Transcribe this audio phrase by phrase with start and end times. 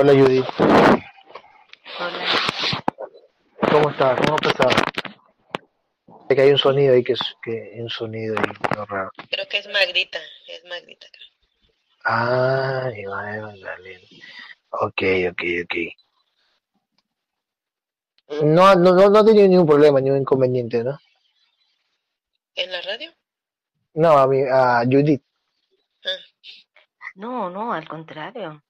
[0.00, 0.46] Hola Judith,
[1.98, 2.24] Hola.
[3.70, 4.18] ¿cómo estás?
[4.18, 4.70] ¿Cómo has pasado?
[6.26, 8.46] Es que hay un sonido ahí que es que un sonido ahí
[8.86, 9.10] raro.
[9.30, 11.06] Creo que es Magdita, es Magdita.
[11.12, 11.28] creo.
[12.06, 14.06] Ah, Iván Magdalena.
[14.70, 15.74] Ok, ok, ok.
[18.42, 20.98] No, no, no, no ha tenido ningún problema, ningún inconveniente, ¿no?
[22.54, 23.12] ¿En la radio?
[23.92, 25.22] No, a mí, a Judith.
[26.06, 26.08] Ah,
[27.16, 28.62] No, no, al contrario.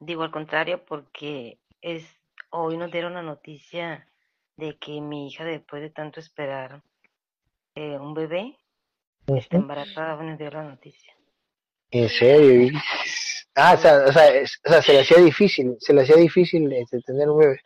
[0.00, 2.04] Digo al contrario porque es
[2.50, 4.06] hoy nos dieron la noticia
[4.56, 6.82] de que mi hija después de tanto esperar
[7.74, 8.56] eh, un bebé
[9.26, 11.12] está embarazada, nos dio la noticia.
[11.90, 12.78] ¿En serio?
[13.54, 16.16] Ah, o sea, o sea, es- o sea, se le hacía difícil, se le hacía
[16.16, 17.60] difícil este, tener un bebé.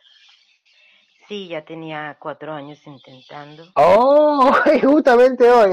[1.27, 3.65] Sí, ya tenía cuatro años intentando.
[3.75, 4.51] Oh,
[4.83, 5.71] justamente hoy.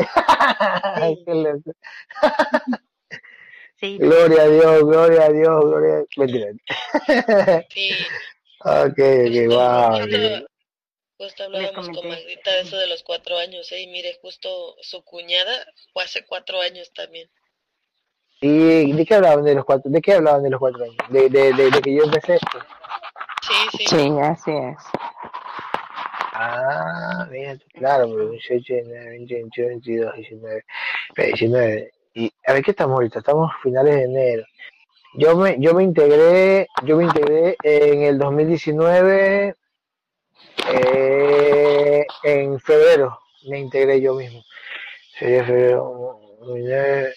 [0.97, 1.25] Sí.
[3.81, 6.09] sí, Gloria a Dios, gloria a Dios, gloria a Dios.
[6.17, 7.67] Mentira.
[7.71, 7.91] sí,
[8.63, 8.99] Ok,
[9.49, 10.47] wow.
[11.17, 12.09] justo, hablábamos con.
[12.09, 13.81] Magdita de eso de los cuatro años, ¿eh?
[13.81, 17.31] Y mire, justo su cuñada fue hace cuatro años también.
[18.43, 19.91] ¿Y de qué hablaban de los cuatro?
[19.91, 20.97] ¿De qué hablaban de los cuatro años?
[21.09, 22.59] De, de, de, de que yo empecé esto.
[23.43, 24.77] Sí, sí, Sí, así es.
[26.33, 30.65] Ah, mira, claro, pero 18, 19, 20, 21, 22, 19,
[31.17, 31.93] 19.
[32.15, 34.45] Y a ver qué estamos ahorita, estamos finales de enero.
[35.15, 39.55] Yo me, yo me integré, yo me integré en el 2019,
[40.73, 43.19] eh, en febrero,
[43.49, 44.43] me integré yo mismo.
[45.19, 47.13] Sería febrero, 20,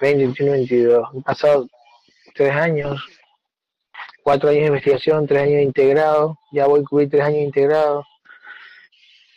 [0.00, 1.08] 20, 21, 22.
[1.14, 1.68] Han pasado
[2.34, 3.00] tres años,
[4.22, 8.04] cuatro años de investigación, tres años integrado, ya voy a cubrir tres años integrado.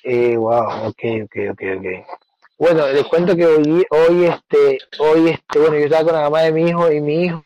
[0.04, 2.27] Eh, wow, ok, ok, ok, ok.
[2.59, 6.41] Bueno, les cuento que hoy, hoy, este, hoy, este, bueno, yo estaba con la mamá
[6.41, 7.45] de mi hijo y mi hijo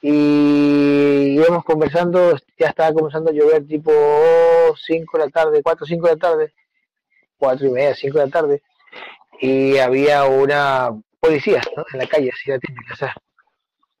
[0.00, 3.90] y íbamos conversando, ya estaba comenzando a llover tipo
[4.76, 6.54] 5 de la tarde, 4 o 5 de la tarde,
[7.36, 8.62] 4 y media, 5 de la tarde,
[9.40, 11.84] y había una policía, ¿no?
[11.92, 13.10] En la calle, así la tiene que hacer,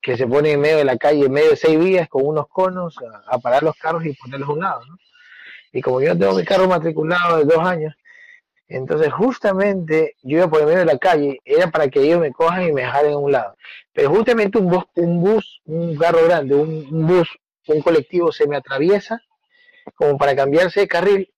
[0.00, 2.46] que se pone en medio de la calle, en medio de seis vías, con unos
[2.46, 4.98] conos, a, a parar los carros y ponerlos a un lado, ¿no?
[5.72, 7.92] Y como yo tengo mi carro matriculado de dos años,
[8.68, 12.32] entonces justamente yo iba por el medio de la calle, era para que ellos me
[12.32, 13.56] cojan y me dejaran a un lado.
[13.94, 17.28] Pero justamente un bus, un bus, un carro grande, un, bus,
[17.66, 19.22] un colectivo se me atraviesa
[19.94, 21.32] como para cambiarse de carril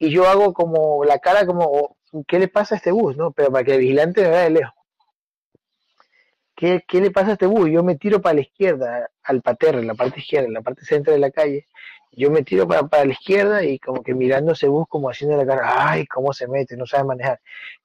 [0.00, 3.16] y yo hago como la cara como, oh, ¿qué le pasa a este bus?
[3.16, 3.30] ¿no?
[3.30, 4.74] Pero para que el vigilante me vea de lejos.
[6.56, 7.70] ¿Qué, ¿Qué le pasa a este bus?
[7.70, 10.84] Yo me tiro para la izquierda, al paterre, en la parte izquierda, en la parte
[10.84, 11.66] central de la calle.
[12.16, 15.36] Yo me tiro para, para la izquierda y como que mirando ese bus, como haciendo
[15.36, 17.40] la cara, ay, cómo se mete, no sabe manejar.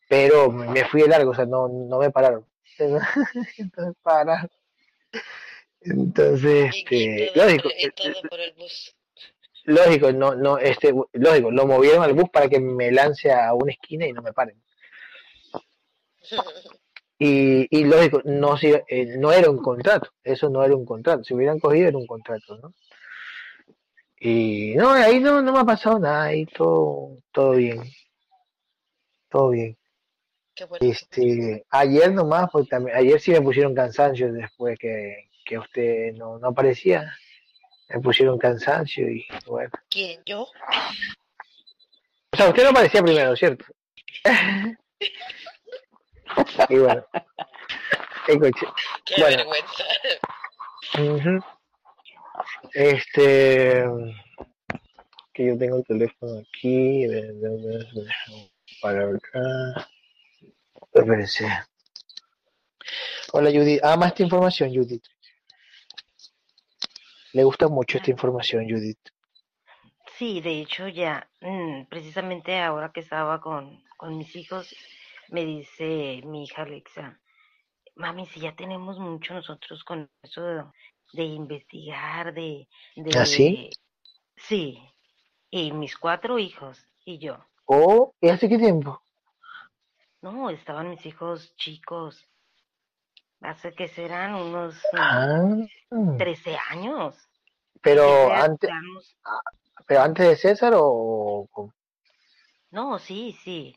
[0.08, 2.46] Pero me fui de largo, o sea, no, no me pararon.
[2.78, 4.50] Entonces, pararon.
[5.82, 7.70] Entonces, este, lógico,
[8.30, 8.96] por el bus.
[9.66, 13.72] lógico, no, no, este, lógico, lo movieron al bus para que me lance a una
[13.72, 14.62] esquina y no me paren.
[17.22, 21.22] Y, y lógico, no, si- eh, no era un contrato, eso no era un contrato,
[21.26, 22.74] si hubieran cogido era un contrato, ¿no?
[24.20, 27.82] Y no, ahí no, no me ha pasado nada, ahí todo, todo bien,
[29.30, 29.78] todo bien.
[30.56, 30.86] Qué bueno.
[30.86, 36.38] Este, ayer nomás, pues también, ayer sí me pusieron cansancio después que, que usted no,
[36.38, 37.10] no aparecía,
[37.90, 39.72] me pusieron cansancio y bueno.
[39.90, 40.22] ¿Quién?
[40.26, 40.42] ¿Yo?
[42.32, 43.66] O sea, usted no aparecía primero, ¿cierto?
[46.70, 47.04] Y bueno,
[48.26, 48.36] Qué
[49.18, 49.84] bueno, vergüenza.
[51.00, 51.44] ujú,
[52.74, 53.86] este,
[55.34, 57.06] que yo tengo el teléfono aquí,
[58.82, 59.90] para acá,
[60.94, 61.48] espérense.
[63.32, 65.06] Hola Judith, ama esta información Judith,
[67.34, 69.00] le gusta mucho esta información Judith.
[70.18, 74.76] Sí, de hecho ya, mm, precisamente ahora que estaba con, con mis hijos,
[75.30, 77.20] me dice mi hija Alexa,
[77.96, 80.74] mami, si ya tenemos mucho nosotros con eso
[81.14, 82.68] de, de investigar, de,
[83.16, 83.70] ¿Ah, sí?
[83.70, 83.72] de,
[84.36, 84.80] sí,
[85.50, 87.38] y mis cuatro hijos y yo.
[87.66, 89.02] Oh, ¿y hace qué tiempo?
[90.22, 92.28] No, estaban mis hijos chicos,
[93.42, 95.56] hace que serán unos Ah,
[96.18, 97.16] 13 años,
[97.82, 99.18] pero 13 antes, años.
[99.88, 101.48] pero antes de César o,
[102.72, 103.76] No, sí, sí.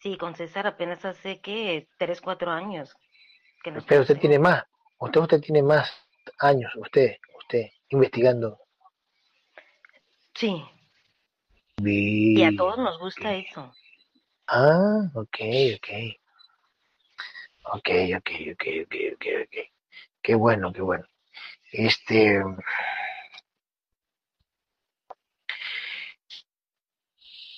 [0.00, 2.94] Sí, con César apenas hace que tres, cuatro años
[3.64, 4.62] que nos pero usted tiene más,
[4.98, 5.90] usted usted tiene más
[6.38, 8.58] años, usted, usted investigando.
[10.34, 10.62] Sí,
[11.84, 13.72] y a todos nos gusta eso.
[14.46, 15.38] Ah, ok,
[15.76, 15.88] ok.
[17.74, 19.56] Ok, ok, ok, ok, ok, ok.
[20.22, 21.04] Qué bueno, qué bueno.
[21.72, 22.42] Este.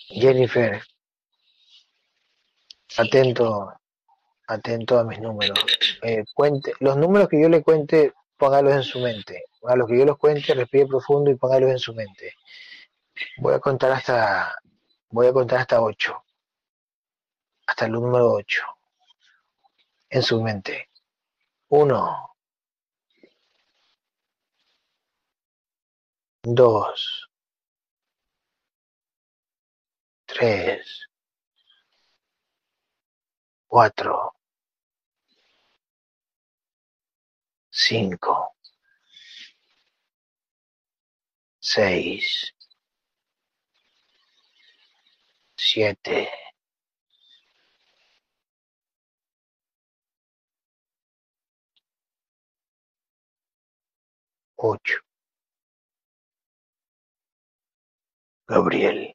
[0.08, 0.82] Jennifer,
[2.88, 3.72] Sí, atento,
[4.48, 5.64] atento a mis números.
[6.02, 9.44] Eh, cuente, los números que yo le cuente, póngalos en su mente.
[9.68, 12.34] A los que yo los cuente, respire profundo y póngalos en su mente.
[13.36, 14.56] Voy a contar hasta,
[15.10, 16.24] voy a contar hasta ocho,
[17.66, 18.62] hasta el número ocho,
[20.08, 20.88] en su mente.
[21.68, 22.34] Uno,
[26.42, 27.28] dos,
[30.24, 31.06] tres,
[33.66, 34.32] cuatro,
[37.86, 38.34] cinco,
[41.60, 42.52] seis,
[45.56, 46.28] siete,
[54.58, 55.00] ocho.
[58.50, 59.14] Gabriel,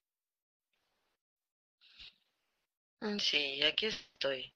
[3.02, 4.54] Mm, sí, aquí estoy.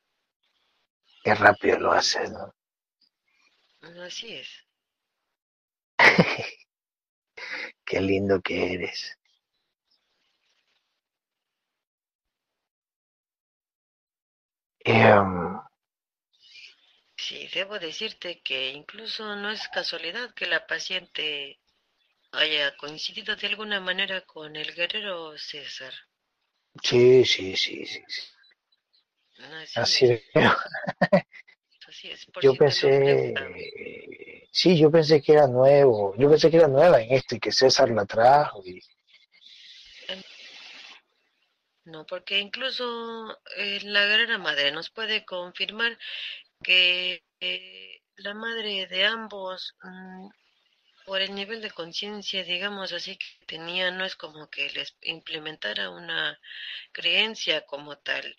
[1.24, 2.54] qué rápido lo haces, ¿no?
[3.98, 4.50] Así es.
[7.86, 9.18] Qué lindo que eres.
[14.86, 15.30] Em,
[17.18, 21.60] Sí, debo decirte que incluso no es casualidad que la paciente
[22.32, 25.94] haya coincidido de alguna manera con el guerrero César.
[26.84, 28.22] sí, sí, sí, sí, sí.
[29.40, 30.22] Así, Así es.
[31.90, 32.26] así es.
[32.28, 33.34] Por Yo pensé,
[34.52, 36.16] sí, yo pensé que era nuevo.
[36.18, 38.62] Yo pensé que era nueva en esto y que César la trajo.
[38.66, 38.82] Y,
[41.86, 42.86] No, porque incluso
[43.58, 45.98] eh, la guerrera madre nos puede confirmar
[46.62, 50.30] que eh, la madre de ambos, mm,
[51.06, 55.90] por el nivel de conciencia, digamos así, que tenía, no es como que les implementara
[55.90, 56.40] una
[56.92, 58.36] creencia como tal.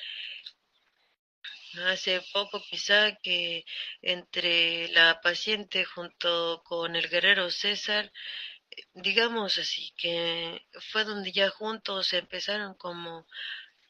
[1.86, 3.64] Hace poco quizá que
[4.02, 8.12] entre la paciente junto con el guerrero César,
[8.94, 13.26] digamos así, que fue donde ya juntos empezaron como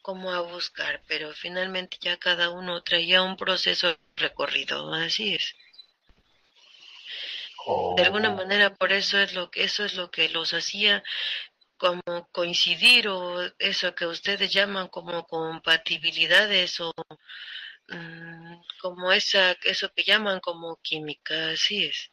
[0.01, 5.55] como a buscar, pero finalmente ya cada uno traía un proceso recorrido, así es.
[7.97, 11.03] De alguna oh, manera por eso es lo que eso es lo que los hacía
[11.77, 16.91] como coincidir o eso que ustedes llaman como compatibilidades o
[17.91, 22.09] mm, como esa eso que llaman como química, así es.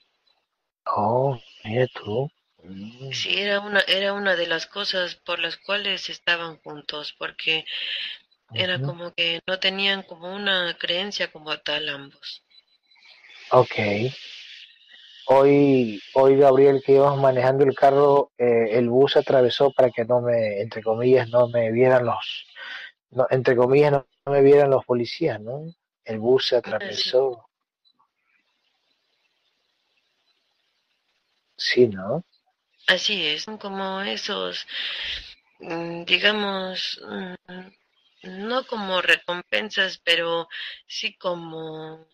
[0.87, 2.29] oh, mira tú.
[2.65, 7.67] Mm, Sí, era una era una de las cosas por las cuales estaban juntos, porque
[8.55, 12.45] era como que no tenían como una creencia como tal ambos.
[13.53, 13.79] Ok.
[15.27, 20.21] Hoy, hoy Gabriel, que íbamos manejando el carro, eh, el bus atravesó para que no
[20.23, 22.47] me, entre comillas, no me vieran los,
[23.11, 25.73] no, entre comillas, no, no me vieran los policías, ¿no?
[26.05, 27.49] El bus se Así atravesó.
[31.57, 32.25] Sí, ¿no?
[32.87, 34.67] Así es, como esos,
[35.59, 37.35] mm, digamos, mm,
[38.23, 40.49] no como recompensas, pero
[40.87, 42.07] sí como,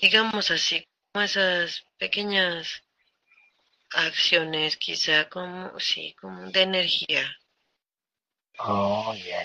[0.00, 2.82] digamos así, como esas pequeñas
[3.92, 7.36] acciones, quizá como, sí, como de energía.
[8.58, 9.42] Oh, ya.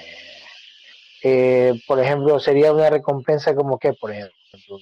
[1.21, 4.33] Eh, por ejemplo, sería una recompensa como que, por ejemplo,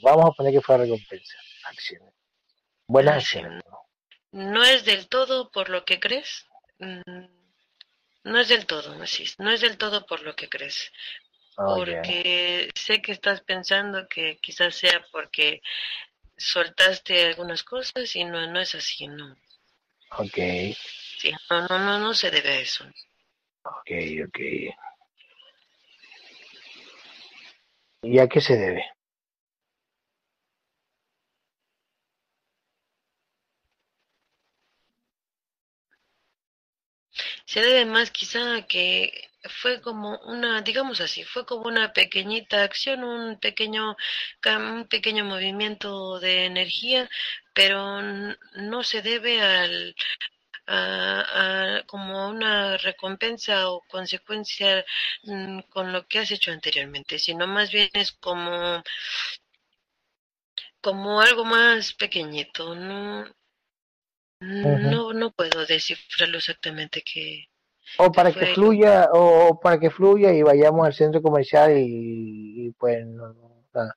[0.01, 2.13] vamos a poner que fuera recompensa, acciones,
[2.87, 3.79] buenas Así, acciones, ¿no?
[4.31, 6.45] no es del todo por lo que crees,
[6.79, 7.25] mm,
[8.25, 10.91] no es del todo, así es, no es del todo por lo que crees,
[11.57, 15.61] Oh, porque sé que estás pensando que quizás sea porque
[16.37, 19.35] soltaste algunas cosas y no, no es así, no.
[20.19, 20.37] ok,
[21.19, 22.85] Sí, no, no, no, no se debe a eso.
[23.69, 23.89] Ok,
[24.27, 24.39] ok.
[28.01, 28.83] ¿Y a qué se debe?
[37.45, 42.63] Se debe más quizá a que fue como una, digamos así, fue como una pequeñita
[42.63, 43.95] acción, un pequeño,
[44.45, 47.09] un pequeño movimiento de energía,
[47.53, 49.95] pero no se debe al,
[50.67, 54.85] a, a como una recompensa o consecuencia
[55.23, 58.83] mm, con lo que has hecho anteriormente, sino más bien es como,
[60.81, 63.25] como algo más pequeñito, no,
[64.41, 67.47] no, no puedo descifrarlo exactamente qué,
[67.97, 72.71] O para que fluya, o para que fluya y vayamos al centro comercial y, y
[72.71, 73.93] pues no, no Ah.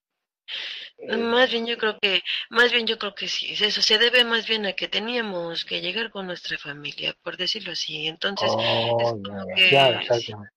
[1.08, 4.46] Más bien yo creo que, más bien yo creo que sí, eso se debe más
[4.46, 8.06] bien a que teníamos que llegar con nuestra familia, por decirlo así.
[8.06, 10.52] Entonces, es Oh, como ya, que claro, exactamente.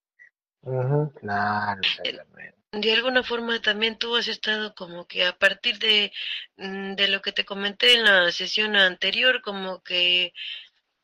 [2.71, 6.11] de alguna forma también tú has estado como que a partir de,
[6.57, 10.33] mm, de lo que te comenté en la sesión anterior, como que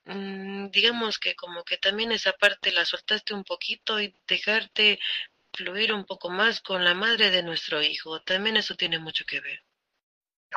[0.05, 4.99] mm, digamos que como que también esa parte la soltaste un poquito y dejarte
[5.59, 8.21] fluir un poco más con la madre de nuestro hijo.
[8.21, 9.59] También eso tiene mucho que ver.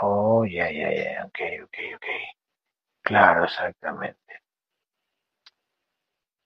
[0.00, 2.06] Oh, ya, ya, ya, ok, ok, ok.
[3.02, 4.42] Claro, exactamente.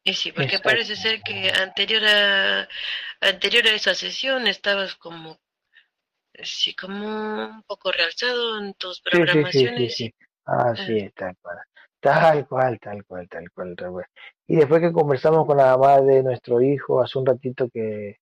[0.05, 2.69] Y sí, porque parece ser que anterior a
[3.21, 5.39] anterior a esa sesión estabas como
[6.43, 7.07] sí, como
[7.57, 10.15] un poco realzado en tus Sí, sí, sí, sí, programaciones sí.
[10.45, 11.59] Así es, tal cual.
[12.01, 14.07] Tal cual, tal cual, tal cual, tal cual.
[14.47, 18.19] Y después que conversamos con la mamá de nuestro hijo, hace un ratito que,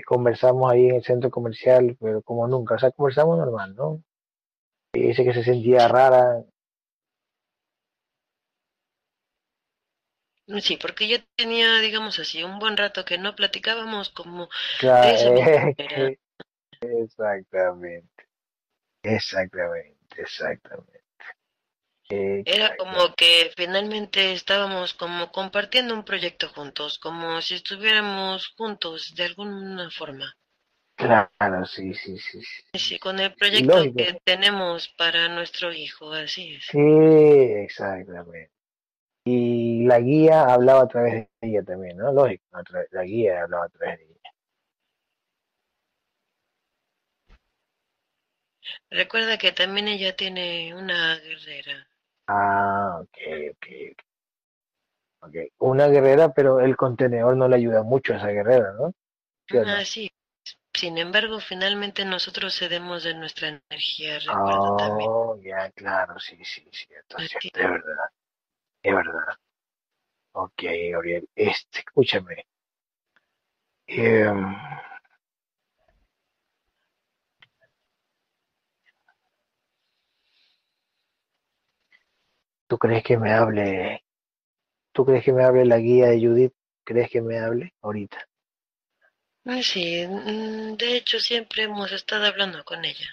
[0.00, 4.02] que conversamos ahí en el centro comercial, pero como nunca, o sea, conversamos normal, ¿no?
[4.94, 6.44] Y dice que se sentía rara.
[10.60, 14.48] sí, porque ya tenía, digamos así, un buen rato que no platicábamos como
[15.00, 15.30] de Claro, esa
[15.78, 16.12] manera.
[16.12, 16.18] que-
[16.82, 18.24] exactamente,
[19.04, 20.99] exactamente,
[22.44, 29.24] Era como que finalmente estábamos como compartiendo un proyecto juntos, como si estuviéramos juntos de
[29.24, 30.36] alguna forma.
[30.96, 32.62] Claro, sí, sí, sí, sí.
[32.74, 36.64] Sí, con el proyecto lógico, que tenemos para nuestro hijo, así es.
[36.70, 38.50] sí, exactamente.
[39.24, 42.12] Y la guía hablaba a través de ella también, ¿no?
[42.12, 42.44] Lógico,
[42.92, 44.30] la guía hablaba a través de ella.
[48.90, 51.88] Recuerda que también ella tiene una guerrera.
[52.32, 53.18] Ah, ok,
[53.50, 53.66] ok,
[55.22, 55.34] ok.
[55.58, 58.94] Una guerrera, pero el contenedor no le ayuda mucho a esa guerrera, ¿no?
[59.48, 59.72] ¿Sí no?
[59.72, 60.10] Así.
[60.72, 64.20] Sin embargo, finalmente nosotros cedemos de nuestra energía,
[64.78, 65.10] también.
[65.10, 67.26] Oh, ya, claro, sí, sí, cierto, Así.
[67.40, 68.04] cierto, es verdad,
[68.84, 69.34] es verdad.
[70.32, 72.46] Ok, Gabriel, este, escúchame.
[73.88, 74.56] em,
[82.70, 84.04] ¿tú crees que me hable,
[84.92, 86.52] tú crees que me hable la guía de Judith?
[86.84, 88.24] ¿Crees que me hable ahorita?
[89.44, 93.08] Ah, Sí, mm, de hecho siempre hemos estado hablando con ella.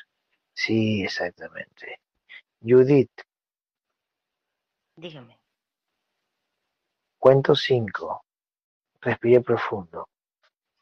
[0.53, 2.01] Sí, exactamente.
[2.61, 3.09] Judith,
[4.95, 5.39] Dígame.
[7.17, 8.23] cuento cinco.
[9.01, 10.07] Respire profundo.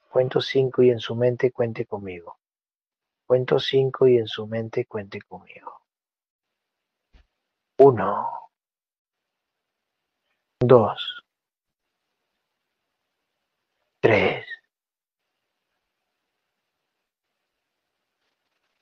[0.10, 2.40] Cuento cinco y en su mente cuente conmigo.
[3.26, 5.82] Cuento cinco y en su mente cuente conmigo.
[7.78, 8.45] Uno,
[10.60, 11.24] dos,
[14.00, 14.46] tres,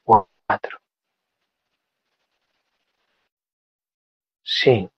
[0.06, 0.78] cuatro,
[4.46, 4.94] cinco.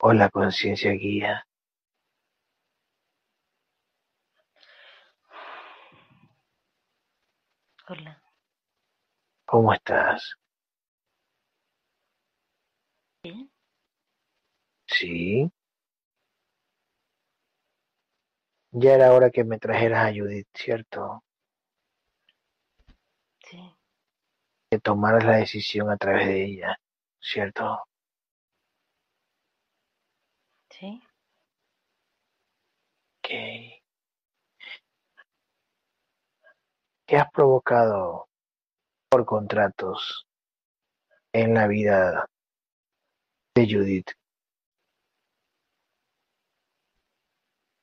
[0.00, 1.46] Hola conciencia guía.
[7.88, 8.22] Hola.
[9.44, 10.36] ¿Cómo estás?
[13.22, 13.50] ¿Bien?
[14.88, 15.50] Sí.
[18.72, 21.22] Ya era hora que me trajeras a Judith, ¿cierto?
[23.48, 23.58] Sí.
[24.70, 26.76] Que tomaras la decisión a través de ella,
[27.20, 27.84] ¿cierto?
[30.70, 31.00] Sí.
[33.22, 33.28] Ok.
[37.06, 38.28] ¿Qué has provocado
[39.08, 40.26] por contratos
[41.32, 42.26] en la vida
[43.54, 44.10] de Judith?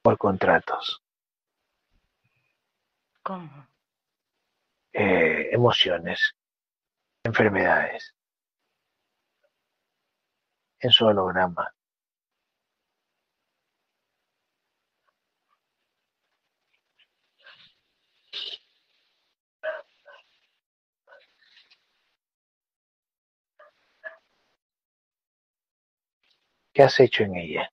[0.04, 1.02] Por contratos.
[3.24, 3.68] ¿Cómo?
[4.94, 6.36] eh, emociones,
[7.24, 8.14] enfermedades,
[10.80, 11.74] en su holograma.
[26.72, 27.73] ¿Qué has hecho en ella?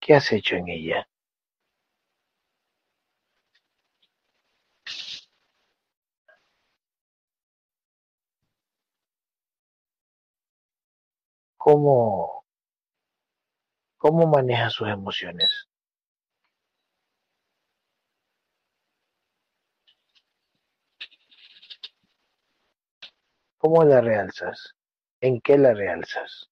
[0.00, 1.06] ¿Qué has hecho en ella?
[11.62, 12.44] ¿Cómo,
[13.98, 15.68] ¿Cómo maneja sus emociones?
[23.58, 24.74] ¿Cómo la realzas?
[25.20, 26.49] ¿En qué la realzas?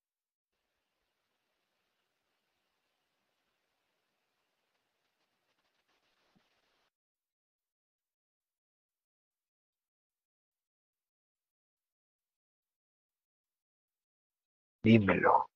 [14.88, 15.50] Dímelo.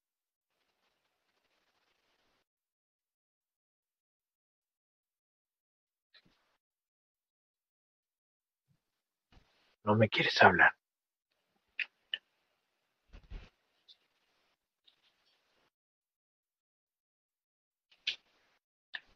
[9.84, 10.72] No me quieres hablar.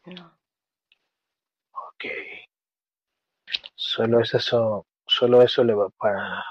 [0.06, 0.38] No.
[1.72, 2.04] Ok.
[3.74, 6.42] Solo eso, solo eso le va para.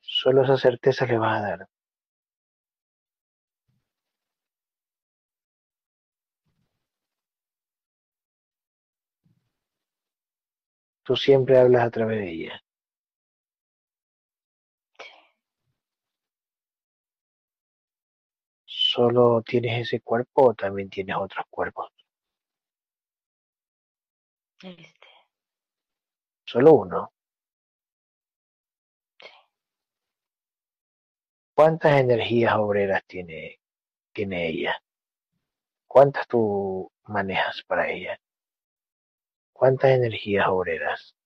[0.00, 1.68] Solo esa certeza le va a dar.
[11.06, 12.62] Tú siempre hablas a través de ella.
[18.64, 21.90] ¿Solo tienes ese cuerpo o también tienes otros cuerpos?
[24.62, 25.06] Este.
[26.44, 27.12] Solo uno.
[31.54, 33.60] ¿Cuántas energías obreras tiene,
[34.12, 34.76] tiene ella?
[35.86, 38.18] ¿Cuántas tú manejas para ella?
[39.58, 41.16] ¿Cuántas energías obreras?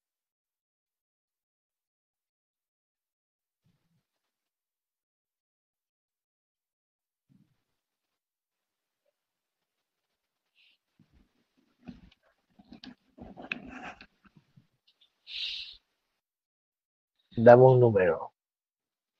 [17.37, 18.33] Dame un número.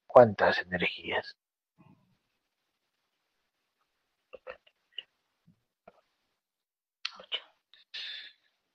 [0.07, 1.37] ¿Cuántas energías?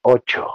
[0.07, 0.45] Ocho.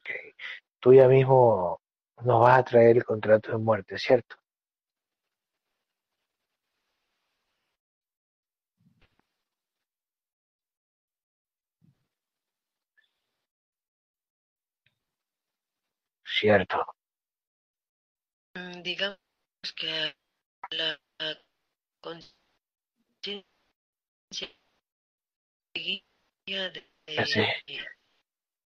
[0.00, 0.10] Ok.
[0.80, 1.80] Tú ya mismo
[2.24, 4.36] nos vas a traer el contrato de muerte, ¿cierto?
[16.24, 16.84] Cierto.
[18.56, 19.18] Mm, Digamos
[19.76, 20.14] que
[20.70, 20.98] la
[27.18, 27.44] Así.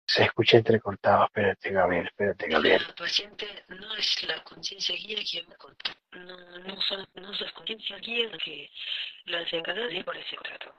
[0.05, 1.25] Se escucha entrecortado.
[1.25, 2.05] Espérate, Gabriel.
[2.05, 2.83] Espérate, Gabriel.
[2.85, 5.91] la paciente no es la conciencia guía quien me contó.
[6.11, 8.69] No, no son, no son conciencias guías que
[9.25, 10.73] las encargadas de por ese trato.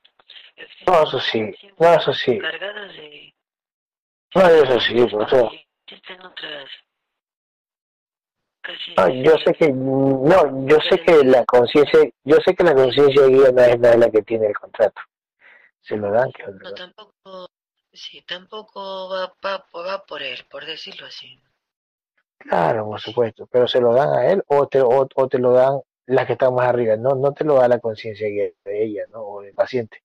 [0.86, 1.54] No, eso sí.
[1.78, 2.32] No, eso sí.
[2.32, 3.34] encargadas de
[4.34, 5.00] No, eso sí.
[5.00, 5.50] O sea,
[5.86, 6.68] existen otras
[8.96, 13.26] no, yo sé que no, yo sé que la conciencia, yo sé que la conciencia
[13.26, 15.00] guía no es, no es la que tiene el contrato.
[15.80, 17.48] Se lo dan, que no tampoco
[17.92, 21.38] sí tampoco va, va, va por él por decirlo así
[22.38, 25.52] Claro, por supuesto, pero se lo dan a él o te, o, o te lo
[25.52, 28.84] dan las que están más arriba, no, no te lo da la conciencia guía de
[28.84, 29.20] ella, ¿no?
[29.20, 30.02] O del paciente.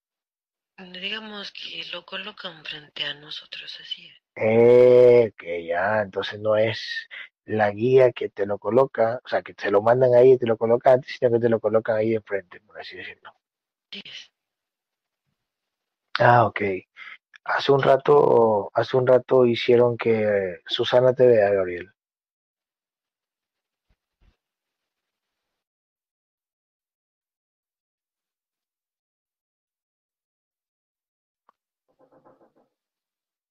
[0.77, 4.15] digamos que lo colocan frente a nosotros así es.
[4.35, 7.09] Eh, que ya, entonces no es
[7.47, 10.45] la guía que te lo coloca, o sea, que te lo mandan ahí y te
[10.47, 13.33] lo colocan antes, sino que te lo colocan ahí enfrente, por así decirlo.
[13.91, 14.01] Sí.
[16.19, 16.61] Ah, ok.
[17.45, 21.91] Hace un rato, hace un rato hicieron que Susana te vea, Gabriel.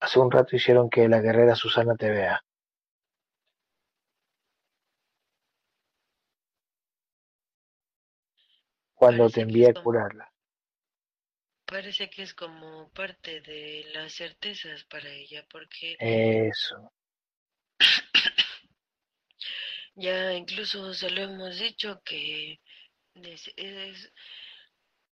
[0.00, 2.42] Hace un rato hicieron que la guerrera Susana te vea.
[9.07, 10.33] Cuando te envié a curarla.
[11.64, 16.92] Parece que es como parte de las certezas para ella, porque Eso.
[19.95, 22.61] ya incluso se lo hemos dicho que
[23.14, 24.12] es, es,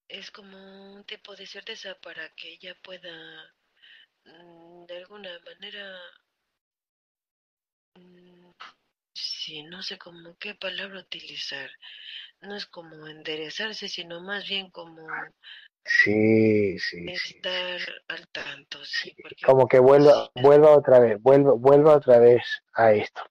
[0.09, 3.55] es como un tipo de certeza para que ella pueda
[4.25, 5.97] mm, de alguna manera,
[9.53, 11.71] mm, sí, no sé cómo qué palabra utilizar,
[12.41, 15.07] no es como enderezarse, sino más bien como
[15.85, 17.37] Sí, sí, sí.
[17.37, 22.43] estar al tanto, sí, Como que vuelva, sí, vuelva otra vez, vuelva, vuelva otra vez
[22.75, 23.23] a esto,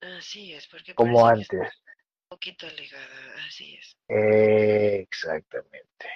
[0.00, 1.50] así es, porque como antes.
[1.60, 3.96] un poquito alegada, así es.
[4.08, 6.06] Eh, exactamente.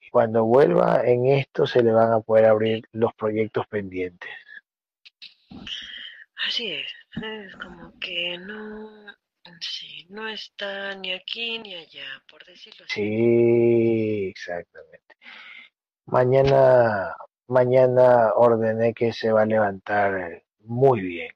[0.00, 4.30] Y cuando vuelva en esto se le van a poder abrir los proyectos pendientes.
[6.46, 6.99] Así es.
[7.16, 9.06] Es como que no,
[9.60, 12.94] sí, no está ni aquí ni allá, por decirlo así.
[12.94, 15.16] Sí, exactamente.
[16.06, 17.16] Mañana,
[17.48, 21.32] mañana ordené que se va a levantar muy bien.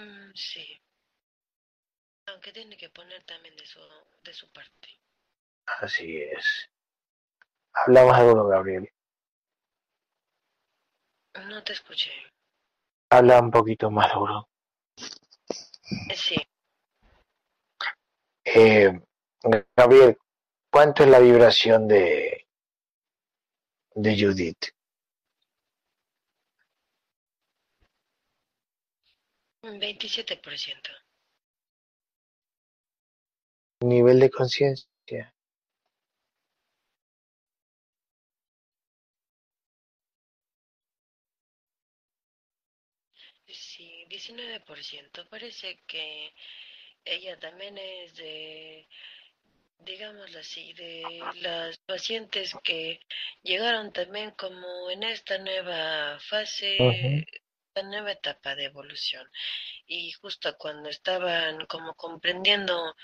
[0.00, 0.80] Mm, sí.
[2.26, 3.80] Aunque tiene que poner también de su,
[4.24, 4.88] de su parte.
[5.66, 6.68] Así es.
[7.72, 8.93] Hablamos algo, Gabriel.
[11.34, 12.10] No te escuché.
[13.10, 14.48] Habla un poquito más duro.
[16.14, 16.36] Sí.
[18.44, 19.00] Eh,
[19.76, 20.16] Gabriel,
[20.70, 22.46] ¿cuánto es la vibración de,
[23.94, 24.68] de Judith?
[29.62, 30.90] Un 27%.
[33.80, 35.33] Nivel de conciencia.
[44.14, 45.28] 19%.
[45.28, 46.32] Parece que
[47.04, 48.86] ella también es de,
[49.80, 51.02] digámoslo así, de
[51.42, 53.00] las pacientes que
[53.42, 57.24] llegaron también como en esta nueva fase, Ujú.
[57.68, 59.26] esta nueva etapa de evolución.
[59.86, 62.94] Y justo cuando estaban como comprendiendo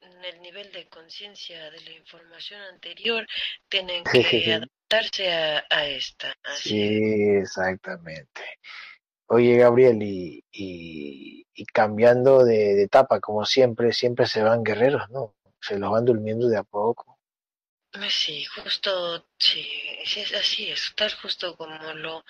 [0.00, 3.26] el nivel de conciencia de la información anterior,
[3.68, 6.34] tienen que adaptarse a, a esta.
[6.42, 6.70] Así.
[6.70, 6.74] Sí,
[7.42, 8.42] exactamente.
[9.28, 15.08] Oye, Gabriel, y, y, y cambiando de, de etapa, como siempre, siempre se van guerreros,
[15.10, 15.34] ¿no?
[15.60, 17.18] Se los van durmiendo de a poco.
[18.08, 19.62] Sí, justo, sí,
[20.06, 22.24] sí, es así es, tal justo como lo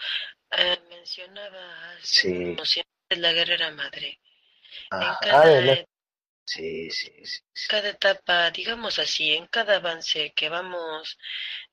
[0.52, 2.32] eh, mencionaba hace Sí.
[2.32, 4.20] instantes la guerrera madre.
[5.00, 5.78] En Ajá, cada, además-
[6.44, 6.90] sí, sí,
[7.26, 7.68] sí, sí.
[7.68, 11.18] cada etapa, digamos así, en cada avance que vamos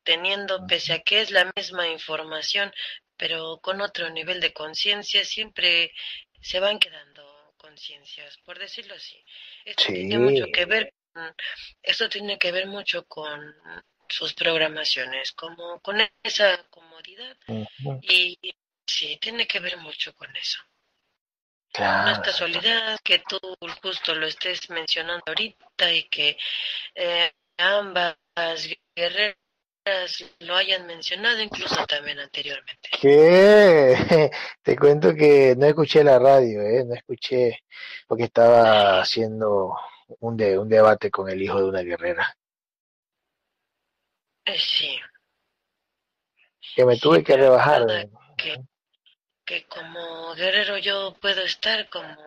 [0.03, 2.71] teniendo, pese a que es la misma información,
[3.17, 5.93] pero con otro nivel de conciencia, siempre
[6.41, 9.23] se van quedando conciencias, por decirlo así.
[9.65, 11.35] Esto tiene mucho que ver con,
[11.81, 13.55] esto tiene que ver mucho con
[14.07, 17.37] sus programaciones, como con esa comodidad
[18.01, 18.37] y
[18.85, 20.59] sí, tiene que ver mucho con eso.
[21.77, 22.21] No es Claro.
[22.23, 23.39] casualidad que tú
[23.81, 26.37] justo lo estés mencionando ahorita y que
[26.93, 28.15] eh, ambas
[28.95, 29.35] guerreras
[30.39, 32.89] lo hayan mencionado incluso también anteriormente.
[33.01, 33.95] ¿Qué?
[34.63, 36.83] Te cuento que no escuché la radio, ¿eh?
[36.85, 37.59] No escuché,
[38.07, 39.75] porque estaba haciendo
[40.19, 42.35] un, de, un debate con el hijo de una guerrera.
[44.45, 44.99] Eh, sí,
[46.75, 47.85] Que me Sí, tuve que rebajar.
[48.37, 48.57] que,
[49.45, 52.17] que como guerrero yo puedo estar como,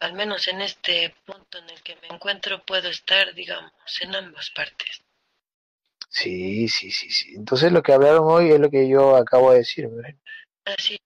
[0.00, 4.50] al menos en este punto en el que me encuentro, puedo estar, digamos, en ambas
[4.50, 5.02] partes.
[6.10, 7.34] Sí, sí, sí, sí.
[7.36, 9.88] Entonces lo que hablaron hoy es lo que yo acabo de decir.
[10.64, 10.98] Así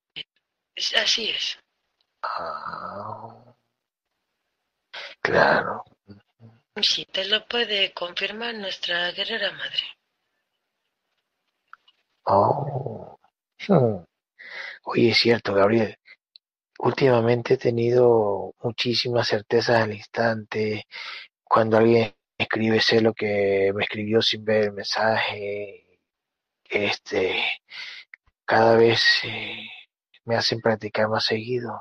[0.74, 1.58] es, así es.
[2.22, 3.54] Ah,
[5.20, 5.84] claro.
[6.82, 9.82] Sí, te lo puede confirmar nuestra guerrera madre.
[12.26, 13.18] Oh.
[13.66, 14.04] Hmm.
[14.84, 15.96] Oye, es cierto, Gabriel.
[16.78, 20.86] Últimamente he tenido muchísimas certezas al instante.
[21.44, 26.00] Cuando alguien escribe, sé lo que me escribió sin ver el mensaje.
[26.64, 27.44] Este,
[28.44, 29.68] cada vez eh,
[30.24, 31.72] me hacen practicar más seguido.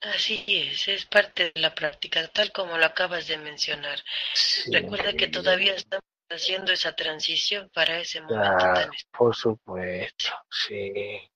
[0.00, 3.98] Así es, es parte de la práctica, tal como lo acabas de mencionar.
[4.34, 10.28] Sí, Recuerda que todavía estamos haciendo esa transición para ese momento claro, tan por supuesto,
[10.50, 11.28] sí.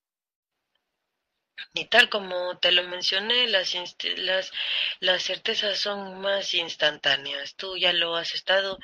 [1.74, 3.74] Y tal como te lo mencioné, las,
[4.16, 4.52] las,
[5.00, 7.54] las certezas son más instantáneas.
[7.56, 8.78] Tú ya lo has estado,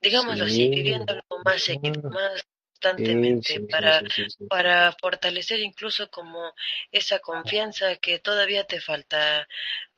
[0.00, 0.70] digámoslo así, Sí.
[0.70, 2.44] viviéndolo más, seguido, más
[2.80, 4.02] constantemente sí, sí, para,
[4.48, 6.52] para fortalecer incluso como
[6.92, 9.48] esa confianza que todavía te falta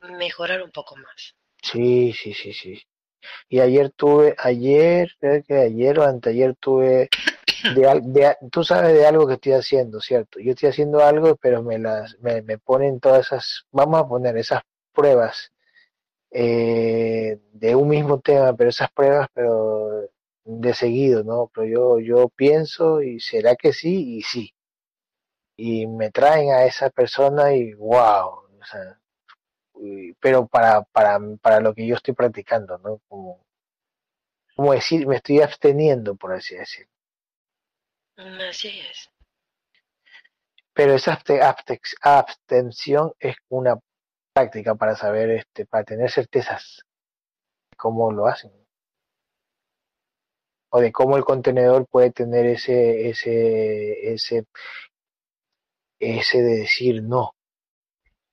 [0.01, 1.35] mejorar un poco más.
[1.61, 2.81] Sí, sí, sí, sí.
[3.49, 7.09] Y ayer tuve, ayer, creo que ayer o anteayer tuve,
[7.63, 10.39] de, de tú sabes de algo que estoy haciendo, ¿cierto?
[10.39, 14.37] Yo estoy haciendo algo, pero me las, me, me ponen todas esas, vamos a poner
[14.37, 14.61] esas
[14.93, 15.51] pruebas
[16.31, 20.09] eh, de un mismo tema, pero esas pruebas, pero
[20.45, 21.51] de seguido, ¿no?
[21.53, 24.53] Pero yo, yo pienso y será que sí y sí.
[25.55, 28.27] Y me traen a esa persona y wow,
[28.59, 28.99] o sea,
[30.19, 33.01] pero para, para, para lo que yo estoy practicando, ¿no?
[33.07, 33.45] Como,
[34.55, 36.91] como decir, me estoy absteniendo, por así decirlo.
[38.49, 39.09] Así es.
[40.73, 41.21] Pero esa
[42.01, 43.79] abstención es una
[44.33, 46.81] práctica para saber, este, para tener certezas
[47.71, 48.51] de cómo lo hacen.
[50.69, 54.45] O de cómo el contenedor puede tener ese, ese, ese,
[55.99, 57.33] ese de decir no,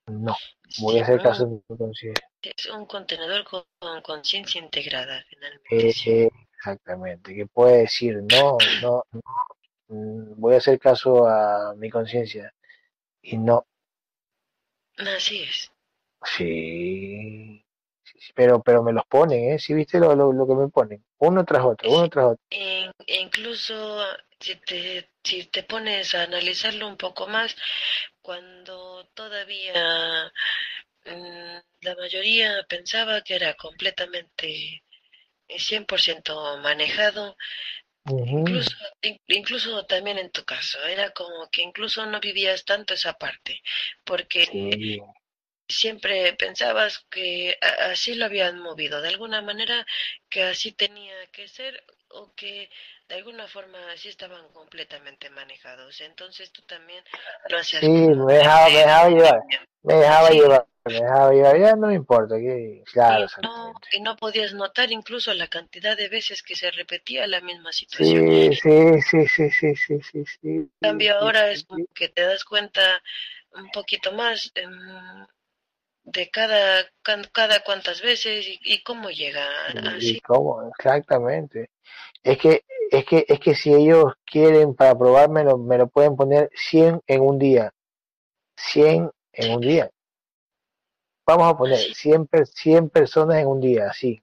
[0.06, 0.36] no,
[0.80, 2.14] voy a hacer caso de.
[2.42, 3.64] Es un contenedor con
[4.02, 6.24] conciencia integrada, finalmente.
[6.24, 9.22] Eh, exactamente, que puede decir no, no, no,
[9.88, 12.54] voy a hacer caso a mi conciencia
[13.22, 13.66] y no.
[14.96, 15.70] Así es.
[16.24, 17.64] Sí,
[18.34, 19.58] pero, pero me los ponen, ¿eh?
[19.58, 21.04] ¿Sí viste lo, lo, que me ponen?
[21.18, 22.40] Uno tras otro, uno tras otro.
[22.50, 24.04] E incluso
[24.40, 27.54] si te, si te pones a analizarlo un poco más,
[28.20, 30.32] cuando todavía
[31.04, 34.82] mm, la mayoría pensaba que era completamente
[35.48, 37.36] 100% manejado,
[38.08, 38.76] incluso,
[39.28, 43.62] incluso también en tu caso, era como que incluso no vivías tanto esa parte,
[44.04, 45.00] porque
[45.68, 47.58] siempre pensabas que
[47.90, 49.86] así lo habían movido, de alguna manera
[50.30, 52.70] que así tenía que ser o que
[53.08, 56.00] de alguna forma así estaban completamente manejados.
[56.02, 57.02] Entonces tú también
[57.48, 57.80] lo hacías.
[57.80, 59.42] Sí, me dejaba, me dejaba llevar,
[59.82, 63.26] me dejaba llevar, me dejaba llevar, ya no me importa, que, claro.
[63.26, 67.40] Y no, y no podías notar incluso la cantidad de veces que se repetía la
[67.40, 68.52] misma situación.
[68.52, 70.24] Sí, sí, sí, sí, sí, sí, sí.
[70.24, 73.02] sí en cambio ahora es como que te das cuenta
[73.52, 74.52] un poquito más
[76.04, 76.86] de cada,
[77.32, 79.46] cada cuántas veces y, cómo llega
[79.96, 80.16] así.
[80.16, 81.70] Y cómo, exactamente.
[82.22, 86.50] Es que, es que, es que si ellos quieren para probármelo, me lo pueden poner
[86.54, 87.72] 100 en un día.
[88.56, 89.90] 100 en un día.
[91.26, 94.22] Vamos a poner 100, 100 personas en un día, así.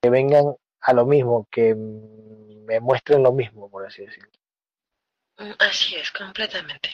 [0.00, 4.30] Que vengan a lo mismo, que me muestren lo mismo, por así decirlo.
[5.38, 6.90] Mm, así es, completamente.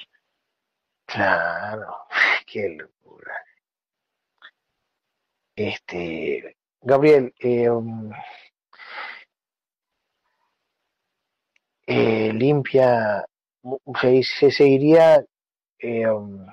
[1.06, 1.96] Claro,
[2.46, 3.34] qué locura.
[5.56, 8.10] Este, Gabriel, eh, um,
[11.86, 13.24] eh, limpia,
[14.00, 15.24] se, seguiría
[15.78, 16.46] eh, um,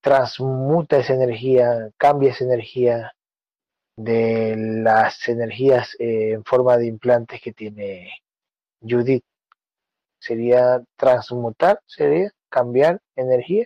[0.00, 3.12] transmuta esa energía, cambia esa energía
[3.96, 8.10] de las energías en forma de implantes que tiene
[8.80, 9.24] Judith.
[10.18, 11.80] ¿Sería transmutar?
[11.86, 13.64] ¿Sería cambiar energía?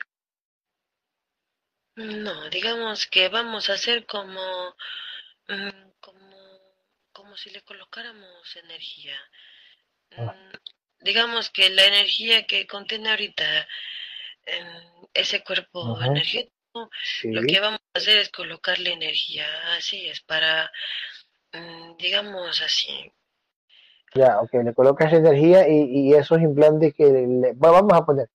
[1.96, 4.40] No, digamos que vamos a hacer como,
[5.48, 5.93] mm, como,
[7.34, 9.16] como si le colocáramos energía.
[10.16, 10.32] Ah.
[10.32, 13.44] Mm, digamos que la energía que contiene ahorita
[15.12, 16.90] ese cuerpo energético,
[17.24, 20.70] lo que vamos a hacer es colocarle energía, así es, para,
[21.52, 23.12] mm, digamos así.
[24.14, 28.28] Ya, ok, le colocas energía y, y esos implantes que le, vamos a poner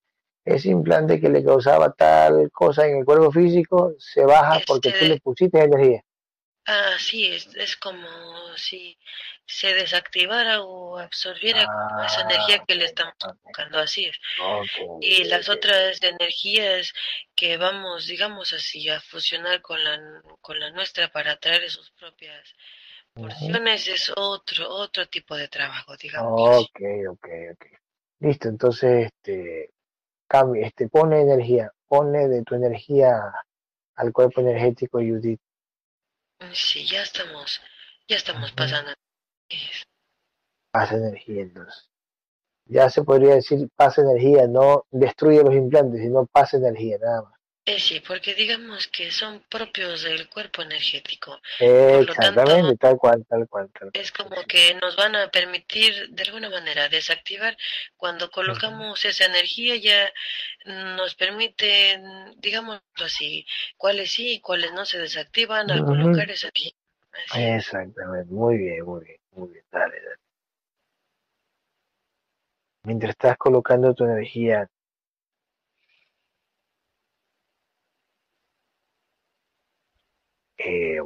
[0.43, 5.05] ese implante que le causaba tal cosa en el cuerpo físico se baja porque tú
[5.05, 6.03] le pusiste energía.
[6.71, 8.08] Ah, sí, es, es como
[8.55, 8.95] si
[9.43, 11.65] se desactivara o absorbiera
[12.05, 14.15] esa energía que le estamos buscando, así es.
[15.01, 16.93] y las otras energías
[17.34, 19.99] que vamos, digamos así, a fusionar con la,
[20.41, 22.53] con la nuestra para traer sus propias
[23.15, 26.65] porciones es otro, otro tipo de trabajo, digamos.
[26.65, 27.65] Ok, ok, ok.
[28.19, 29.71] Listo, entonces, este,
[30.27, 33.19] cambia, este, pone energía, pone de tu energía
[33.95, 35.41] al cuerpo energético Judith.
[36.54, 37.62] Sí, ya estamos,
[38.08, 38.91] ya estamos pasando.
[40.71, 41.89] Pasa energía entonces.
[42.65, 47.38] Ya se podría decir pasa energía, no destruye los implantes, sino pasa energía, nada más.
[47.69, 51.39] Eh, sí, porque digamos que son propios del cuerpo energético.
[51.60, 56.89] exactamente, tal cual, tal cual, Es como que nos van a permitir de alguna manera
[56.89, 57.55] desactivar
[57.95, 60.12] cuando colocamos esa energía ya
[60.95, 62.01] nos permite,
[62.38, 63.45] digamos así,
[63.77, 67.55] cuáles sí y cuáles no se desactivan al colocar esa energía.
[67.55, 70.15] Exactamente, muy bien, muy bien, muy bien, dale, dale.
[72.82, 74.67] Mientras estás colocando tu energía
[80.60, 81.02] eh,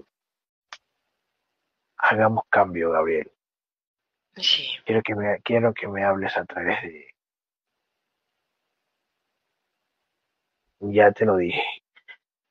[1.98, 3.32] hagamos cambio, Gabriel.
[4.36, 4.68] Sí.
[4.86, 7.08] Quiero que me, quiero que me hables a través de...
[10.80, 11.64] Ya te lo dije.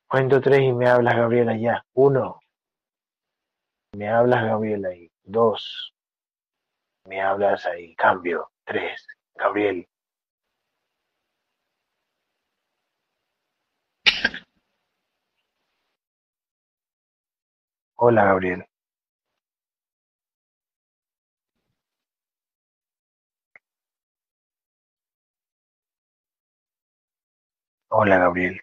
[0.08, 1.84] Cuento tres y me hablas, Gabriela, ya.
[1.94, 2.40] Uno.
[3.94, 5.10] Me hablas, Gabriela, ahí.
[5.22, 5.94] Dos.
[7.06, 7.94] Me hablas ahí.
[7.96, 8.50] Cambio.
[8.64, 9.06] Tres.
[9.34, 9.86] Gabriel.
[18.02, 18.66] Hola, Gabriel.
[27.90, 28.60] Hola, Gabriel.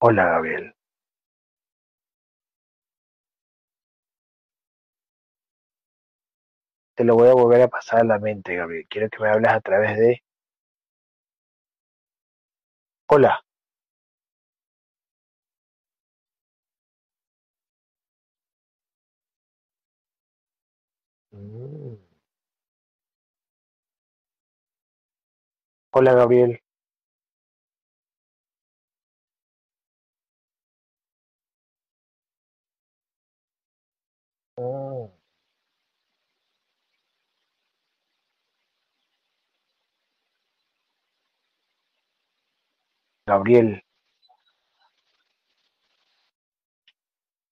[0.00, 0.74] Hola, Gabriel.
[7.00, 8.86] Te lo voy a volver a pasar a la mente, Gabriel.
[8.90, 10.22] Quiero que me hables a través de...
[13.08, 13.40] Hola.
[21.32, 21.96] Mm.
[25.92, 26.60] Hola, Gabriel.
[34.56, 35.19] Mm.
[43.30, 43.84] Gabriel.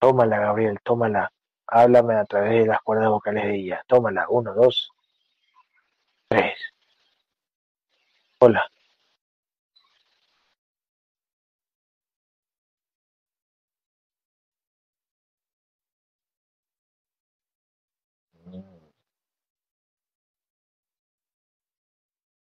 [0.00, 1.30] Tómala, Gabriel, tómala.
[1.68, 3.84] Háblame a través de las cuerdas vocales de ella.
[3.86, 4.26] Tómala.
[4.28, 4.90] Uno, dos,
[6.28, 6.58] tres.
[8.40, 8.64] Hola.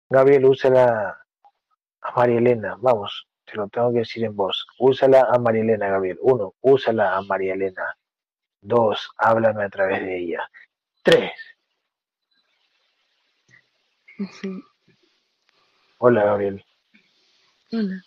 [0.10, 1.17] Gabriel, úsala
[2.02, 2.76] a María Elena.
[2.80, 4.68] Vamos, te lo tengo que decir en voz.
[4.78, 6.18] Úsala a María Elena, Gabriel.
[6.22, 7.98] Uno, úsala a María Elena.
[8.62, 10.50] Dos, háblame a través de ella.
[11.04, 11.32] Tres.
[14.42, 14.62] Sí.
[16.00, 16.64] Hola, Gabriel.
[17.72, 18.04] Hola.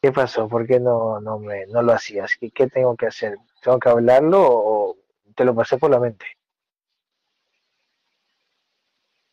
[0.00, 0.48] ¿Qué pasó?
[0.48, 2.36] ¿Por qué no, no, me, no lo hacías?
[2.38, 3.36] ¿Qué, ¿Qué tengo que hacer?
[3.62, 4.96] ¿Tengo que hablarlo o
[5.34, 6.26] te lo pasé por la mente?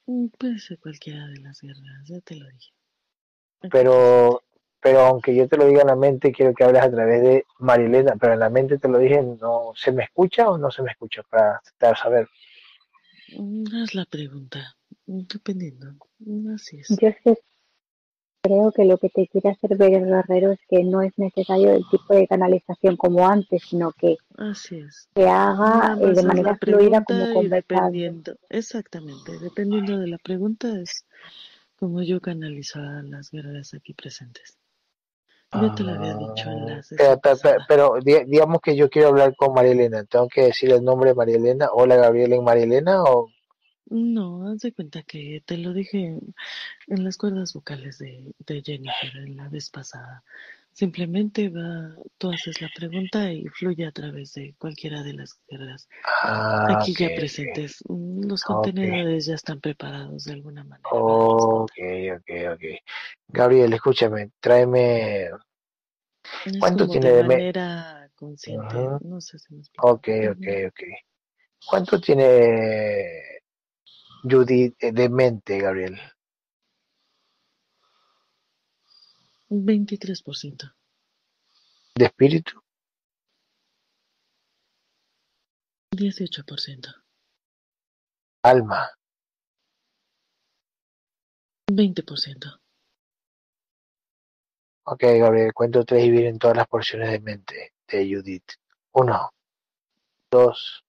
[0.08, 2.72] Mm, Puede ser cualquiera de las guerras, ya te lo dije.
[3.70, 4.42] Pero,
[4.82, 7.46] pero aunque yo te lo diga en la mente, quiero que hables a través de
[7.60, 10.82] Marilena, pero en la mente te lo dije, ¿no se me escucha o no se
[10.82, 11.22] me escucha?
[11.30, 12.28] Para, para saber.
[13.82, 15.94] Haz la pregunta, dependiendo.
[16.54, 16.90] Así es.
[16.90, 17.38] Yo que
[18.44, 21.72] creo que lo que te quiere hacer ver el guerrero es que no es necesario
[21.74, 25.08] el tipo de canalización como antes, sino que Así es.
[25.14, 27.56] se haga eh, de manera fluida como conversando.
[27.56, 31.06] dependiendo, exactamente, dependiendo de la pregunta es
[31.82, 34.60] como yo canalizo a las guerreras aquí presentes.
[35.52, 39.36] Ya te lo había dicho en Ah, sesión pero, pero, digamos que yo quiero hablar
[39.36, 40.04] con María Elena.
[40.04, 41.70] ¿Tengo que decir el nombre de María Elena?
[41.74, 43.30] Hola, Gabriel en María Elena o
[43.90, 46.36] No, haz de cuenta que te lo dije en,
[46.88, 50.24] en las cuerdas vocales de, de Jennifer en la vez pasada.
[50.74, 55.88] Simplemente va, tú haces la pregunta y fluye a través de cualquiera de las guerreras
[56.04, 57.78] Ah, aquí ok, ya presentes.
[57.88, 61.72] Mm, Los ok, contenedores ya están preparados de alguna manera ok,
[62.18, 62.64] ok, ok.
[63.30, 65.30] Gabriel, escúchame, tráeme,
[66.46, 67.36] Es ¿cuánto tiene de de me?
[67.36, 69.88] manera consciente, Ujú, no sé si me explico.
[69.88, 70.80] Ok, ok, ok.
[71.70, 73.22] ¿Cuánto tiene
[74.24, 76.00] Judith eh, de mente, Gabriel?
[79.52, 79.66] Ujú.
[79.66, 80.74] 23%,
[81.96, 82.62] ¿De espíritu?
[85.94, 86.88] 18%,
[88.44, 88.90] Alma.
[91.70, 92.60] 20%.
[94.84, 98.52] Ok, Gabriel, cuento tres y vienen todas las porciones de mente de Judith.
[98.94, 99.30] Uno,
[100.32, 100.84] dos,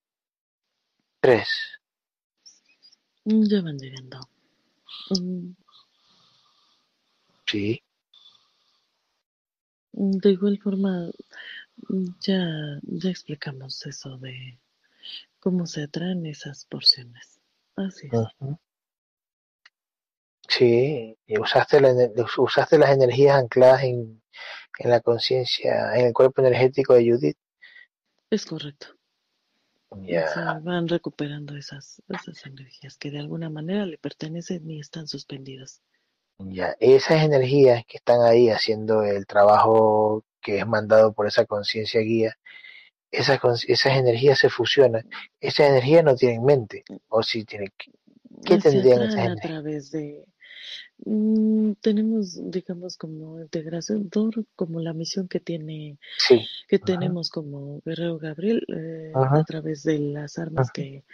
[1.20, 1.48] tres.
[3.24, 4.20] Mm, Ya van llegando.
[5.10, 5.52] Mm,
[7.46, 7.82] Sí.
[9.92, 11.10] Mm, De igual forma,
[11.88, 14.58] mm, ya, ya explicamos eso de
[15.40, 17.40] cómo se atraen esas porciones.
[17.76, 18.56] Así es.
[20.48, 21.94] Sí, y usaste, la
[22.36, 24.22] usaste las energías ancladas en,
[24.78, 27.36] en la conciencia, en el cuerpo energético de Judith.
[28.30, 28.88] Es correcto.
[30.08, 35.82] Se van recuperando esas, esas energías que de alguna manera le pertenecen y están suspendidas.
[36.50, 36.76] Ya.
[36.80, 42.36] Esas energías que están ahí haciendo el trabajo que es mandado por esa conciencia guía,
[43.10, 45.08] esas, esas energías se fusionan.
[45.40, 47.70] Esas energías no tienen mente, o si tienen,
[48.44, 49.40] ¿qué tendrían esas atraen a energías?
[49.40, 50.24] través de,
[51.04, 56.40] mm, tenemos, digamos, como integración, todo como la misión que tiene, Sí.
[56.68, 61.04] que Ajá, tenemos como Guerrero Gabriel, eh, a través de las armas que,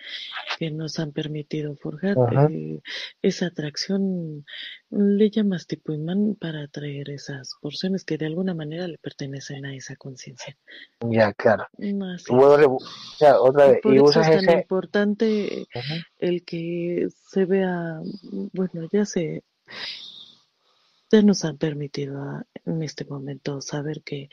[0.59, 2.17] que nos han permitido forjar,
[2.51, 2.81] eh,
[3.23, 4.45] esa atracción
[4.91, 9.75] le llamas tipo imán para atraer esas porciones que de alguna manera le pertenecen a
[9.75, 10.57] esa conciencia.
[11.01, 11.67] Ya, claro.
[12.15, 12.33] Así
[13.21, 14.53] ya, otra vez, por y eso es tan ese.
[14.61, 15.67] importante
[16.19, 18.01] el que se vea,
[18.53, 19.43] bueno, ya se,
[21.11, 24.29] ya nos han permitido a- en este momento saber que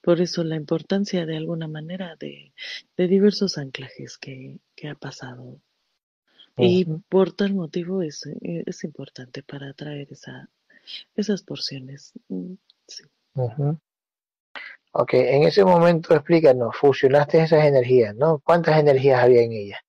[0.00, 2.52] por eso la importancia de alguna manera de,
[2.96, 5.60] de diversos anclajes que, que ha pasado.
[6.60, 7.02] Y Ujú.
[7.08, 10.48] por tal motivo es, eh, es importante para atraer esa,
[11.16, 12.12] esas porciones.
[12.28, 12.54] Mm,
[12.86, 13.04] Sí.
[14.92, 18.40] Ok, en ese momento explícanos, fusionaste esas energías, ¿no?
[18.40, 19.80] ¿Cuántas energías había en ellas?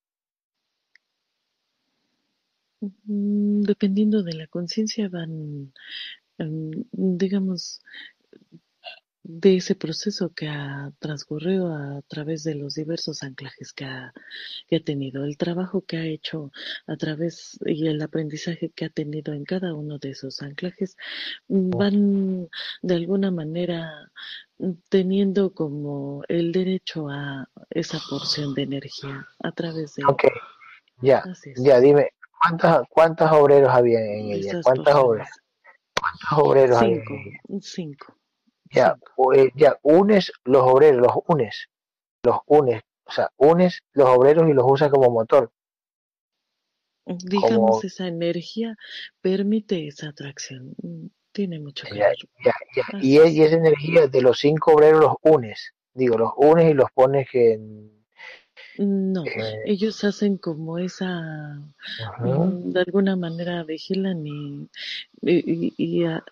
[3.05, 5.74] Mm, Dependiendo de la conciencia van,
[6.39, 7.82] em, digamos,
[9.24, 14.13] de ese proceso que ha transcurrido a través de los diversos anclajes que ha,
[14.67, 16.51] que ha tenido, el trabajo que ha hecho
[16.88, 20.97] a través y el aprendizaje que ha tenido en cada uno de esos anclajes,
[21.47, 22.49] mm, van
[22.82, 24.11] de alguna manera
[24.57, 30.05] mm, teniendo como el derecho a esa porción de energía a través de...
[30.05, 30.24] Ok,
[31.01, 31.24] ya,
[31.57, 32.09] ya, dime,
[32.39, 34.61] ¿cuántas, cuántos obreros había en ella?
[34.63, 35.30] ¿Cuántas porciones.
[35.99, 37.39] ¿Cuántos obreros había Cinco, en ella?
[37.61, 38.20] cinco.
[38.72, 38.97] Ya,
[39.36, 41.67] eh, ya, unes los obreros, los unes,
[42.24, 45.51] los unes, o sea, unes los obreros y los usas como motor.
[47.05, 48.78] Digamos, Como, esa energía
[49.22, 50.76] permite esa atracción.
[51.34, 52.15] Tiene mucho que ver.
[53.01, 53.32] y, es.
[53.34, 57.28] y esa energía de los cinco obreros los unes, digo, los unes y los pones
[57.34, 57.91] en,
[58.78, 61.59] No, en- ellos hacen como esa,
[62.19, 64.69] mm, de alguna manera vigilan y,
[65.22, 66.24] y, y- y, ah,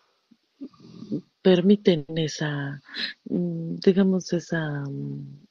[1.42, 2.82] permiten esa,
[3.26, 5.46] mm, digamos, esa, mm,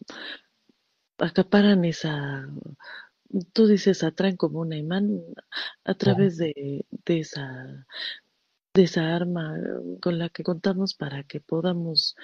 [1.19, 2.49] acaparan esa,
[3.53, 5.21] tú dices, atraen como un imán
[5.85, 7.87] a través de, de esa,
[8.75, 12.17] de esa arma eh, con la que contamos para que podamos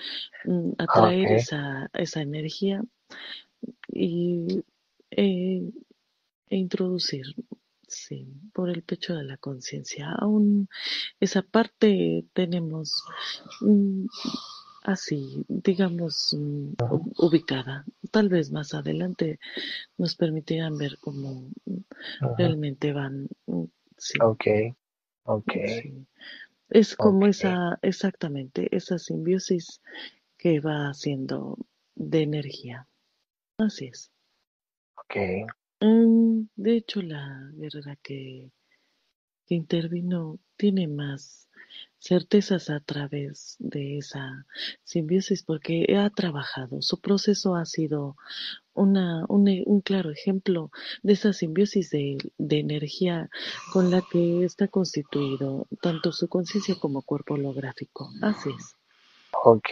[0.44, 2.82] mm, atraer esa, esa energía
[3.88, 4.64] y
[5.10, 5.62] eh,
[6.50, 7.26] e introducir,
[7.95, 10.12] sí, por el pecho de la conciencia.
[10.12, 10.68] Aún
[11.20, 13.05] esa parte tenemos
[13.61, 14.07] mm,
[14.84, 16.74] así, digamos, mm,
[17.18, 17.84] ubicada.
[18.11, 19.38] Tal vez más adelante
[19.99, 21.45] nos permitirán ver cómo
[22.38, 23.28] realmente van.
[23.47, 23.64] mm,
[23.97, 24.45] Sí, ok,
[25.24, 26.07] ok, sí.
[26.70, 29.80] Es como esa, exactamente, esa simbiosis
[30.36, 31.57] que va haciendo
[31.95, 32.86] de energía.
[33.59, 34.11] Así es.
[34.97, 35.16] ok,
[35.80, 36.23] Mm,
[36.57, 38.51] De hecho, la guerrera que,
[39.47, 41.49] que intervino tiene más
[41.99, 44.47] certezas a través de esa
[44.84, 46.82] simbiosis porque ha trabajado.
[46.82, 48.16] Su proceso ha sido
[48.74, 50.70] una, un, e- un claro ejemplo
[51.03, 53.30] de esa simbiosis de, de energía
[53.72, 58.11] con la que está constituido tanto su conciencia como cuerpo holográfico.
[58.22, 58.76] Así es.
[59.45, 59.68] ok,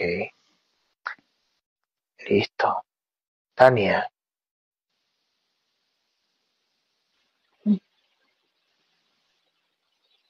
[2.29, 2.83] listo.
[3.55, 4.09] Tania,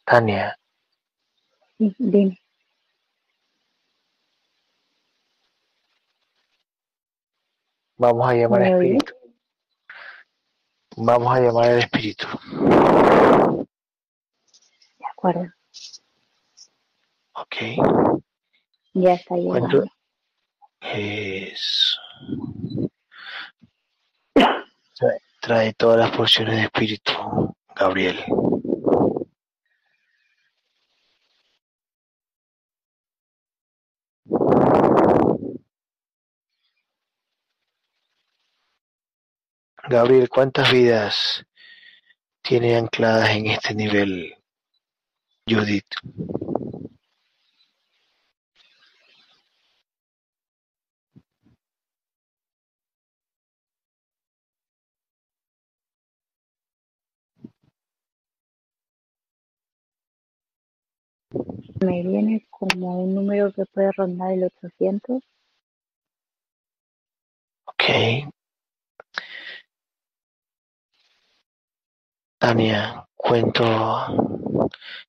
[0.04, 0.56] Tania,
[1.78, 2.38] Sí, dime.
[7.96, 9.14] vamos a llamar al espíritu.
[10.96, 12.26] Vamos a llamar al espíritu.
[14.98, 15.46] De acuerdo.
[17.34, 17.56] Ok,
[18.94, 19.84] Ya está llegando.
[20.80, 22.00] Eso.
[24.94, 27.12] Trae, trae todas las porciones de espíritu,
[27.74, 28.18] Gabriel.
[39.88, 41.44] Gabriel, ¿cuántas vidas
[42.40, 44.32] tiene ancladas en este nivel
[45.48, 45.84] Judith?
[61.84, 65.22] Me viene como un número que puede rondar el 800.
[67.64, 68.32] Ok.
[72.42, 73.64] Tania, cuento,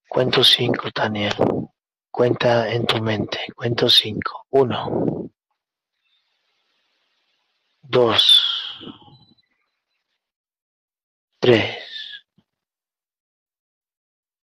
[0.08, 1.32] cuento cinco, Tania.
[2.12, 3.40] Cuenta en tu mente.
[3.56, 4.46] Cuento cinco.
[4.52, 5.32] Uno,
[7.82, 8.84] dos,
[11.40, 11.80] tres,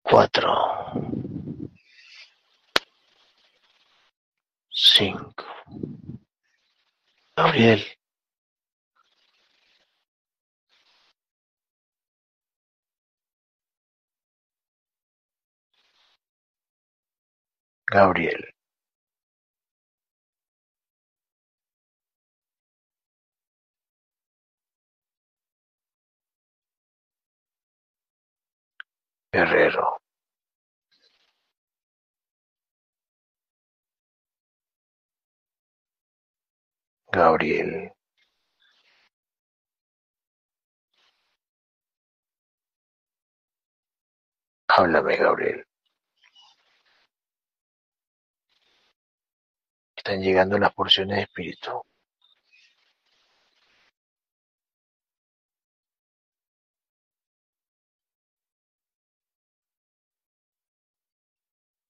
[0.03, 0.53] cuatro,
[4.68, 5.47] cinco.
[7.35, 7.82] Gabriel,
[17.95, 18.42] Gabriel.
[29.32, 29.99] Guerrero.
[37.12, 37.90] Gabriel.
[44.68, 45.64] Háblame, Gabriel.
[50.05, 51.82] Están llegando las porciones de espíritu.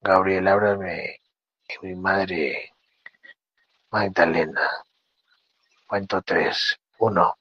[0.00, 1.18] Gabriel, ábrame
[1.82, 2.72] mi madre
[3.90, 4.70] Magdalena.
[5.88, 6.78] Cuento tres.
[6.98, 7.36] Uno.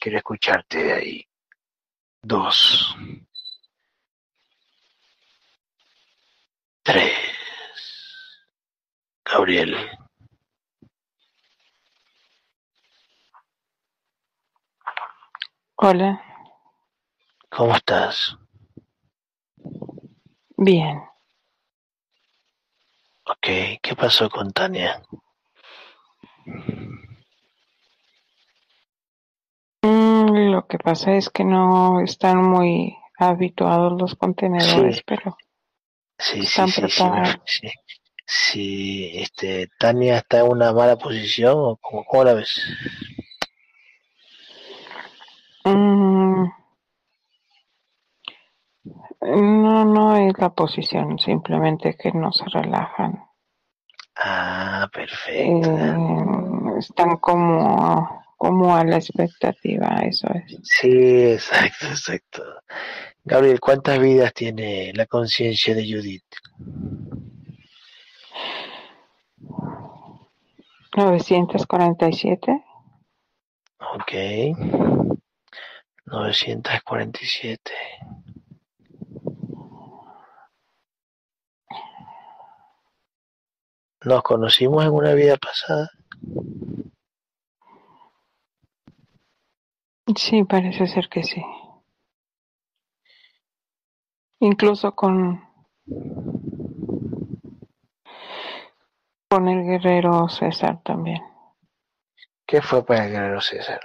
[0.00, 1.28] Quiero escucharte de ahí.
[2.22, 2.96] Dos.
[6.82, 7.37] Tres.
[9.30, 9.76] Gabriel.
[15.76, 16.20] Hola,
[17.50, 18.36] ¿Cómo estás?
[20.56, 21.02] bien.
[23.26, 23.46] Ok,
[23.82, 25.02] ¿qué pasó con Tania?
[29.82, 35.02] Mm, lo que pasa es que no están muy habituados los contenedores, Sí.
[35.06, 35.36] pero
[36.20, 37.42] Sí, sí, Están preparados.
[37.46, 37.68] sí.
[38.30, 42.60] Sí, este, Tania está en una mala posición o cómo, cómo la ves?
[45.64, 46.44] mm,
[49.22, 53.18] no, no es la posición, simplemente que no se relajan.
[54.14, 55.70] Ah, perfecto.
[55.70, 60.58] Eh, están como, como a la expectativa, eso es.
[60.64, 62.42] Sí, exacto, exacto.
[63.24, 66.24] Gabriel, ¿cuántas vidas tiene la conciencia de Judith?
[70.96, 72.64] 947.
[73.78, 74.12] Ok.
[76.06, 77.72] 947.
[84.04, 85.90] Nos conocimos en una vida pasada.
[90.16, 91.42] Sí, parece ser que sí.
[94.40, 95.42] Incluso con
[99.28, 101.22] con el guerrero César también.
[102.46, 103.80] ¿Qué fue para el guerrero César?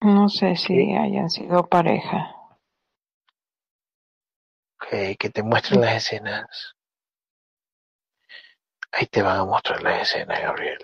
[0.00, 2.34] No sé si hayan sido pareja.
[4.80, 6.76] Ok, que te muestren las escenas.
[8.92, 10.78] Ahí te van a mostrar las escenas, Gabriel.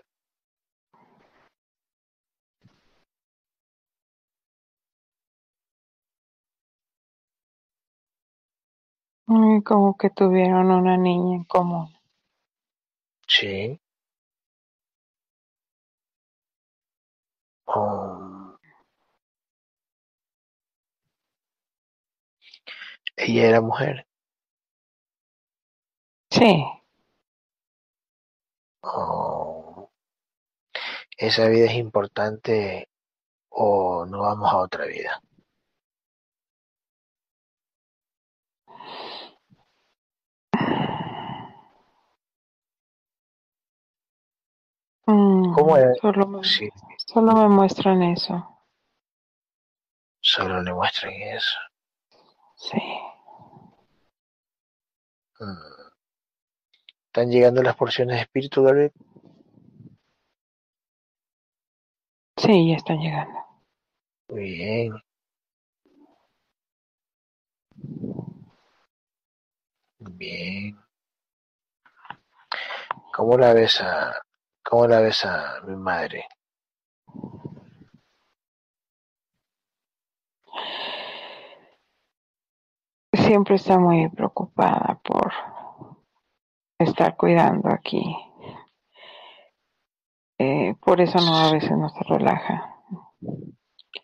[9.27, 11.93] Como que tuvieron una niña en común.
[13.29, 13.79] Sí.
[17.67, 18.57] Um,
[23.17, 24.07] ella era mujer.
[26.31, 26.65] Sí,
[28.85, 29.91] Oh,
[31.19, 32.89] esa vida es importante
[33.51, 35.23] o no vamos a otra vida.
[45.07, 45.99] Mm, ¿Cómo es?
[46.01, 46.69] Solo me, Sí,
[47.07, 48.51] solo me muestran eso.
[50.21, 51.59] solo le muestran eso.
[52.57, 52.79] Sí.
[55.41, 55.91] Mm.
[57.07, 58.93] ¿Están llegando las porciones de espíritu, Gabriel?
[62.37, 63.39] Sí, ya están llegando.
[64.29, 64.93] Muy bien.
[69.99, 70.79] Bien.
[73.15, 74.24] ¿Cómo la ves a,
[74.65, 76.27] cómo la ves a mi madre?
[83.13, 85.33] Siempre está muy preocupada por
[86.79, 88.03] estar cuidando aquí.
[90.39, 92.75] Eh, por eso no a veces no se relaja.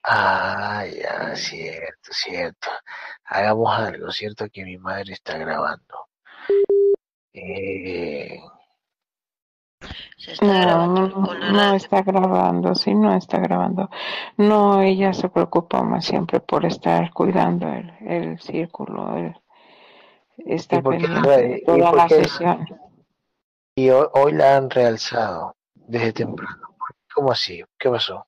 [0.04, 2.68] Ah, ya, cierto, cierto.
[3.24, 6.08] Hagamos algo, cierto que mi madre está grabando.
[7.32, 8.40] Eh,
[10.16, 11.08] Se está No, grabando
[11.52, 13.88] no, está grabando, sí, no está grabando.
[14.36, 19.34] No, ella se preocupa más siempre por estar cuidando el, el círculo, el,
[20.38, 22.66] está ¿Y por qué pendiente toda la sesión.
[23.74, 26.76] y hoy, hoy la han realzado desde temprano.
[27.14, 27.62] ¿Cómo así?
[27.78, 28.26] ¿Qué pasó?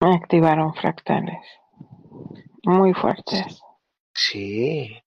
[0.00, 1.46] Activaron fractales
[2.64, 3.60] muy fuertes.
[4.14, 5.01] Sí.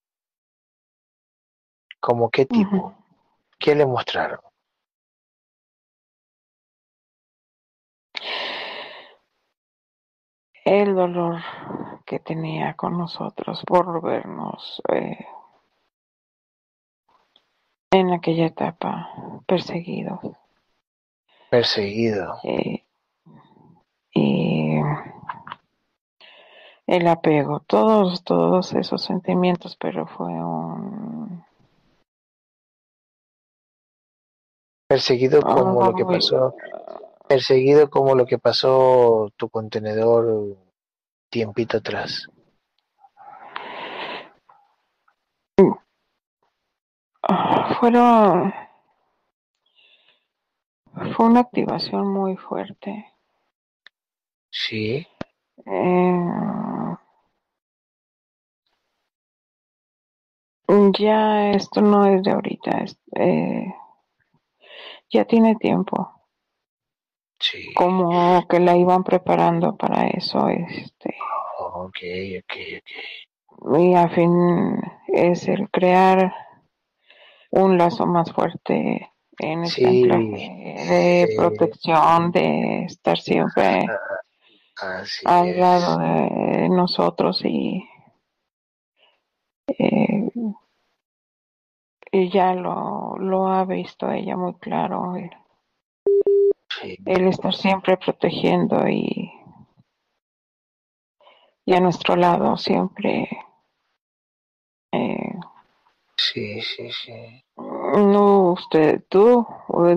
[2.05, 2.93] ¿Cómo qué tipo?
[3.57, 4.39] ¿Qué le mostraron?
[10.63, 11.41] El dolor
[12.05, 15.25] que tenía con nosotros por vernos eh,
[17.89, 19.09] en aquella etapa
[19.47, 20.19] perseguidos.
[21.49, 22.37] Perseguido.
[22.43, 22.83] Eh,
[24.13, 24.75] y
[26.85, 31.34] el apego, todos, todos esos sentimientos, pero fue un
[34.87, 36.55] Perseguido como lo que pasó,
[37.27, 40.57] perseguido como lo que pasó tu contenedor
[41.29, 42.29] tiempito atrás.
[47.23, 48.53] ah, fueron
[51.15, 53.05] fue una activación muy fuerte.
[54.51, 55.05] Sí,
[55.65, 56.95] Eh,
[60.97, 63.73] ya esto no es de ahorita, es- eh,
[65.09, 66.11] ya tiene tiempo.
[67.39, 67.73] sí.
[67.75, 71.15] como que la iban preparando para eso, este,
[71.59, 71.97] Ok,
[72.39, 72.53] ok,
[73.61, 73.79] ok.
[73.79, 74.31] y a fin
[75.07, 76.33] es el crear
[77.51, 81.35] un lazo más fuerte en este Sí, de sí.
[81.37, 83.85] protección, de estar siempre
[84.81, 85.57] Así al es.
[85.57, 87.83] lado de nosotros y,
[89.67, 90.29] eh,
[92.15, 95.29] y ya lo, lo ha visto ella muy claro, el,
[96.81, 99.31] Sí, el estar siempre protegiendo y,
[101.65, 103.29] y a nuestro lado siempre.
[104.91, 105.33] Eh,
[106.17, 107.43] sí, sí, sí.
[107.57, 109.45] No, usted, tú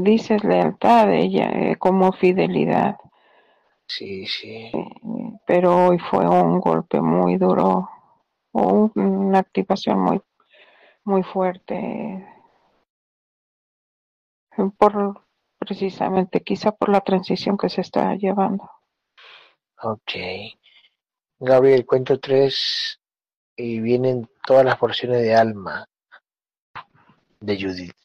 [0.00, 2.96] dices lealtad, ella eh, como fidelidad,
[3.86, 4.70] Sí, sí.
[4.72, 4.90] eh,
[5.46, 7.88] pero hoy fue un golpe muy duro,
[8.52, 10.20] o una activación muy,
[11.08, 12.28] muy fuerte,
[14.76, 15.24] por
[15.58, 18.70] precisamente, quizá por la transición que se está llevando.
[19.82, 20.12] Ok.
[21.40, 23.00] Gabriel, cuento tres
[23.56, 25.86] y vienen todas las porciones de alma
[27.40, 27.96] de Judith.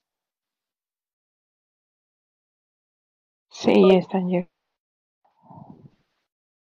[3.50, 4.50] Sí, están llegando.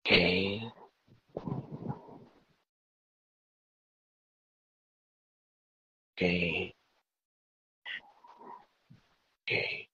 [0.00, 0.77] Ok.
[6.18, 6.74] Ok.
[9.46, 9.88] Ok.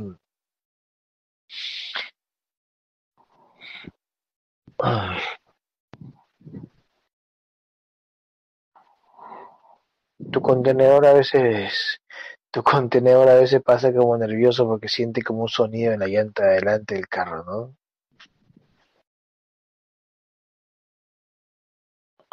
[0.00, 0.16] Mm.
[4.78, 5.20] Ay.
[10.32, 12.00] Tu contenedor a veces,
[12.50, 16.44] tu contenedor a veces pasa como nervioso porque siente como un sonido en la llanta
[16.44, 17.76] de adelante del carro, ¿no?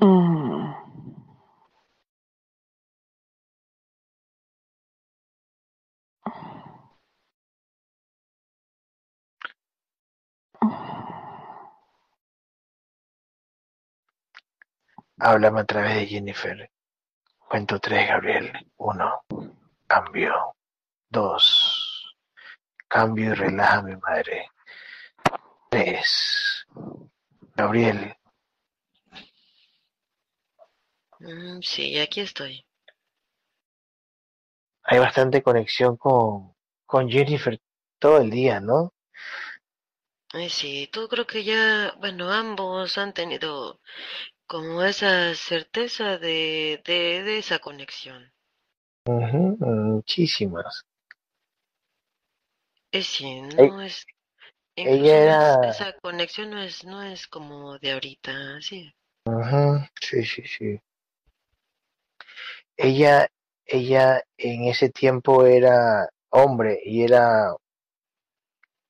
[0.02, 0.74] Mm.
[15.20, 16.72] Háblame a través de Jennifer.
[17.50, 18.52] Cuento tres, Gabriel.
[18.78, 19.22] Uno,
[19.88, 20.56] cambio.
[21.10, 22.16] Dos,
[22.88, 24.50] cambio y relaja mi madre.
[25.70, 26.66] Tres,
[27.56, 28.17] Gabriel,
[31.20, 32.66] Mm, sí, aquí estoy.
[34.86, 36.56] hay bastante conexión con,
[36.88, 37.60] con Jennifer
[38.00, 38.92] todo el día, ¿no?
[40.32, 43.82] Ay, sí, tú creo que ya, bueno, ambos han tenido
[44.48, 48.34] como esa certeza de, de, de esa conexión.
[49.10, 50.86] Ujú, muchísimas.
[52.92, 54.06] Es sí, Ey- no es,
[54.76, 58.94] ella era- esa conexión no es, no es como de ahorita, sí.
[59.32, 60.82] Ujú, Sí, sí, sí.
[62.78, 63.28] Ella,
[63.66, 67.54] ella en ese tiempo era hombre y era,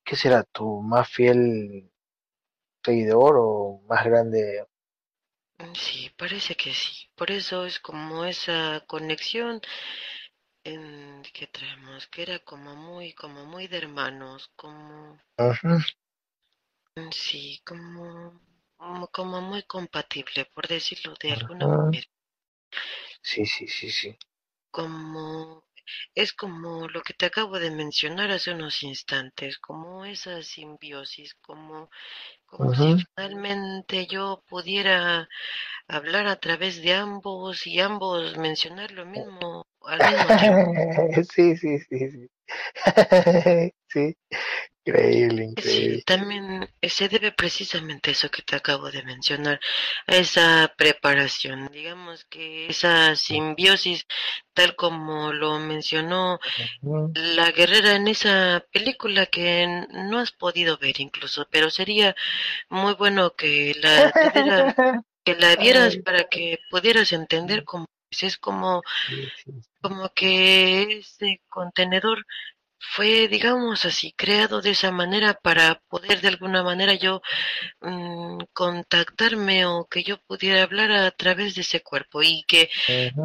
[0.04, 1.92] ¿qué será tu más fiel
[2.84, 4.66] seguidor o más grande?
[5.74, 7.10] Sí, parece que sí.
[7.16, 9.62] Por eso es como esa conexión
[10.64, 15.20] en, que traemos, que era como muy, como muy de hermanos, como,
[17.12, 18.40] sí, como,
[18.78, 22.08] como, como muy compatible, por decirlo de alguna manera.
[23.30, 24.18] Sí, sí, sí, sí.
[24.72, 25.64] Como,
[26.16, 31.90] es como lo que te acabo de mencionar hace unos instantes, como esa simbiosis, como,
[32.46, 35.28] como si finalmente yo pudiera
[35.88, 40.72] hablar a través de ambos y ambos mencionar lo mismo al mismo tiempo.
[41.34, 42.30] Sí, sí, sí, sí.
[43.90, 44.16] Sí,
[44.88, 46.04] increíble, Sí, increíble.
[46.06, 49.60] también eh, se debe precisamente a eso que te acabo de mencionar,
[50.08, 54.06] a esa preparación, digamos que esa simbiosis,
[54.54, 56.40] tal como lo mencionó
[57.14, 62.16] la guerrera en esa película que no has podido ver incluso, pero sería
[62.70, 64.76] muy bueno que la diera-
[65.24, 71.00] que la vieras para que pudieras entender cómo es, es como Sí, sí, como que
[71.00, 72.26] ese contenedor
[72.80, 77.22] fue, digamos así, creado de esa manera para poder de alguna manera yo
[77.82, 82.70] mm, contactarme o que yo pudiera hablar a través de ese cuerpo y que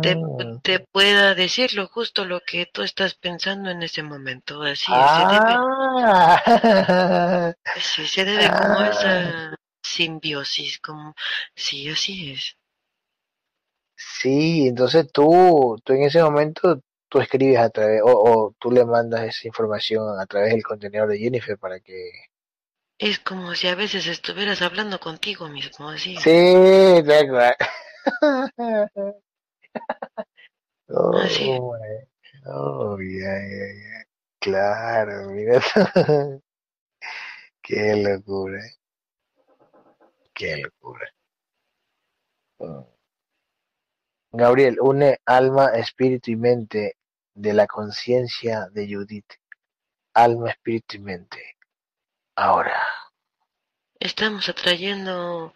[0.00, 0.16] te,
[0.62, 4.62] te pueda decir lo justo lo que tú estás pensando en ese momento.
[4.62, 5.60] Así se debe,
[6.04, 6.42] Ah,
[7.80, 8.88] sí, se debe como ah.
[8.90, 11.14] esa simbiosis, como,
[11.54, 12.56] sí, así es.
[13.96, 16.80] Sí, entonces tú, tú en ese momento,
[17.12, 21.10] tú escribes a través, o, o tú le mandas esa información a través del contenedor
[21.10, 22.10] de Jennifer para que...
[22.98, 26.16] Es como si a veces estuvieras hablando contigo mismo, así.
[26.16, 27.56] Sí, tal cual.
[31.22, 31.50] Así.
[31.50, 31.76] Oh,
[32.46, 34.06] oh, ya.
[34.38, 35.60] Claro, mira.
[37.62, 38.60] Qué locura,
[40.34, 41.08] qué locura.
[42.58, 42.82] Mm.
[44.32, 46.96] Gabriel, une alma, espíritu y mente
[47.34, 49.32] de la conciencia de Judith.
[50.14, 51.56] Alma, espíritu y mente.
[52.36, 52.82] Ahora.
[53.98, 55.54] Estamos atrayendo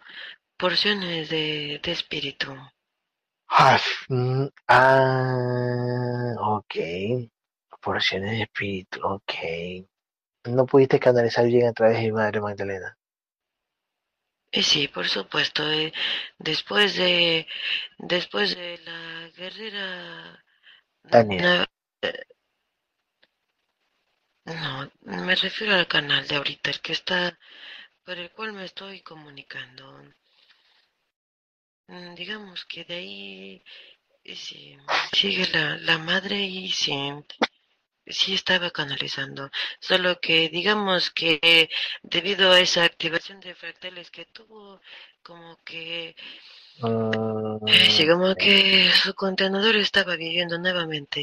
[0.57, 2.55] porciones de, de espíritu.
[3.49, 3.79] Ah,
[4.67, 6.75] ah, ok.
[7.81, 9.33] Porciones de espíritu, ok.
[10.45, 12.97] No pudiste canalizar bien a través de mi madre Magdalena.
[14.51, 15.69] Y sí, por supuesto.
[15.71, 15.93] eh,
[16.39, 17.47] después de
[17.97, 20.43] después de la guerrera
[21.03, 21.65] Na-
[22.03, 22.23] eh,
[24.45, 24.91] no,
[25.25, 27.37] me refiero al canal de ahorita, el que está
[28.05, 30.03] por el cual me estoy comunicando.
[31.89, 33.63] Mm, Digamos que de ahí
[34.35, 34.77] sí,
[35.13, 36.93] sigue la, la madre y sí,
[38.07, 39.49] sí estaba canalizando.
[39.79, 41.69] Solo que digamos que
[42.03, 44.81] debido a esa activación de fractales que tuvo,
[45.23, 46.15] como que
[46.81, 51.19] Mm, Sí, como que su contenedor estaba viviendo nuevamente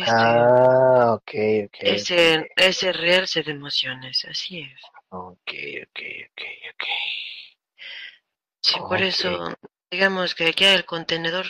[0.00, 1.30] este, ah, ok,
[1.66, 4.80] ok, ese, ese realce de emociones, así es.
[5.10, 5.50] ok,
[5.82, 6.42] ok, ok,
[6.72, 6.84] ok.
[8.62, 9.28] Sí, por eso,
[9.90, 11.46] digamos que ya el contenedor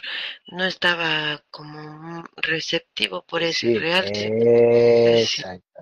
[0.48, 4.26] no estaba como receptivo por ese Sí, realce.
[5.22, 5.80] Exacto.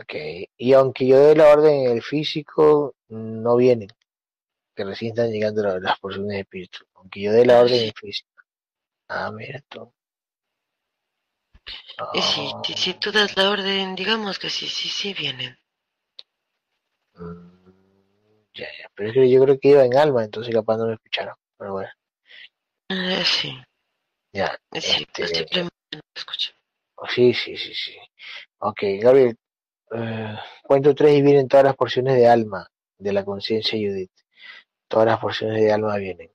[0.00, 0.14] Ok,
[0.58, 3.88] y aunque yo dé la orden en el físico, no vienen,
[4.78, 6.78] que recién están llegando la- las porciones de espíritu.
[6.94, 8.30] Aunque yo dé la orden físico.
[9.08, 9.92] Ah, mira tú.
[12.14, 12.22] Y
[12.76, 15.58] si, tú das la orden, digamos que sí, sí, sí vienen.
[17.14, 20.86] Mm, ya, ya, pero es que yo creo que iba en alma, entonces capaz no
[20.86, 21.34] me escucharon.
[21.58, 21.90] Pero bueno,
[22.90, 23.52] Ah, sí,
[24.32, 26.52] ya, sí, este, simplemente no escucho.
[27.08, 27.96] sí, sí, sí, sí.
[28.58, 29.36] Ok, Gabriel,
[29.92, 32.68] eh, cuento tres y vienen todas las porciones de alma
[32.98, 34.12] de la conciencia Judith.
[34.88, 36.30] Todas las porciones de alma vienen.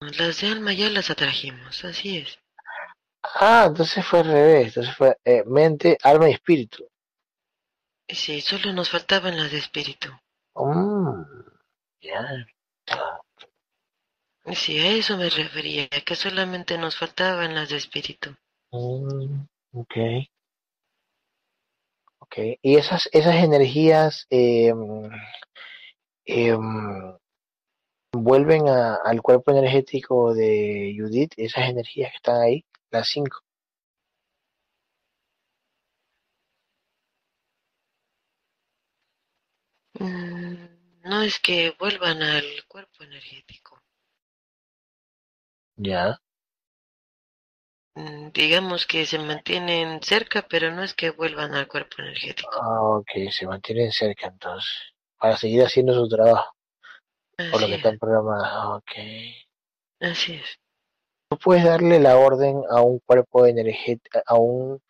[0.00, 2.38] Las de alma ya las atrajimos, así es.
[3.22, 4.68] Ah, entonces fue al revés.
[4.68, 6.88] Entonces fue eh, mente, alma y espíritu.
[8.08, 10.08] Sí, solo nos faltaban las de espíritu.
[10.54, 11.22] Mm,
[12.00, 12.46] ya.
[14.54, 18.30] Sí, a eso me refería, que solamente nos faltaban las de espíritu.
[18.70, 19.96] Mm, ok.
[22.20, 22.36] Ok.
[22.62, 24.72] Y esas, esas energías eh,
[26.26, 27.18] em,
[28.12, 33.38] vuelven a- al cuerpo energético de Judith, esas energías que están ahí, las cinco.
[40.00, 40.54] Mm,
[41.04, 43.82] no es que vuelvan al cuerpo energético.
[45.78, 46.18] Ya.
[47.96, 52.50] Mm, digamos que se mantienen cerca, pero no es que vuelvan al cuerpo energético.
[52.62, 54.70] Ah, ok, se mantienen cerca entonces.
[55.18, 56.55] Para seguir haciendo su trabajo,
[57.36, 58.78] por lo que es, están programados.
[58.78, 58.92] Ok.
[60.00, 60.58] así es.
[61.28, 64.80] Tú puedes darle la orden a un cuerpo energético, a un,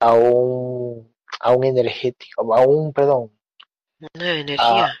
[0.00, 3.32] a un, a un energético, a un, perdón,
[4.14, 4.92] Nueva energía.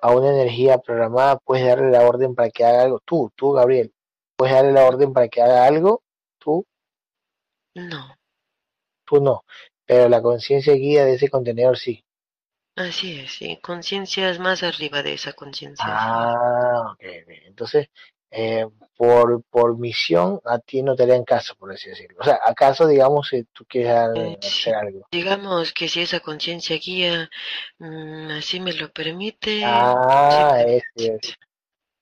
[0.00, 3.00] a una energía programada, puedes darle la orden para que haga algo.
[3.04, 3.92] Tú, tú, Gabriel,
[4.36, 6.02] puedes darle la orden para que haga algo.
[6.38, 6.64] Tú,
[7.74, 8.16] No,
[9.04, 9.44] tú no.
[9.86, 12.04] Pero la conciencia guía de ese contenedor sí.
[12.76, 13.58] Así es, sí.
[13.62, 15.84] Conciencias más arriba de esa conciencia.
[15.86, 15.92] es.
[15.94, 17.00] Ah, ok.
[17.46, 17.88] Entonces,
[18.30, 18.66] eh,
[18.96, 22.18] por, por misión, a ti no te harían caso, por así decirlo.
[22.20, 25.06] O sea, acaso, digamos, si tú quieres Eh, hacer algo.
[25.10, 27.28] Digamos que si esa conciencia guía
[27.78, 31.34] mm, así me lo permite, Ah, ese es.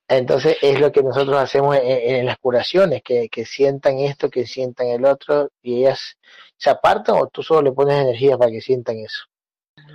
[0.08, 4.46] Entonces es lo que nosotros hacemos en, en las curaciones, que, que sientan esto, que
[4.46, 6.16] sientan el otro, y ellas
[6.56, 9.24] se apartan o tú solo le pones energía para que sientan eso.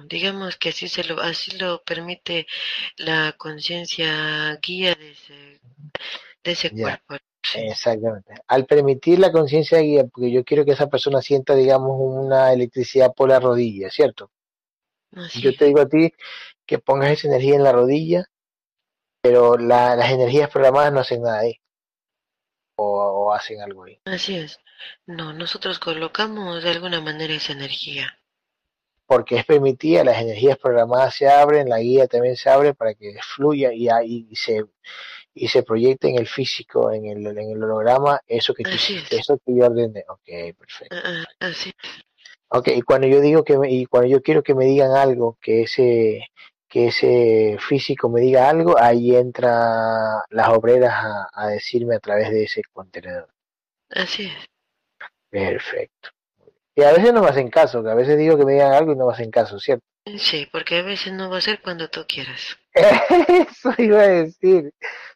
[0.09, 2.47] Digamos que así se lo así lo permite
[2.97, 5.61] la conciencia guía de ese
[6.43, 6.83] de ese Ya.
[6.83, 8.33] cuerpo Sí, Exactamente.
[8.47, 13.13] Al permitir la conciencia guía, porque yo quiero que esa persona sienta, digamos, una electricidad
[13.15, 14.31] por la rodilla, ¿cierto?
[15.15, 16.11] así Yo te digo a ti
[16.65, 18.25] que pongas esa energía en la rodilla,
[19.21, 21.59] pero la- las energías programadas no hacen nada ahí,
[22.77, 22.85] o,
[23.27, 23.99] o hacen algo ahí.
[24.05, 24.59] así es.
[25.05, 28.17] No, nosotros colocamos de alguna manera esa energía.
[29.07, 33.15] Porque es permitida, las energías programadas se abren, la guía también se abre para que
[33.21, 34.65] fluya y, ahí se
[35.33, 38.93] y se proyecte en el físico, en el, en el holograma, eso que tú Así
[38.95, 39.21] hiciste, es.
[39.21, 40.03] eso que yo ordené.
[40.07, 40.95] Ok, perfecto.
[40.95, 42.05] Ah, ah, Así es.
[42.47, 45.37] Ok, y cuando yo digo que me- y cuando yo quiero que me digan algo,
[45.41, 46.27] que ese
[46.67, 52.29] que ese físico me diga algo, ahí entra las obreras a, a decirme a través
[52.31, 53.29] de ese contenedor.
[53.89, 54.33] Así es.
[55.29, 56.09] Perfecto.
[56.75, 58.91] Y a veces no me hacen caso, que a veces digo que me digan algo
[58.91, 59.85] y no me hacen caso, ¿cierto?
[60.17, 62.57] Sí, porque a veces no va a ser cuando tú quieras.
[62.73, 64.73] Eso iba a decir.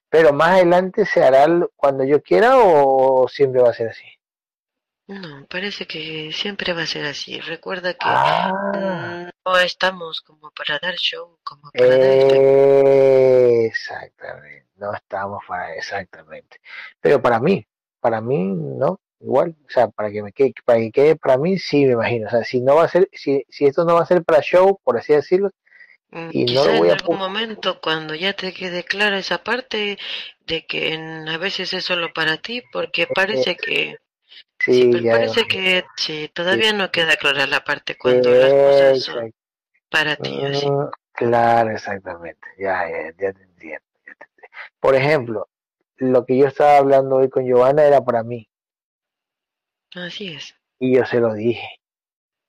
[0.09, 1.45] Pero más adelante se hará
[1.75, 4.05] cuando yo quiera o siempre va a ser así.
[5.07, 7.39] No, parece que siempre va a ser así.
[7.41, 12.63] Recuerda que Ah, mm, no estamos como para dar show, como para dar espectáculo.
[13.65, 14.67] exactamente.
[14.75, 16.59] No estamos para exactamente.
[17.01, 17.65] Pero para mí,
[17.99, 19.55] para mí no, igual.
[19.67, 22.27] O sea, para que me quede, para que quede para mí, sí me imagino.
[22.27, 24.41] O sea, si no va a ser, si, si esto no va a ser para
[24.41, 25.51] show, por así decirlo,
[26.11, 29.97] Mm, y no lo voy en algún momento, cuando ya te quede clara esa parte
[30.45, 33.97] de que en- a veces es solo para ti, porque parece que,
[34.59, 38.55] sí, sí, pero parece que sí, Sí, todavía no queda clara la parte cuando las
[38.55, 39.31] cosas son
[39.89, 40.73] para ti, así.
[40.73, 42.47] Mm, claro, exactamente.
[42.57, 43.85] Ya, ya, ya te entiendo.
[44.05, 44.49] ya te entiendo.
[44.79, 45.49] Por ejemplo,
[45.97, 48.49] lo que yo estaba hablando hoy con Giovanna era para mí
[49.95, 51.67] Así es, y yo se lo dije.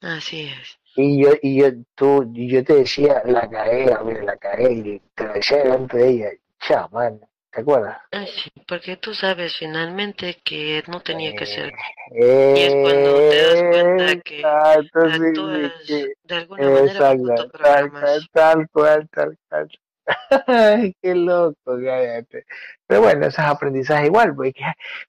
[0.01, 0.79] así es.
[0.97, 5.25] Y yo, y yo, tú, yo te decía, la cagué, mira, la cagué, y te
[5.25, 6.29] lo decía delante de ella,
[6.59, 7.21] chamán,
[7.53, 7.99] ¿te acuerdas?
[8.13, 11.73] Ah, sí, porque tú sabes finalmente que no tenía que ser.
[12.13, 16.71] Eh, Y es cuando te das cuenta que exacto, sí, sí, actúas que, de alguna
[16.71, 17.91] manera exacto, tal
[18.33, 19.69] tal cual, tal cual.
[20.47, 22.45] Ay, qué loco, cállate.
[22.87, 24.61] Pero bueno, esos aprendizajes igual, porque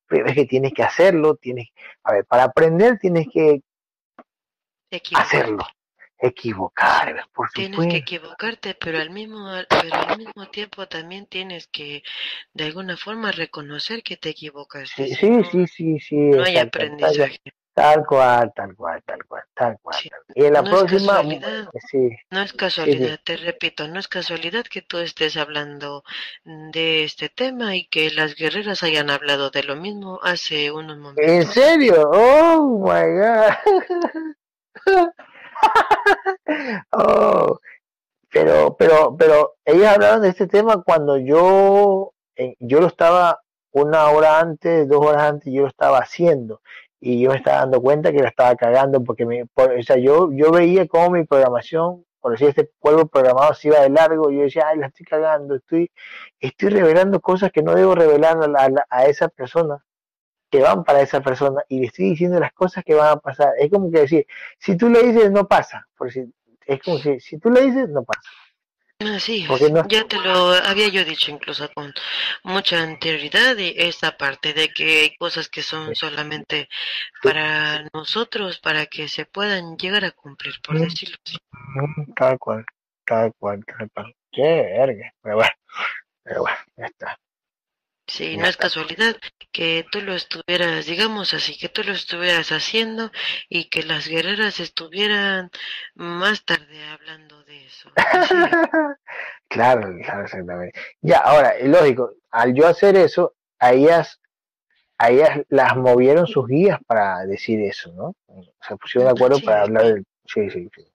[0.07, 1.67] pero es que tienes que hacerlo, tienes,
[2.03, 3.61] a ver, para aprender tienes que
[4.93, 5.37] Equivocarte.
[5.37, 5.65] hacerlo,
[6.19, 12.03] equivocar, por Tienes que equivocarte, pero al mismo, pero al mismo tiempo también tienes que
[12.53, 16.43] de alguna forma reconocer que te equivocaste, Sí, si sí, no, sí, sí, sí, no
[16.43, 17.39] hay aprendizaje.
[17.73, 19.95] Tal cual, tal cual, tal cual, tal cual.
[19.95, 20.35] Sí, tal cual.
[20.35, 22.57] Y en la no es próxima, casualidad, sí, no es sí.
[22.57, 26.03] casualidad, te repito, no es casualidad que tú estés hablando
[26.43, 31.01] de este tema y que las guerreras hayan hablado de lo mismo hace unos ¿En
[31.01, 31.53] momentos.
[31.53, 32.09] serio?
[32.11, 33.53] Oh my God.
[36.91, 37.59] Oh,
[38.31, 43.39] pero, pero, pero ellas hablaron de este tema cuando yo, eh, yo lo estaba
[43.71, 46.61] una hora antes, dos horas antes, yo lo estaba haciendo
[47.01, 49.97] y yo me estaba dando cuenta que la estaba cagando porque me, por- o sea,
[49.97, 54.31] yo, yo veía cómo mi programación, por decir este pueblo programado se iba de largo
[54.31, 55.91] y yo decía, ay, la estoy cagando, estoy,
[56.39, 59.83] estoy revelando cosas que no debo revelar a, la- a la- a esa persona
[60.51, 63.53] que van para esa persona y le estoy diciendo las cosas que van a pasar.
[63.57, 64.27] Es como que decir,
[64.59, 65.87] si tú le dices, no pasa.
[65.97, 66.27] Por decir,
[66.67, 68.29] es como si, si tú le dices, no pasa.
[69.07, 71.91] Así Porque es, no, ya te lo había yo dicho incluso con
[72.43, 76.69] mucha anterioridad y esta parte de que hay cosas que son solamente
[77.23, 81.37] para nosotros, para que se puedan llegar a cumplir, por decirlo así.
[81.51, 82.65] Mm, Tal cual,
[83.05, 84.15] tal cual, tal cual.
[84.31, 85.13] Qué verga.
[85.21, 85.51] Pero bueno,
[86.23, 87.20] pero bueno, ya está.
[88.11, 89.15] Sí, no es casualidad
[89.53, 93.09] que tú lo estuvieras, digamos así, que tú lo estuvieras haciendo
[93.47, 95.49] y que las guerreras estuvieran
[95.95, 97.89] más tarde hablando de eso.
[99.47, 100.79] Claro, claro, exactamente.
[101.01, 104.21] Ya, ahora, es lógico, al yo hacer eso, a ellas,
[104.97, 108.15] a ellas las movieron sus guías para decir eso, ¿no?
[108.65, 110.05] Se pusieron de acuerdo para hablar del...
[110.25, 110.87] Sí, sí, sí.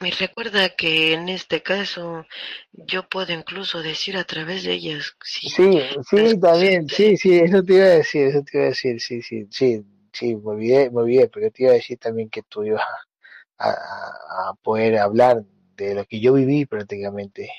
[0.00, 2.26] Y recuerda que en este caso
[2.72, 7.62] yo puedo incluso decir a través de ellas si Sí, sí, también, sí, sí, eso
[7.62, 10.90] te iba a decir, eso te iba a decir, sí, sí, sí, sí, me olvidé,
[10.90, 12.82] me olvidé, pero te iba a decir también que tú ibas
[13.58, 15.44] a, a- a poder hablar
[15.76, 17.50] de lo que yo viví prácticamente,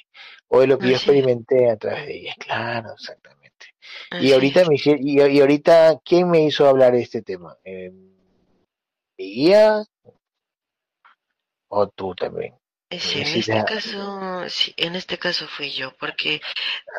[0.48, 3.68] o de lo que yo Así experimenté a través de ellas, claro, exactamente.
[4.18, 7.58] Y ahorita me y, y ahorita, ¿quién me hizo hablar de este tema?
[7.64, 7.92] Eh,
[9.18, 9.84] ¿Mi guía
[11.70, 12.56] o tú también?
[12.90, 16.42] Eh, Sí, en este caso, sí, en este caso fui yo, porque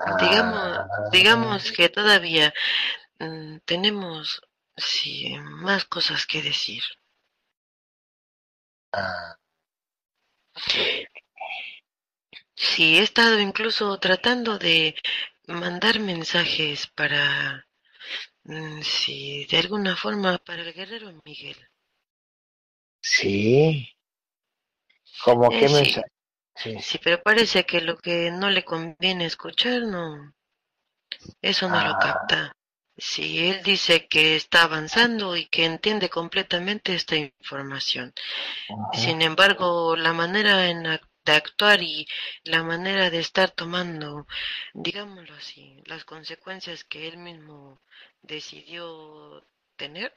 [0.06, 2.54] digamos, ah, digamos que todavía
[3.20, 4.42] mm, tenemos
[4.76, 6.82] sí, más cosas que decir.
[8.92, 9.36] ah,
[10.56, 11.06] sí.
[12.56, 14.96] Sí, he estado incluso tratando de
[15.46, 17.64] mandar mensajes para
[18.44, 21.56] Mm, Sí, de alguna forma para el guerrero Miguel.
[23.12, 23.88] Sí.
[25.24, 26.08] ¿Cómo Eh, qué sí, mensaje?
[26.54, 26.82] Sí.
[26.86, 30.34] sí, pero parece que lo que no le conviene escuchar, no,
[31.42, 32.56] eso no lo Ah, capta.
[32.98, 38.12] Sí, él dice que está avanzando y que entiende completamente esta información.
[38.92, 40.84] Sin embargo, la manera en
[41.26, 42.06] de actuar y
[42.44, 44.26] la manera de estar tomando,
[44.74, 47.80] digámoslo así, las consecuencias que él mismo
[48.22, 49.44] decidió
[49.76, 50.14] tener,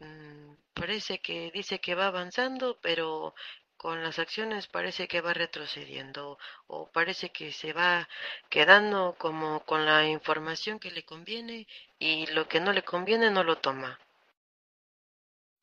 [0.00, 3.34] mm, parece que dice que va avanzando, pero
[3.82, 8.08] con las acciones parece que va retrocediendo o parece que se va
[8.54, 11.66] quedando como con la información que le conviene
[11.98, 13.98] y lo que no le conviene no lo toma.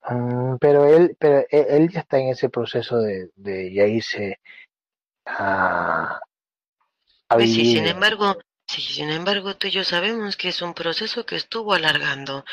[0.10, 4.40] Mm, pero él, pero él, él ya está en ese proceso de, de ya irse
[5.26, 6.20] a,
[7.30, 7.88] a Pues sí, sin vivir.
[7.88, 8.38] embargo,
[8.68, 12.44] sí, sin embargo, tú y yo sabemos que es un proceso que estuvo alargando.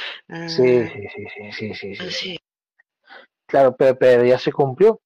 [0.46, 2.38] Sí, Mm, sí, sí, sí, sí, sí, sí,
[3.46, 5.00] Claro, pero, pero ya se cumplió.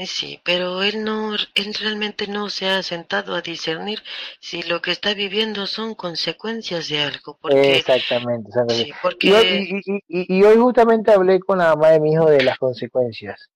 [0.00, 4.02] Eh, sí, pero él no, él realmente no se ha sentado a discernir
[4.40, 8.86] si lo que está viviendo son consecuencias de algo, porque Exactamente, exactamente.
[8.86, 12.30] sí, porque y, y, y, y hoy justamente hablé con la mamá de mi hijo
[12.30, 13.48] de las consecuencias.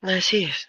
[0.00, 0.68] así es.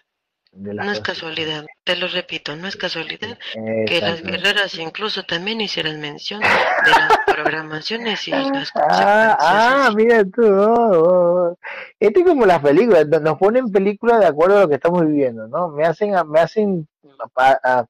[0.60, 3.38] De las No es casualidad, te lo repito, no es casualidad
[3.86, 10.24] que las guerreras incluso también hicieran mención de las programaciones y las Ah, ah, mira
[10.26, 10.43] tú.
[10.47, 10.91] oh,
[11.51, 11.58] oh.
[11.99, 15.05] Esto es como las películas, no- nos ponen películas de acuerdo a lo que estamos
[15.05, 15.70] viviendo, ¿no?
[15.70, 16.88] Me hacen, me hacen,
[17.36, 17.86] a- a-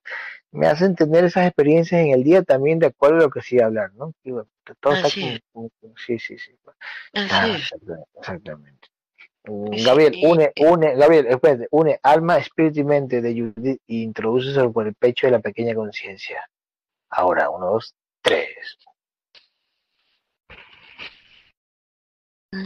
[0.51, 3.61] me hacen tener esas experiencias en el día también de acuerdo a lo que sí
[3.61, 4.13] hablar, ¿no?
[4.25, 4.49] Y bueno,
[4.81, 6.51] todo está así con, es, con- con- sí, sí, sí.
[7.13, 7.71] así Claro, es.
[8.19, 8.89] exactamente.
[9.47, 14.87] Gabriel, une, une, Gabriel, espérate, une alma, espíritu y mente de Judith y introdúceselo por
[14.87, 16.49] el pecho de la pequeña conciencia.
[17.09, 18.77] Ahora, uno, dos, tres.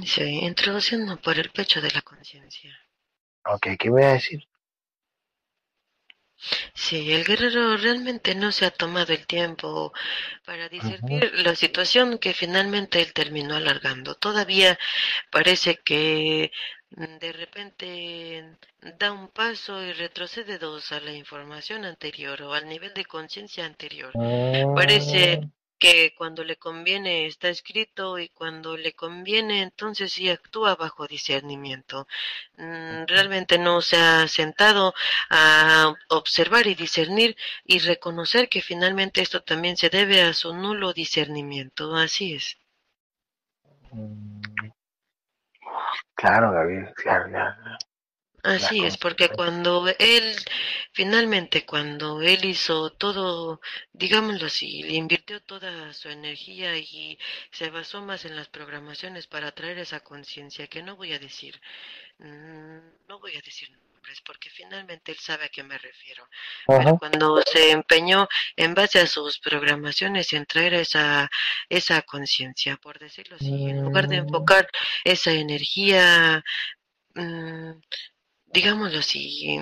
[0.05, 2.75] Sí, introduciendo por el pecho de la conciencia.
[3.45, 4.47] Ok, ¿qué me va a decir?
[6.73, 9.93] Sí, el guerrero realmente no se ha tomado el tiempo
[10.45, 14.15] para discernir la situación que finalmente él terminó alargando.
[14.15, 14.77] Todavía
[15.31, 16.51] parece que
[16.91, 18.57] mm, de repente
[18.99, 23.65] da un paso y retrocede dos a la información anterior o al nivel de conciencia
[23.65, 24.17] anterior.
[24.73, 25.51] Parece Mm,
[25.81, 32.07] que cuando le conviene está escrito y cuando le conviene entonces sí actúa bajo discernimiento.
[32.57, 34.93] Mm, Realmente no se ha sentado
[35.29, 40.93] a observar y discernir y reconocer que finalmente esto también se debe a su nulo
[40.93, 41.95] discernimiento.
[41.95, 42.57] Así es.
[43.93, 44.71] mm,
[46.15, 47.55] Claro, Gabriel, claro, claro.
[48.43, 50.35] Así es, porque cuando él,
[50.93, 53.61] finalmente, cuando él hizo todo,
[53.93, 57.19] digámoslo así, le invirtió toda su energía y
[57.51, 61.61] se basó más en las programaciones para traer esa conciencia, que no voy a decir,
[62.19, 66.27] mm, no voy a decir nombres, porque finalmente él sabe a qué me refiero,
[66.71, 71.29] pero cuando se empeñó en base a sus programaciones en traer esa,
[71.69, 74.67] esa conciencia, por decirlo así, en lugar de Mm, enfocar
[75.03, 76.43] esa energía,
[77.15, 77.71] mm,
[78.53, 79.59] digámoslo así,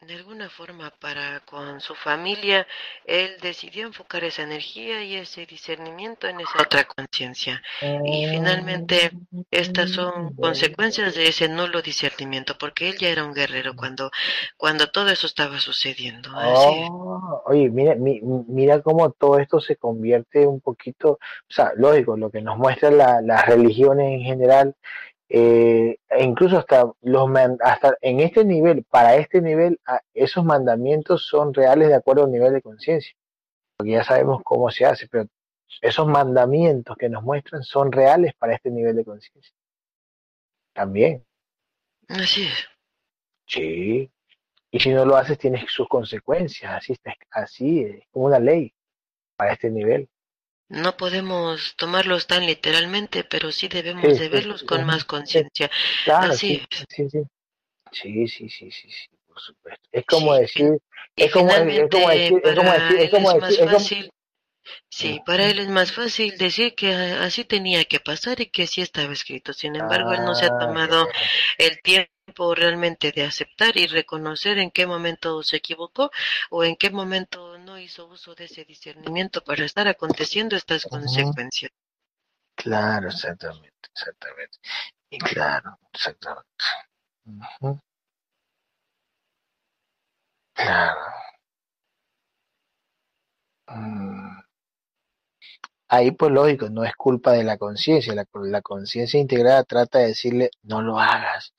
[0.00, 2.66] de alguna forma para con su familia,
[3.04, 7.62] él decidió enfocar esa energía y ese discernimiento en esa otra conciencia.
[8.04, 9.12] Y finalmente,
[9.52, 14.10] estas son consecuencias de ese nulo discernimiento, porque él ya era un guerrero cuando,
[14.56, 16.30] cuando todo eso estaba sucediendo.
[16.34, 21.18] Oh, oye, mira, mi- mira cómo todo esto se convierte un poquito, o
[21.48, 24.74] sea, lógico, lo que nos muestra la- las religiones en general,
[25.34, 27.30] eh, e incluso hasta los
[27.60, 32.32] hasta en este nivel, para este nivel, a- esos mandamientos son reales de acuerdo al
[32.32, 33.14] nivel de conciencia,
[33.76, 35.26] porque ya sabemos cómo se hace, pero
[35.80, 39.54] esos mandamientos que nos muestran son reales para este nivel de conciencia.
[40.74, 41.24] También,
[42.08, 42.68] Así es.
[43.46, 44.10] sí.
[44.70, 48.74] Y si no lo haces, tienes sus consecuencias, así está, así es como una ley
[49.36, 50.08] para este nivel.
[50.72, 55.70] No podemos tomarlos tan literalmente, pero sí debemos Sí, de sí, verlos con más conciencia.
[56.04, 57.22] claro, Así sí, sí, sí.
[57.92, 58.70] Sí, sí, sí,
[59.26, 59.88] por supuesto.
[59.92, 60.78] Es como decir,
[61.16, 63.40] es como, es, como finalmente decir, es como para decir, es él como es decir,
[63.40, 64.10] más es fácil,
[64.90, 68.82] sí, para él es más fácil decir que así tenía que pasar y que sí
[68.82, 69.52] estaba escrito.
[69.54, 71.08] Sin embargo, él no se ha ah, tomado
[71.58, 72.11] el tiempo
[72.56, 76.10] realmente de aceptar y reconocer en qué momento se equivocó
[76.50, 81.70] o en qué momento no hizo uso de ese discernimiento para estar aconteciendo estas consecuencias.
[82.54, 84.58] Claro, exactamente, exactamente.
[85.10, 86.48] Y claro, exactamente.
[90.54, 91.12] Claro.
[93.68, 94.42] Mm,
[95.88, 100.08] ahí pues lógico, no es culpa de la conciencia, la, la conciencia integrada trata de
[100.08, 101.54] decirle no lo hagas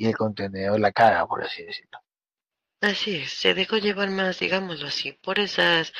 [0.00, 1.98] y el contenedor la caga, por así decirlo.
[2.80, 5.92] Así es, se dejó llevar más, digámoslo así, por esas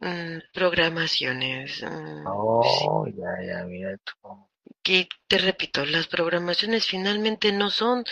[0.00, 1.76] mm, programaciones.
[1.78, 1.86] sí.
[2.26, 4.48] Oh, ya, ya, mira tú.
[4.82, 8.04] Que te repito, las programaciones finalmente no son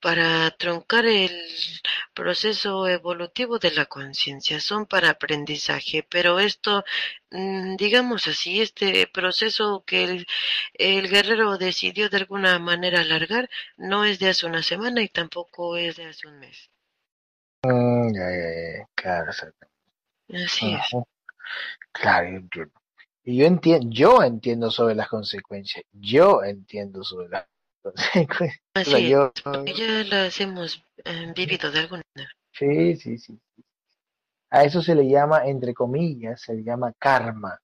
[0.00, 1.32] para troncar el
[2.14, 6.84] proceso evolutivo de la conciencia, son para aprendizaje, pero esto,
[7.30, 10.26] mm, digamos así, este proceso que el,
[10.74, 15.76] el guerrero decidió de alguna manera alargar no es de hace una semana y tampoco
[15.76, 16.70] es de hace un mes.
[17.64, 18.48] Mm, ya, ya,
[18.78, 19.32] ya, claro.
[20.32, 21.02] Así es.
[21.92, 22.64] Claro, yo.
[23.28, 25.84] Y yo entiendo, yo entiendo sobre las consecuencias.
[25.92, 27.46] Yo entiendo sobre las
[27.82, 28.62] consecuencias.
[28.74, 29.32] O sea, Así es, yo,
[29.66, 32.32] ya las hemos eh, vivido de alguna manera.
[32.52, 33.38] sí, sí, sí.
[34.48, 37.60] A eso se le llama, entre comillas, se le llama karma.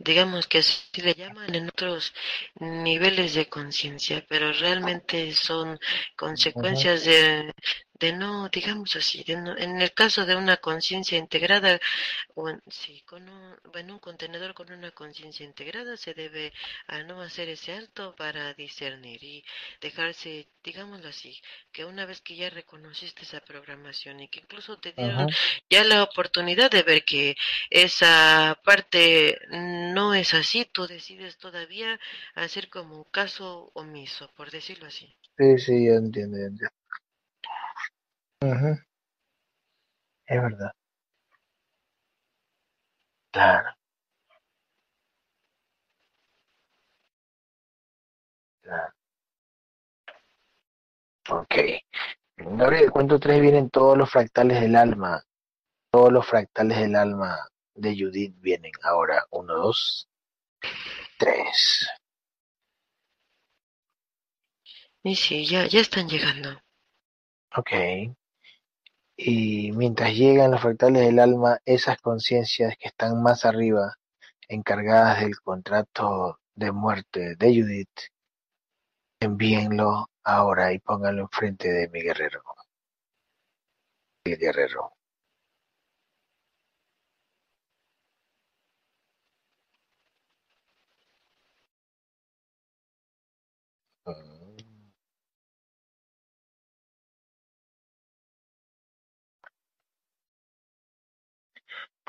[0.00, 2.14] digamos que así le llaman en otros
[2.58, 5.78] niveles de conciencia, pero realmente son
[6.16, 7.52] consecuencias de,
[8.00, 11.80] de no, digamos así, de no- en el caso de una conciencia integrada,
[12.34, 16.52] o en- sí, con un, en un contenedor con una conciencia integrada se debe
[16.88, 19.44] a no hacer ese alto para discernir y
[19.80, 21.40] dejarse, digámoslo así,
[21.72, 25.34] que una vez que ya reconociste esa programación y que incluso te dieron Ajá.
[25.70, 27.36] ya la oportunidad de ver que
[27.70, 31.98] esa parte no es así, tú decides todavía
[32.34, 35.16] hacer como un caso omiso, por decirlo así.
[35.36, 36.68] Sí, sí, entiendo, entiendo.
[38.44, 38.76] Ujú,
[40.26, 40.72] Es verdad,
[43.32, 43.70] claro,
[48.62, 48.92] claro.
[51.30, 51.54] Ok.
[52.38, 55.22] Gabriel, el cuento 3 vienen todos los fractales del alma.
[55.92, 57.38] Todos los fractales del alma
[57.74, 59.24] de Judith vienen ahora.
[59.30, 60.08] Uno, dos,
[61.18, 61.86] tres.
[65.02, 66.58] Y sí, ya, ya están llegando.
[67.56, 67.70] Ok.
[69.22, 73.96] Y mientras llegan los fractales del alma, esas conciencias que están más arriba,
[74.48, 78.00] encargadas del contrato de muerte de Judith,
[79.20, 82.42] envíenlo ahora y pónganlo enfrente de mi guerrero.
[84.24, 84.94] El guerrero.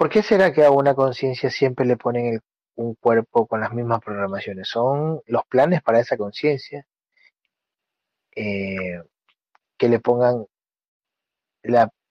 [0.02, 2.42] ¿Por qué será que a una conciencia siempre le ponen
[2.74, 4.68] un cuerpo con las mismas programaciones?
[4.68, 6.88] Son los planes para esa conciencia
[8.36, 9.00] eh,
[9.78, 10.48] que le pongan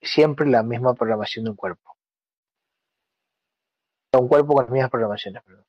[0.01, 1.97] siempre la misma programación de un cuerpo.
[4.13, 5.67] Un cuerpo con las mismas programaciones, perdón.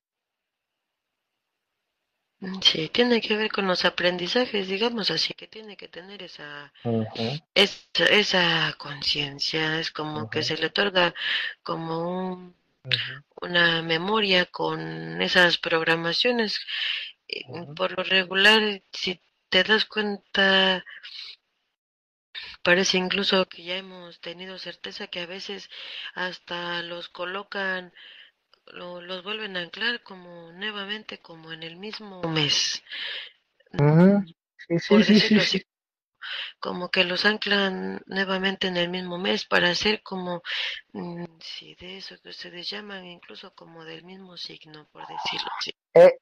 [2.41, 6.73] Mm, Sí, tiene que ver con los aprendizajes, digamos así, que tiene que tener esa,
[7.55, 11.13] esa, esa conciencia, es como que se le otorga
[11.63, 12.55] como un,
[13.41, 16.59] una memoria con esas programaciones.
[17.27, 17.43] Eh.
[17.75, 19.19] Por lo regular, si
[19.49, 20.83] te das cuenta,
[22.63, 25.69] parece incluso que ya hemos tenido certeza que a veces
[26.15, 27.93] hasta los colocan,
[28.73, 32.81] lo- los vuelven a anclar como nuevamente como en el mismo mes.
[34.79, 35.63] Sí, sí, sí,
[36.59, 40.41] como que los anclan nuevamente en el mismo mes para hacer como,
[40.93, 45.71] mm, sí, de eso que ustedes llaman incluso como del mismo signo, por decirlo así.
[45.95, 46.17] Eh,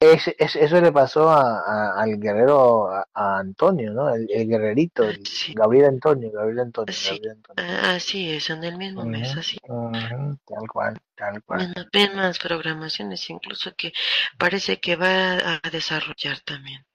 [0.00, 4.10] es- es- eso le pasó a, a- al guerrero, a, a Antonio, ¿no?
[4.14, 7.64] El, el guerrerito, el Sí, Gabriel Antonio, Gabriel Antonio, sí, Gabriel Antonio.
[7.64, 9.58] ah, así es, en el mismo mes, así.
[9.68, 11.68] ujú, Tal cual, tal cual.
[11.68, 13.92] Mismas, mismas programaciones, incluso que
[14.38, 16.86] parece que va a desarrollar también.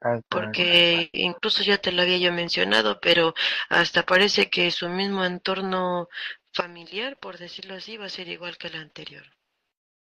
[0.00, 0.58] Tal tal.
[0.60, 3.34] Porque incluso ya te lo había yo mencionado, pero
[3.70, 6.08] hasta parece que su mismo entorno
[6.52, 9.24] familiar, por decirlo así, va a ser igual que el anterior.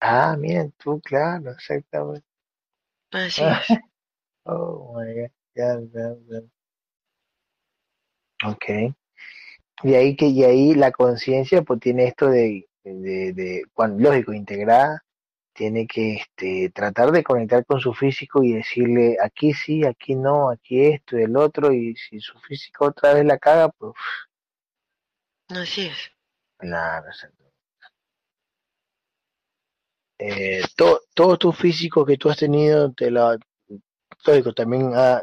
[0.08, 2.24] Ah, miren tú, claro, exactamente.
[3.12, 3.66] Así Ah, es.
[4.46, 5.30] oh my God.
[5.56, 6.40] Ya, ya, ya.
[8.44, 8.94] Ok.
[9.82, 14.32] Y ahí que, y ahí la conciencia pues tiene esto de, de, de, cuando, lógico,
[14.32, 15.04] integrada,
[15.54, 20.50] tiene que este, tratar de conectar con su físico y decirle aquí sí, aquí no,
[20.50, 23.94] aquí esto y el otro, y si su físico otra vez la caga, pues
[25.48, 26.12] Así es.
[26.58, 27.43] claro, exacto.
[30.18, 33.36] Eh, to- todo tu físico que tú has tenido, te la,
[34.24, 35.22] lógico, también ha-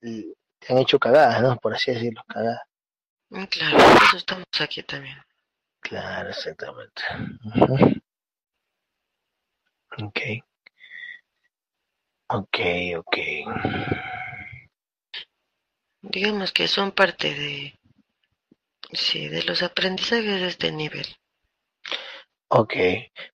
[0.00, 1.56] te han hecho cagadas, ¿no?
[1.58, 2.62] Por así decirlo, cagadas.
[3.30, 5.16] Mm, Claro, por eso estamos aquí también.
[5.80, 7.02] Claro, exactamente.
[10.02, 10.20] Ok.
[12.28, 12.58] Ok,
[12.98, 13.16] ok.
[16.02, 17.78] Digamos que son parte de,
[18.92, 21.06] sí, de los aprendizajes de este nivel.
[22.54, 22.72] Ok.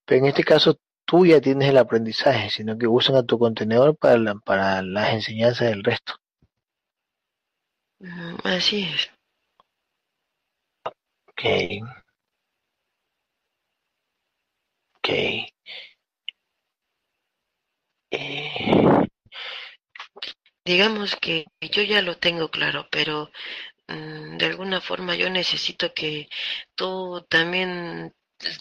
[0.04, 0.76] Pero en este caso
[1.06, 5.14] tú ya tienes el aprendizaje, sino que usan a tu contenedor para, la- para las
[5.14, 6.14] enseñanzas del resto.
[8.02, 9.08] Mm, Así es.
[11.28, 11.44] Ok.
[14.98, 15.08] Ok.
[18.12, 19.06] Eh,
[20.64, 23.30] Digamos que yo ya lo tengo claro, pero
[23.88, 26.28] mm, de alguna forma yo necesito que
[26.76, 28.14] tú también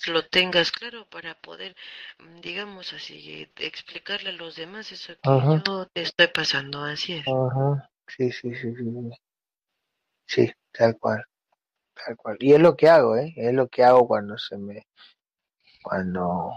[0.08, 1.76] lo tengas claro para poder,
[2.20, 5.64] mm, digamos así, explicarle a los demás eso que Ajá.
[5.66, 6.84] yo te estoy pasando.
[6.84, 7.28] Así es.
[7.28, 7.90] Ajá.
[8.08, 8.74] Sí, sí, sí.
[8.76, 8.86] sí.
[10.26, 11.24] Sí, tal cual,
[11.96, 12.38] tal cual.
[12.40, 13.34] Y es lo que hago, ¿eh?
[13.36, 14.86] Es lo que hago cuando se me,
[15.84, 16.52] cuando,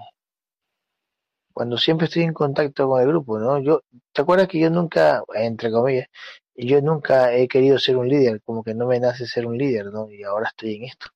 [1.53, 3.59] cuando siempre estoy en contacto con el grupo, ¿no?
[3.63, 3.81] Yo,
[4.13, 6.07] ¿te acuerdas que yo nunca, entre comillas,
[6.55, 9.87] yo nunca he querido ser un líder, como que no me nace ser un líder,
[9.87, 10.11] ¿no?
[10.11, 11.07] Y ahora estoy en esto.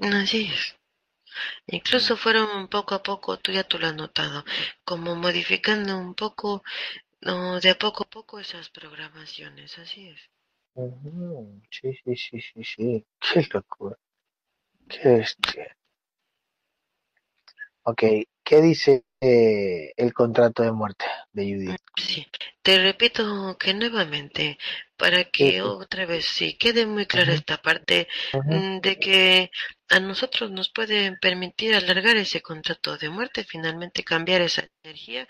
[0.00, 0.79] Así es.
[1.66, 4.44] Incluso fueron poco a poco, tú ya tú lo has notado,
[4.84, 6.62] como modificando un poco,
[7.22, 10.20] no, de a poco a poco esas programaciones, así es.
[11.70, 13.06] Sí, sí, sí, sí, sí.
[13.20, 13.96] Qué locura.
[14.88, 15.76] Qué bestia.
[17.82, 18.02] Ok,
[18.44, 21.80] ¿qué dice eh, el contrato de muerte de Judith?
[21.96, 22.26] Sí,
[22.62, 24.58] te repito que nuevamente,
[24.96, 25.60] para que sí.
[25.60, 29.50] otra vez sí quede muy clara esta parte mm, de que
[29.88, 35.26] a nosotros nos puede permitir alargar ese contrato de muerte, finalmente cambiar esa energía.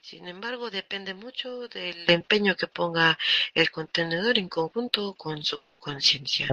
[0.00, 3.18] Sin embargo, depende mucho del empeño que ponga
[3.54, 6.46] el contenedor en conjunto con su conciencia.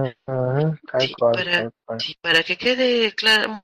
[0.98, 3.14] Sí, para, sí, que quede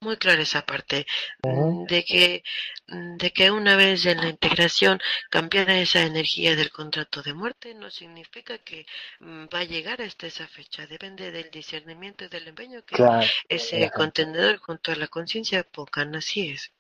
[0.01, 1.07] muy clara esa parte
[1.43, 2.43] mm, de que,
[2.89, 7.75] mm, de que una vez en la integración cambiara esa energía del contrato de muerte,
[7.75, 8.87] no significa que
[9.21, 10.87] mm, va a llegar hasta esa fecha.
[10.87, 16.17] Depende del discernimiento y del empeño que Claro, ese contenedor junto a la conciencia pongan.
[16.17, 16.73] Así es.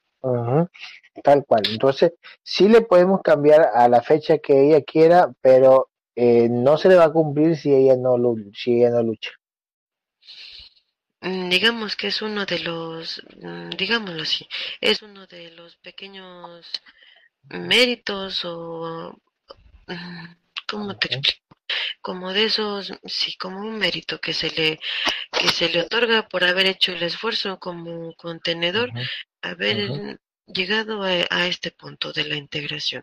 [1.22, 1.62] Tal cual.
[1.70, 5.90] Entonces, sí le podemos cambiar a la fecha que ella quiera, pero
[6.20, 8.16] eh, no se le va a cumplir si ella no,
[8.52, 9.30] si ella no lucha.
[11.20, 14.48] Mm, Digamos que es uno de los, mm, digámoslo así,
[14.80, 16.70] es uno de los pequeños
[17.50, 19.16] méritos o,
[19.86, 20.26] mm,
[20.66, 21.48] ¿cómo te explico?
[22.00, 24.80] como de esos, sí, como un mérito que se le,
[25.30, 28.90] que se le otorga por haber hecho el esfuerzo como contenedor,
[29.42, 30.18] haber
[30.54, 33.02] llegado a, a este punto de la integración.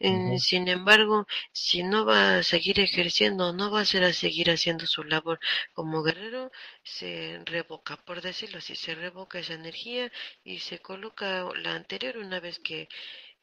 [0.00, 4.50] Eh, sin embargo, si no va a seguir ejerciendo, no va a ser a seguir
[4.50, 5.38] haciendo su labor
[5.72, 6.50] como guerrero,
[6.82, 10.10] se revoca, por decirlo así, se revoca esa energía
[10.44, 12.88] y se coloca la anterior una vez que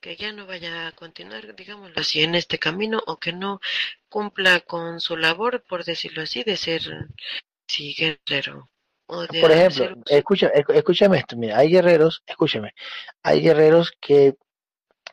[0.02, 3.60] que ya no vaya a continuar, digámoslo así, en este camino o que no
[4.10, 6.82] cumpla con su labor, por decirlo así, de ser,
[7.68, 8.70] sí, guerrero
[9.40, 12.74] Por ejemplo, escu- escúchame esto, mira, hay guerreros, escúchame,
[13.24, 14.36] hay guerreros que,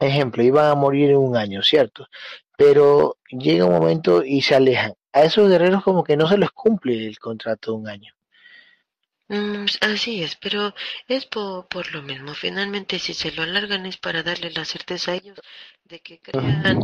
[0.01, 2.09] ejemplo, iban a morir en un año, ¿cierto?
[2.57, 4.95] Pero llega un momento y se alejan.
[5.13, 8.15] A esos guerreros como que no se les cumple el contrato de un año.
[9.29, 10.75] Mm, así es, pero
[11.09, 12.35] es por, por lo mismo.
[12.35, 15.39] Finalmente, si se lo alargan es para darle la certeza a ellos
[15.85, 16.79] de que crean.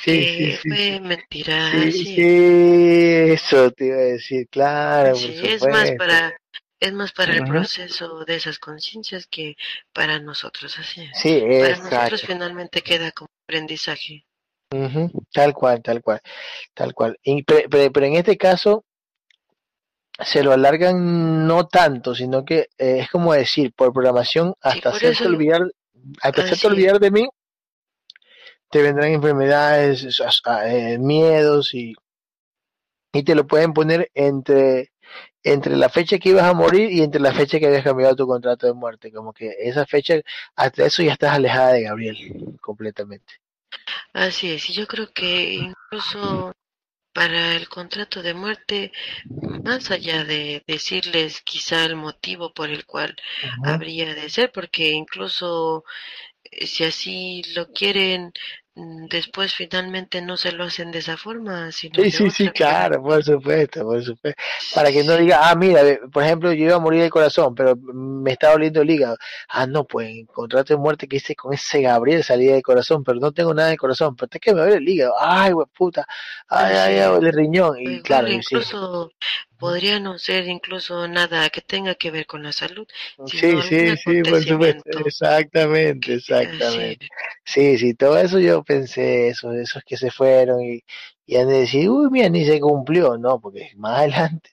[0.00, 0.68] Sí, sí, sí, sí.
[0.68, 1.70] fue mentira.
[1.90, 6.36] Sí, sí, eso te iba a decir, claro, por Sí, es más para,
[6.80, 9.56] es más para el proceso de esas conciencias que
[9.92, 10.78] para nosotros.
[10.78, 11.18] Así es.
[11.18, 14.24] Sí, Para nosotros finalmente queda como aprendizaje.
[14.70, 16.20] Ujú, Tal cual, tal cual,
[16.74, 17.18] tal cual.
[17.22, 18.84] Y pe- pe- pero en este caso
[20.20, 24.90] se lo alargan no tanto, sino que eh, es como decir, por programación, Sí, hasta
[24.90, 25.62] por hacerte eso yo, olvidar,
[26.22, 27.28] hasta hacerte olvidar de mí,
[28.70, 31.94] te vendrán enfermedades, ah, eh, miedos y,
[33.12, 34.92] y te lo pueden poner entre,
[35.42, 38.26] entre la fecha que ibas a morir y entre la fecha que habías cambiado tu
[38.26, 39.12] contrato de muerte.
[39.12, 40.14] Como que esa fecha,
[40.56, 43.34] hasta eso ya estás alejada de Gabriel, completamente.
[44.12, 44.68] Así es.
[44.70, 46.52] Y yo creo que incluso
[47.12, 48.92] para el contrato de muerte,
[49.64, 53.16] más allá de decirles quizá el motivo por el cual
[53.64, 55.84] habría de ser, porque incluso
[56.66, 58.32] si así lo quieren,
[58.74, 62.50] mm, después finalmente no se lo hacen de esa forma, sino Sí, de sí, sí,
[62.50, 64.40] claro, por supuesto, por supuesto.
[64.74, 65.80] Para que no diga, ah, mira,
[66.12, 69.16] por ejemplo, yo iba a morir del corazón, pero me está doliendo el hígado.
[69.48, 73.02] Ah, no, pues en contrato de muerte que hice con ese Gabriel salía del corazón,
[73.02, 75.14] pero no tengo nada del corazón, pero es que me duele el hígado.
[75.18, 76.06] Ay, güey, puta.
[76.48, 77.76] Ay, ay, ay, el riñón.
[77.80, 79.10] Y claro, incluso
[79.58, 82.86] podría no ser incluso nada que tenga que ver con la salud.
[83.24, 85.00] Sí, sino sí, algún sí, por supuesto.
[85.04, 87.06] Exactamente, Así exactamente.
[87.44, 90.82] Sí, sí, todo eso yo pensé, eso, esos que se fueron y,
[91.26, 94.50] y han de decir, uy, mira, ni se cumplió, no, porque más adelante,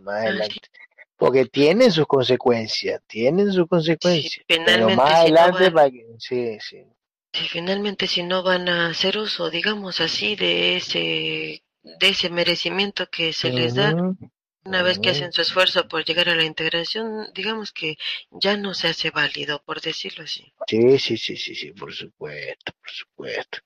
[0.00, 0.68] más- Así adelante,
[1.16, 3.68] porque tienen sus consecuencias, tienen sus
[3.98, 6.84] Sí, consecuencias, pero más si no adelante, van, para que, sí, sí.
[7.34, 13.08] si finalmente si no van a hacer uso, digamos así, de ese, de ese merecimiento
[13.10, 13.94] que se les da
[14.64, 17.96] una vez que hacen su esfuerzo por llegar a la integración, digamos que
[18.30, 20.52] ya no se hace válido, por decirlo así.
[20.68, 23.58] Sí, sí, sí, sí, sí, por supuesto, por supuesto.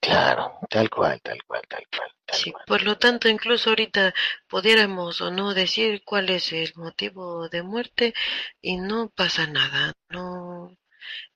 [0.00, 2.64] Claro, tal cual, tal cual, tal cual, tal Sí, cual.
[2.66, 4.12] por lo tanto, incluso ahorita
[4.48, 8.14] pudiéramos o no decir cuál es el motivo de muerte
[8.60, 9.94] y no pasa nada.
[10.10, 10.76] No,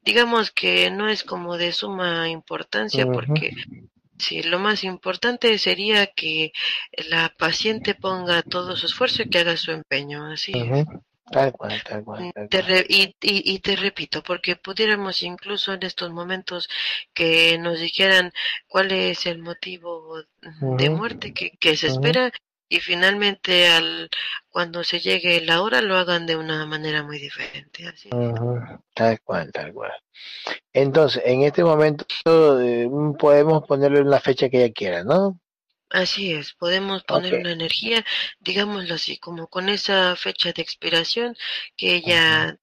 [0.02, 3.55] digamos que no es como de suma importancia porque
[4.19, 6.53] sí, lo más importante sería que
[7.09, 10.86] la paciente ponga todo su esfuerzo y que haga su empeño, así es.
[10.86, 11.03] ujú.
[11.32, 15.23] Tal cual, tal cual, Mm, tal Te re- y, y, y te repito, porque pudiéramos
[15.23, 16.69] incluso en estos momentos
[17.15, 18.32] que nos dijeran
[18.66, 22.32] cuál es el motivo de muerte que, que se espera
[22.69, 24.11] y finalmente al
[24.49, 27.86] cuando se llegue la hora lo hagan de una manera muy diferente.
[27.86, 28.11] Así.
[28.95, 29.93] Tal cual, tal cual.
[30.73, 32.05] Entonces, en este momento
[32.61, 32.89] eh,
[33.19, 35.40] podemos ponerle una fecha que ella quiera, ¿no?
[35.90, 38.05] Así es, podemos poner una energía,
[38.40, 41.35] digámoslo así, como con esa fecha de expiración
[41.78, 42.59] que ella,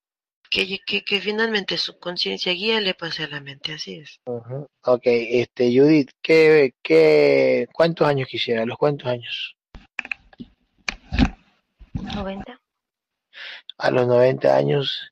[0.52, 4.20] que, que, que finalmente su conciencia guía le pase a la mente, así es.
[4.26, 4.68] ujú.
[4.84, 8.64] Ok, este, Judith, ¿qué, qué, cuántos años quisiera?
[8.64, 9.56] ¿Los cuántos años?
[12.02, 12.60] 90.
[13.78, 15.12] A los 90 años,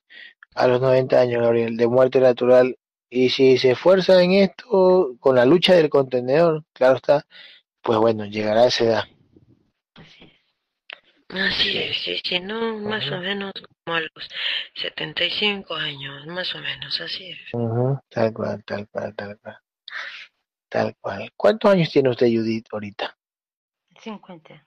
[0.54, 2.78] a los 90 años, Gabriel, de muerte natural.
[3.10, 7.26] Y si se esfuerza en esto, con la lucha del contenedor, claro está,
[7.82, 9.04] pues bueno, llegará a esa edad.
[9.94, 10.32] Así es.
[11.28, 11.78] Así Sí.
[12.12, 13.52] es, sí, no, más o menos
[13.84, 14.28] como a los
[14.74, 17.38] 75 años, más o menos, así es.
[18.08, 19.58] Tal cual, tal cual, tal cual,
[20.68, 21.32] tal cual.
[21.36, 23.16] ¿Cuántos años tiene usted, Judith, ahorita?
[24.00, 24.64] 50.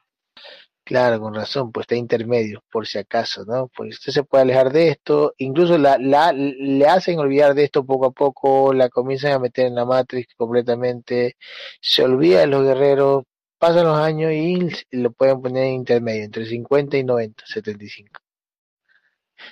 [0.87, 3.67] Claro, con razón, pues está intermedio, por si acaso, ¿no?
[3.75, 7.85] Pues usted se puede alejar de esto, incluso la, la, le hacen olvidar de esto
[7.85, 11.35] poco a poco, la comienzan a meter en la Matrix completamente,
[11.81, 13.23] se olvida de los guerreros,
[13.59, 18.19] pasan los años y lo pueden poner en intermedio, entre 50 y 90, 75.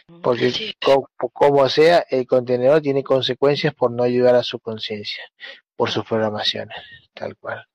[0.09, 4.43] Mm, Porque Así es, co- como sea, el contenedor tiene consecuencias por no ayudar a
[4.43, 5.23] su conciencia,
[5.75, 6.77] por sus programaciones,
[7.13, 7.65] tal cual.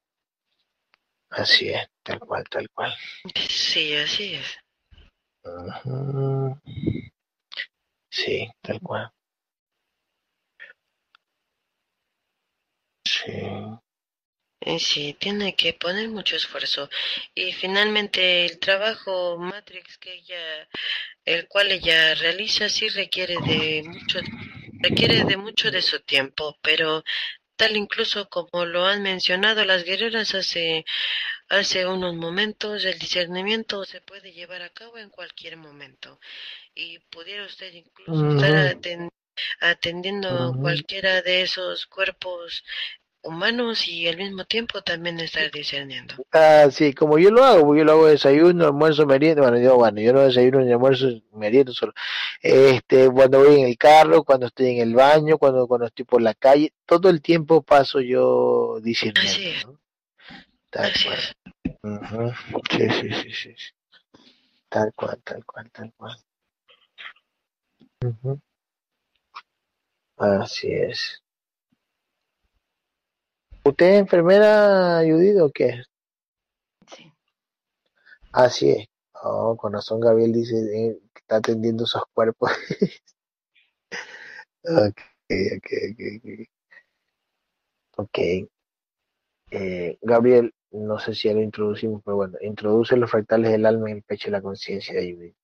[1.30, 2.92] Así es, tal cual, tal cual.
[3.48, 4.58] sí, así es.
[8.10, 9.12] Sí, tal cual.
[13.04, 13.32] Sí.
[14.62, 16.88] Eh, Sí, tiene que poner mucho esfuerzo.
[17.34, 20.68] Y finalmente el trabajo Matrix que ella,
[21.24, 24.20] el cual ella realiza, sí requiere de mucho,
[24.80, 27.02] requiere de mucho de su tiempo, pero
[27.60, 30.86] tal incluso como lo han mencionado las guerreras hace,
[31.50, 36.18] hace unos momentos, el discernimiento se puede llevar a cabo en cualquier momento.
[36.74, 39.10] Y pudiera usted incluso estar
[39.60, 42.64] atendiendo cualquiera de esos cuerpos
[43.22, 46.14] humanos y al mismo tiempo también estar discerniendo.
[46.32, 49.76] Ah, sí, como yo lo hago, porque yo lo hago desayuno, almuerzo, merienda, bueno, yo,
[49.76, 51.92] bueno, yo no desayuno ni almuerzo, meriendo solo.
[52.40, 56.22] Este, cuando voy en el carro, cuando estoy en el baño, cuando, cuando estoy por
[56.22, 59.80] la calle, todo el tiempo paso yo Así discerniendo, es, ¿no?
[60.70, 61.18] Tal así cual.
[61.18, 61.36] es.
[62.70, 63.74] Sí, sí, sí, sí, sí.
[64.68, 66.16] Tal cual, tal cual, tal cual.
[68.04, 68.40] Ujú.
[70.16, 71.22] Así es.
[73.64, 75.82] ¿Usted es enfermera, Judith, o qué?
[76.86, 77.12] Sí.
[78.32, 78.86] Así es.
[79.22, 82.50] Oh, con razón Gabriel dice eh, que está atendiendo esos cuerpos.
[84.64, 85.00] Ok,
[85.56, 86.48] ok, ok,
[87.96, 88.18] ok.
[89.52, 93.90] Eh, Gabriel, no sé si ya lo introducimos, pero bueno, introduce los fractales del alma
[93.90, 95.36] en el pecho de la conciencia de Judith.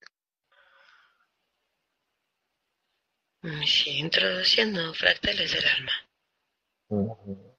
[3.42, 5.92] Mm, Sí, introduciendo fractales del alma.
[6.88, 7.55] Ujú.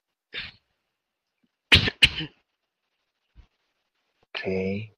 [4.38, 4.94] Ok.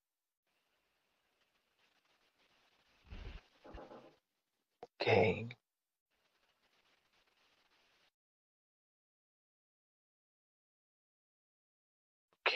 [4.81, 5.07] Ok.
[12.41, 12.53] Ok.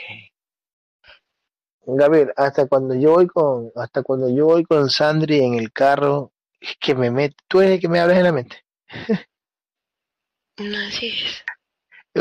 [1.86, 6.32] Gabriel, hasta cuando yo voy con, hasta cuando yo voy con Sandri en el carro,
[6.60, 8.56] es que me meto, tú eres el que me hablas en la mente.
[10.58, 11.44] Mm, Así es.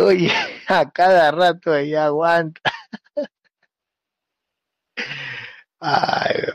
[0.02, 0.32] Oye,
[0.68, 2.62] a cada rato ahí aguanta.
[5.80, 6.54] Ay,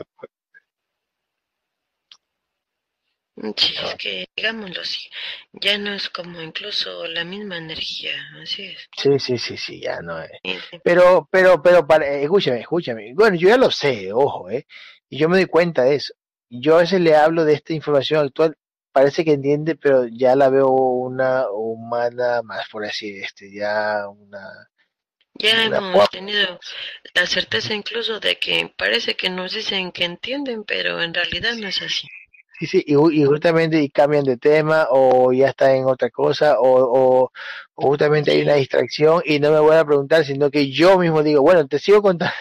[3.55, 5.09] Sí, es que, digámoslo así,
[5.53, 8.11] ya no es como incluso la misma energía,
[8.41, 8.89] así es.
[8.97, 10.29] sí, sí, sí, sí, ya no es.
[10.43, 10.79] Sí, sí.
[10.83, 13.13] Pero, pero, pero, para, eh, escúchame, escúchame.
[13.13, 14.65] Bueno, yo ya lo sé, ojo, ¿eh?
[15.07, 16.13] Y yo me doy cuenta de eso.
[16.49, 18.57] Yo a veces le hablo de esta información actual,
[18.91, 24.39] parece que entiende, pero ya la veo una humana más, por así, este, ya una,
[25.35, 26.59] Ya hemos tenido
[27.13, 31.67] la certeza incluso de que parece que nos dicen que entienden, pero en realidad no
[31.67, 32.07] es así.
[32.59, 36.59] Sí, sí, y, y justamente y cambian de tema o ya está en otra cosa
[36.59, 37.31] o, o,
[37.75, 41.23] o justamente hay una distracción y no me voy a preguntar, sino que yo mismo
[41.23, 42.33] digo, bueno, te sigo contando.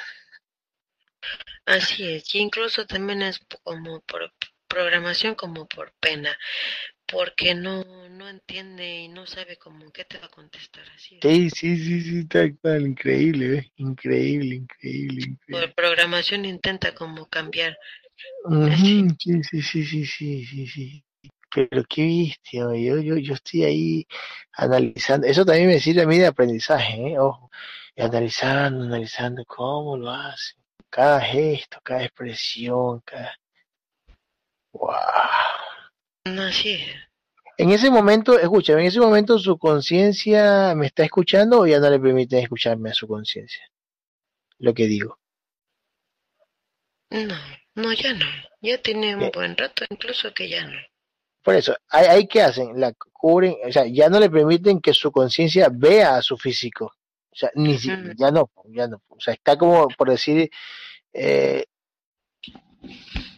[1.67, 4.33] Así es, y incluso también es como por
[4.67, 6.37] programación, como por pena,
[7.11, 11.19] porque no, no entiende y no sabe como qué te va a contestar, así.
[11.23, 13.67] Sí, sí, sí, sí, tal cual, increíble, ¿ves?
[13.77, 15.67] Increíble, increíble, increíble.
[15.67, 17.77] Por programación intenta como cambiar,
[18.77, 21.05] sí, sí, sí, sí, sí, sí, sí.
[21.51, 24.07] Pero qué bestia, yo, yo, yo estoy ahí
[24.53, 27.19] analizando, eso también me sirve a mí de aprendizaje, ¿eh?
[27.19, 27.51] Ojo,
[27.97, 30.55] y analizando, analizando cómo lo hace,
[30.91, 33.35] cada gesto, cada expresión, cada...
[34.73, 35.68] ¡Wow!
[36.25, 36.89] Así es.
[37.57, 41.91] En ese momento, escúchame, en ese momento su conciencia me está escuchando o ya no
[41.91, 43.63] le permiten escucharme a su conciencia,
[44.59, 45.19] lo que digo.
[47.11, 47.37] No,
[47.75, 48.27] no, ya no.
[48.61, 50.79] Ya tiene un buen rato, incluso que ya no.
[51.43, 52.79] Por eso, ¿hay, hay que hacen?
[52.79, 56.93] La cubren, o sea, ya no le permiten que su conciencia vea a su físico.
[57.31, 58.13] O sea, ni si- Ujú.
[58.17, 59.03] ya no, ya no.
[59.09, 60.51] O sea, está como por decir,
[61.13, 61.65] eh,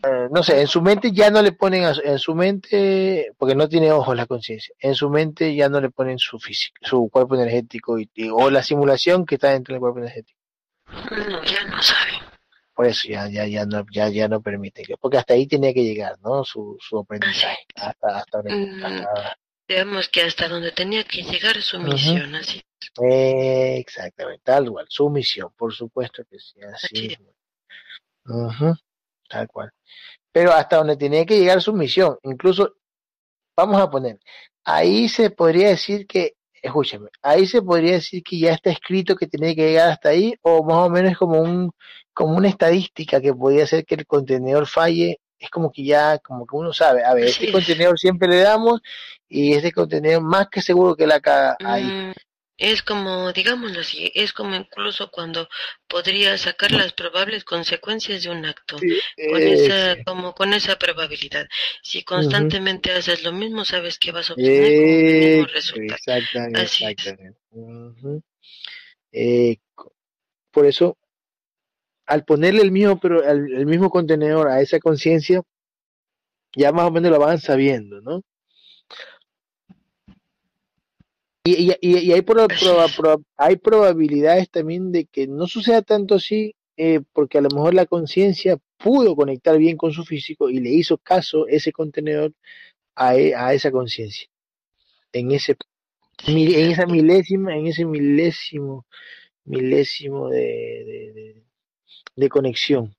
[0.03, 3.55] eh, no sé, en su mente ya no le ponen, a en su mente, porque
[3.55, 7.09] no tiene ojos la conciencia, en su mente ya no le ponen su físico, su
[7.11, 10.39] cuerpo energético y, y- o la simulación que está dentro del cuerpo energético.
[11.11, 12.13] No, ya no sabe.
[12.75, 15.75] Por eso ya, ya, ya no, ya, ya no permite que, porque hasta ahí tenía
[15.75, 16.45] que llegar, ¿no?
[16.45, 19.37] Su, su aprendizaje, hasta, hasta, ahora- Mm, hasta,
[19.69, 22.63] digamos que hasta donde tenía que llegar su misión, así.
[23.03, 27.17] Eh, exactamente, tal cual, su misión, por supuesto que sí, así Así.
[29.31, 29.71] Tal cual.
[30.33, 32.75] Pero hasta donde tenía que llegar su misión, incluso,
[33.57, 34.19] vamos a poner,
[34.65, 39.29] ahí se podría decir que, escúchame, ahí se podría decir que ya está escrito que
[39.29, 41.71] tenía que llegar hasta ahí, o más o menos como un,
[42.13, 46.45] como una estadística que podría ser que el contenedor falle, es como que ya, como
[46.45, 47.53] que uno sabe, a ver, este es.
[47.53, 48.81] contenedor siempre le damos,
[49.29, 51.85] y este contenedor más que seguro que la caga ahí.
[51.85, 52.13] Mm,
[52.61, 55.49] es como, digámoslo así, es como incluso cuando
[55.89, 58.87] podría sacar las probables consecuencias de un acto.
[59.25, 61.49] Con esa, Eh, como con esa probabilidad.
[61.83, 65.97] Si constantemente haces lo mismo, sabes que vas a obtener como un mismo Eh, resultado.
[65.97, 67.17] exactamente, Así es.
[69.13, 69.57] Eh,
[70.53, 70.97] por eso,
[72.07, 75.41] al ponerle el mismo, pero el, el mismo contenedor a esa conciencia,
[76.57, 78.23] ya más o menos lo van sabiendo, ¿no?
[81.53, 87.01] Y, y, hay, proba- proba- hay probabilidades también de que no suceda tanto así, eh,
[87.13, 90.99] porque a lo mejor la conciencia pudo conectar bien con su físico y le hizo
[90.99, 92.33] caso ese contenedor
[92.97, 94.29] a, e- a esa conciencia,
[95.13, 95.57] en ese
[96.27, 98.87] en esa milésima, en ese milésimo,
[99.45, 101.43] milésimo de, de, de-
[102.17, 102.95] de conexión.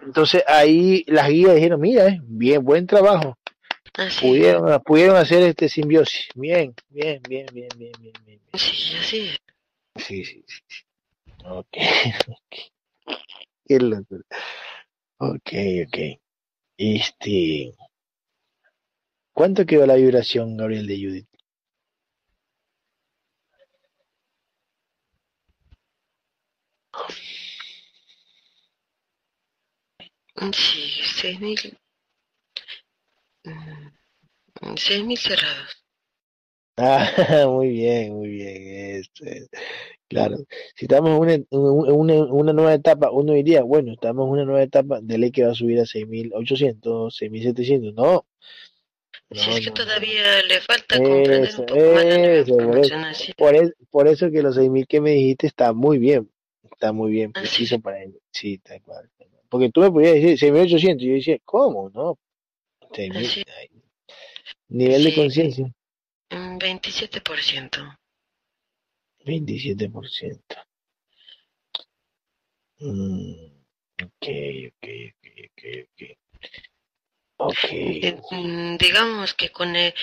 [0.00, 3.36] Entonces ahí las guías dijeron, mira, eh, bien, buen trabajo.
[3.96, 4.20] Así es.
[4.20, 6.28] Pudieron, pudieron hacer este simbiosis.
[6.34, 8.40] Bien, bien, bien, bien, bien, bien, bien.
[8.54, 9.38] Sí, así es.
[10.04, 10.60] Sí, sí, sí.
[11.44, 11.76] Ok,
[12.28, 12.56] ok.
[13.64, 14.22] Qué locura.
[15.18, 15.52] Ok,
[15.86, 16.20] ok.
[16.78, 17.74] Este,
[19.32, 21.28] ¿cuánto quedó la vibración, Gabriel de Judith?
[30.52, 31.85] Sí, seis mil, mm,
[34.76, 35.86] seis mil cerrados.
[36.76, 37.08] Ah,
[37.48, 39.00] muy bien, muy bien.
[39.00, 39.48] Eso es.
[40.08, 40.36] Claro,
[40.76, 45.18] si estamos en una, nueva etapa, uno diría, bueno, estamos en una nueva etapa, de
[45.18, 47.92] ley que va a subir a 6.800, 6.700.
[47.92, 48.24] No,
[49.32, 52.56] Si no, es que no, todavía le falta comprender Eso, un poco más la eso,
[52.56, 52.94] por eso,
[53.36, 56.30] por eso, por eso que los 6.000 que me dijiste está muy bien,
[56.70, 58.16] está muy bien, Así preciso para él.
[58.30, 59.10] Sí, tal cual.
[59.48, 61.90] Porque tú me podías decir 6.800, y yo decía, ¿cómo?
[61.92, 62.16] No,
[62.92, 63.44] 6.000, Así.
[63.58, 63.68] ay,
[64.68, 65.72] nivel de conciencia,
[66.30, 67.98] un 27%.
[69.24, 70.56] 27%.
[72.78, 73.46] Mm,
[74.02, 74.26] ok,
[74.68, 74.88] ok,
[75.18, 75.62] ok,
[77.38, 77.64] ok.
[77.72, 79.94] Eh, mm, Digamos que con el-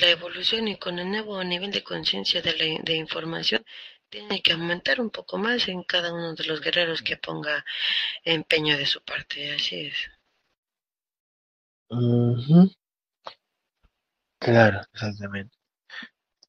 [0.00, 3.64] la evolución y con el nuevo nivel de conciencia de la de información,
[4.08, 7.64] tiene que aumentar un poco más en cada uno de los guerreros que ponga
[8.24, 9.94] empeño de su parte, así es.
[14.38, 15.56] Claro, exactamente.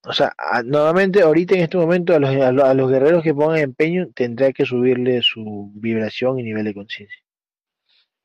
[0.04, 3.24] O sea, a- nuevamente, ahorita en este momento, a los, a los, a los guerreros
[3.24, 7.20] que pongan empeño, tendrá que subirle su vibración y nivel de conciencia.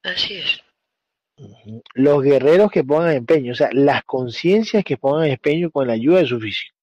[0.02, 0.62] Así es.
[1.94, 6.20] Los guerreros que pongan empeño, o sea, las conciencias que pongan empeño con la ayuda
[6.20, 6.74] de su físico.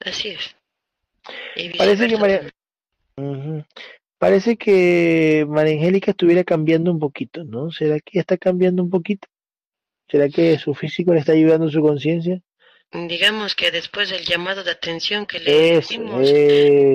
[0.00, 0.56] Así es.
[1.76, 2.50] Parece que María.
[4.24, 7.70] Parece que María Angélica estuviera cambiando un poquito, ¿no?
[7.70, 9.28] ¿Será que está cambiando un poquito?
[10.10, 12.40] ¿Será que su físico le está ayudando su conciencia?
[12.90, 16.30] Digamos que después del llamado de atención que le Eso, dimos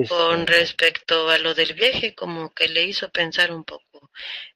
[0.08, 3.84] con respecto a lo del viaje, como que le hizo pensar un poco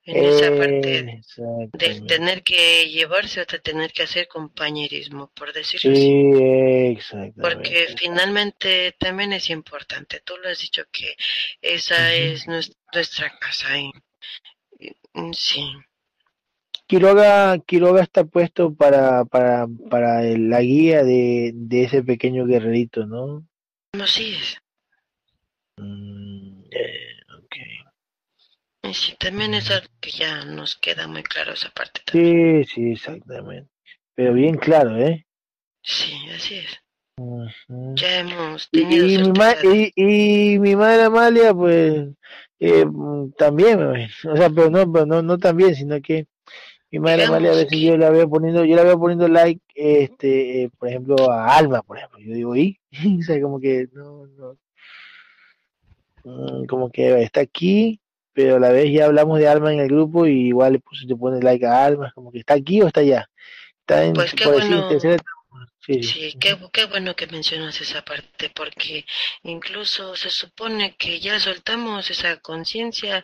[0.07, 2.07] en esa parte exactamente.
[2.07, 6.03] tener que llevarse de tener que hacer compañerismo, por decirlo así.
[6.03, 7.97] Sí, Porque exactamente.
[7.99, 10.21] finalmente también es importante.
[10.25, 11.15] Tú lo has dicho que
[11.63, 13.79] esa es nues- nuestra casa.
[13.79, 13.91] y-
[14.81, 15.73] y- sí,
[16.87, 23.47] Quiroga, Quiroga está puesto para, para, para la guía de, de ese pequeño guerrerito, ¿no?
[23.99, 24.59] así es.
[25.79, 27.14] Mm, eh,
[28.93, 32.65] sí, también es algo que ya nos queda muy claro esa parte también.
[32.65, 33.71] Sí, sí, exactamente.
[34.15, 35.27] Pero bien claro, ¿eh?
[35.83, 36.81] Sí, así es.
[37.95, 42.09] Ya hemos tenido y mi ma- y, y mi madre Amalia, pues,
[42.59, 46.27] eh, mm, también, o sea, pero no, pero no, no también, sino que
[46.91, 49.61] mi madre Amalia a veces que, yo la veo poniendo, yo la veo poniendo like,
[49.75, 52.19] este, eh, por ejemplo, a Alma, por ejemplo.
[52.21, 52.81] Yo digo, ¿y?
[53.21, 54.59] O sea, como que, no, no,
[56.25, 58.01] mm, como que está aquí,
[58.35, 61.07] pero a la vez ya hablamos de Alma en el grupo y igual le puse,
[61.07, 63.31] te pone like a Alma, como que está aquí o está allá.
[63.81, 64.91] Está en, pues qué por bueno.
[65.87, 66.35] Sí, sí.
[66.41, 69.05] qué, qué bueno que mencionas esa parte, porque
[69.43, 73.23] incluso se supone que ya soltamos esa conciencia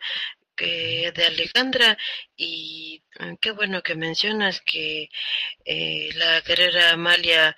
[0.61, 1.97] que de Alejandra
[2.37, 5.09] y eh, qué bueno que mencionas que
[5.65, 7.57] eh, la guerrera Amalia,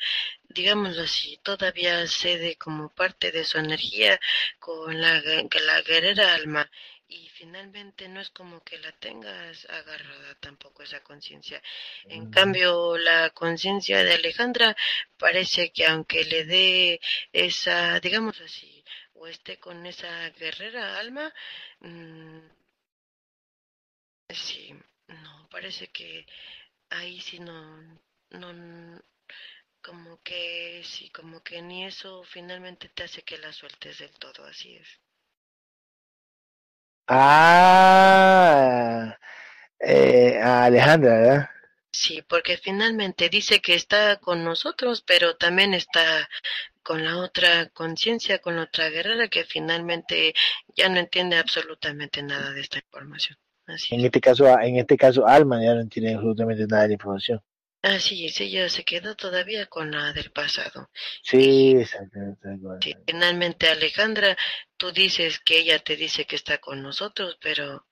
[0.49, 4.21] digámoslo así, todavía cede como parte de su energía
[4.61, 6.71] con la, la guerrera Alma.
[7.17, 11.63] Y finalmente no es como que la tengas agarrada tampoco esa conciencia.
[12.09, 12.29] En Ujú.
[12.29, 14.75] cambio, la conciencia de Alejandra
[15.19, 17.01] parece que aunque le dé
[17.33, 18.85] esa, digamos así,
[19.15, 21.33] o esté con esa guerrera alma,
[21.81, 22.39] mm,
[24.31, 24.73] sí,
[25.09, 26.27] no, parece que
[26.91, 27.55] ahí sí no,
[28.31, 29.03] no,
[29.83, 34.47] como que sí, como que ni eso finalmente te hace que la sueltes del todo,
[34.47, 35.02] así es.
[37.07, 37.97] Ah,
[39.81, 41.51] eh, a Alejandra, ¿verdad?
[41.91, 46.29] Sí, porque finalmente dice que está con nosotros, pero también está
[46.83, 50.35] con la otra conciencia, con la otra guerrera que finalmente
[50.77, 53.39] ya no entiende absolutamente nada de esta información.
[53.67, 54.07] Así En es.
[54.07, 57.41] este caso, en este caso, Alma ya no tiene absolutamente nada de información.
[57.83, 60.89] Así es, ella se quedó todavía con la del pasado.
[61.25, 62.49] Sí, exactamente.
[62.81, 64.37] sí, finalmente Alejandra,
[64.77, 67.85] tú dices que ella te dice que está con nosotros, pero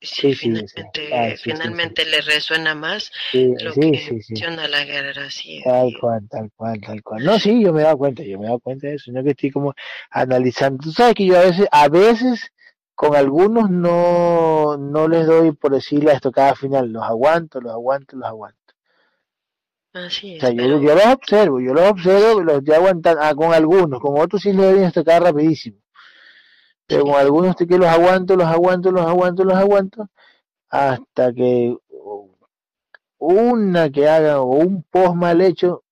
[0.00, 0.36] sí, Sí, sí, sí.
[0.36, 5.62] finalmente, Ah, finalmente le resuena más lo que menciona la guerrera, así.
[5.64, 7.24] Tal cual, tal cual, tal cual.
[7.24, 9.22] No, sí, yo me he dado cuenta, yo me he dado cuenta de eso, sino
[9.22, 9.72] que estoy como
[10.10, 10.78] analizando.
[10.82, 12.52] Tú sabes que yo a veces, a veces,
[12.96, 16.90] con algunos no, no les doy, por decir, la estocada final.
[16.90, 18.57] Los aguanto, los aguanto, los aguanto.
[20.06, 23.52] Así O sea, yo, yo los observo, yo los observo, los estoy aguantando, ah, con
[23.52, 25.78] algunos, con otros sí les doy estocada rapidísimo.
[26.86, 30.08] Pero con sí, algunos estoy que los aguanto, los aguanto, los aguanto, los aguanto,
[30.70, 31.76] hasta que
[33.18, 35.84] una que haga o un post mal hecho,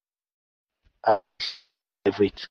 [1.03, 1.23] ah,
[2.03, 2.45] te fuiste.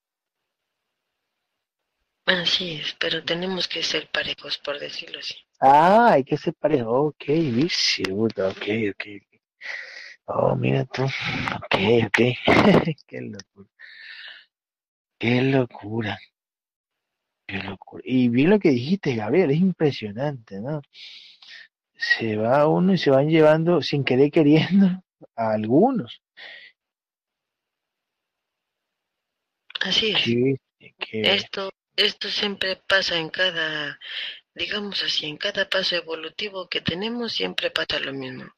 [2.26, 5.36] así es, pero tenemos que ser parejos, por decirlo así.
[5.60, 6.90] Ah, hay que ser pareja.
[6.90, 9.35] Ok, vicio, puta, ok, ok.
[10.28, 11.04] Oh, mira tú.
[11.04, 11.76] Ok,
[12.08, 12.20] ok.
[13.08, 13.70] Qué locura.
[15.20, 16.20] Qué locura.
[17.48, 18.04] Qué locura.
[18.06, 20.82] Y bien lo que dijiste, Gabriel, es impresionante, ¿no?
[21.98, 24.88] Se va uno y se van llevando sin querer queriendo
[25.36, 26.22] a algunos.
[29.82, 30.22] Así es.
[30.24, 34.00] Sí, que Esto, esto siempre pasa en cada,
[34.56, 38.55] digamos así, en cada paso evolutivo que tenemos siempre pasa lo mismo.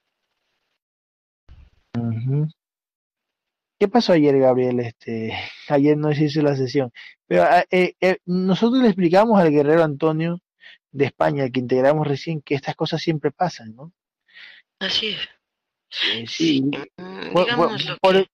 [3.80, 4.80] ¿Qué pasó ayer, Gabriel?
[4.80, 5.34] Este,
[5.70, 6.92] ayer no se hizo la sesión,
[7.28, 10.40] pero ah, eh, eh, nosotros le explicamos al guerrero Antonio
[10.92, 13.92] de España, al que integramos recién, que estas cosas siempre pasan, ¿no?
[14.80, 15.30] Así es.
[15.90, 16.62] Sí, sí.
[16.98, 18.30] Mm, Por- Digamos por- lo por- que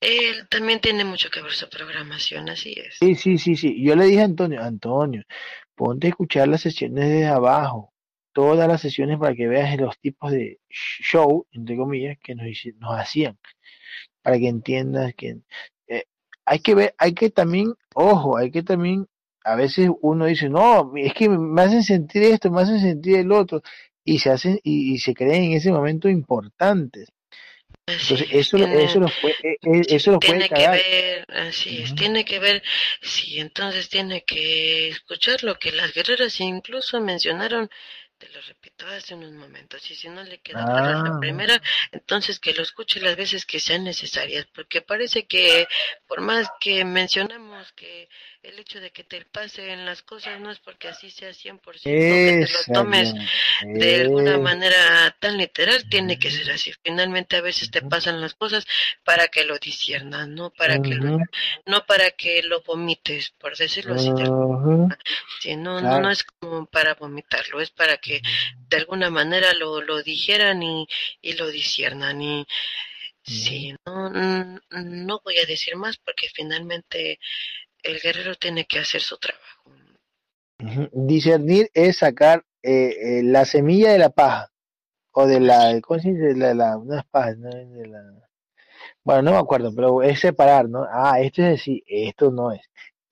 [0.00, 2.96] él también tiene mucho que ver su programación, así es.
[2.98, 3.82] Sí, sí, sí, sí.
[3.84, 5.22] Yo le dije a Antonio, Antonio,
[5.74, 7.92] ponte a escuchar las sesiones desde abajo,
[8.36, 12.46] todas las sesiones para que veas los tipos de show, entre comillas, que nos,
[12.78, 13.38] nos hacían,
[14.20, 15.38] para que entiendas que
[15.88, 16.04] eh,
[16.44, 19.06] hay que ver, hay que también, ojo, hay que también,
[19.42, 23.32] a veces uno dice, no, es que me hacen sentir esto, me hacen sentir el
[23.32, 23.62] otro,
[24.04, 27.08] y se hacen, y, y se creen en ese momento importantes.
[27.88, 30.78] Entonces, es, eso, tiene- eso los puede, eh, eh, eso los puede tiene que cagar.
[30.78, 32.62] ver, así es, tiene que ver,
[33.00, 37.70] sí, entonces tiene que escuchar lo que las guerreras incluso mencionaron,
[38.18, 41.18] te lo repito hace unos momentos, y si no le queda clara la Ah.
[41.18, 41.60] primera,
[41.92, 45.66] entonces que lo escuche las veces que sean necesarias, porque parece que
[46.06, 48.08] por más que mencionamos que
[48.42, 52.32] el hecho de que te pasen las cosas no es porque así sea 100%, que
[52.32, 53.14] te lo tomes
[53.72, 56.72] de alguna Eh, manera tan literal tiene que ser así.
[56.84, 58.66] Finalmente a veces te pasan las cosas
[59.04, 61.18] para que lo disiernas, no para que lo,
[61.66, 64.12] no para que lo vomites, por decirlo así.
[64.14, 64.96] forma.
[65.40, 66.10] Sí, no, no, no claro.
[66.10, 68.05] es como para vomitarlo, es para que
[68.68, 70.86] de alguna manera lo, lo digieran y,
[71.20, 72.20] y lo disiernan.
[72.22, 72.46] Y
[73.22, 77.18] sí, no, no voy a decir más porque finalmente
[77.82, 79.72] el guerrero tiene que hacer su trabajo.
[80.92, 84.50] Discernir es sacar eh, eh, la semilla de la paja
[85.12, 86.22] o de la, ¿cómo se dice?
[86.24, 88.00] De la, la- no es paja, no de la,
[89.04, 90.86] bueno, no me acuerdo, pero es separar, ¿no?
[90.90, 92.62] Ah, esto es decir, esto no es,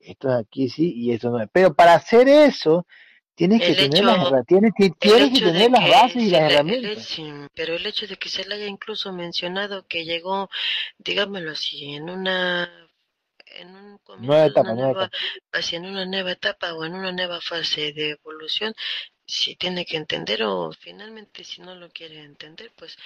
[0.01, 1.49] esto es aquí sí y esto no es.
[1.53, 2.87] Pero para hacer eso,
[3.35, 7.17] tienes que tener las tienes, tienes que tener las que bases y las le- herramientas.
[7.55, 10.49] pero el hecho de que se le haya incluso mencionado que llegó,
[10.99, 12.71] digámoslo así, en una
[13.47, 15.19] en un comienzo Nueva de etapa, una nueva nueva, etapa.
[15.89, 18.75] una nueva etapa o en una nueva fase de evolución,
[19.27, 22.97] si tiene que entender o finalmente si no lo quiere entender, pues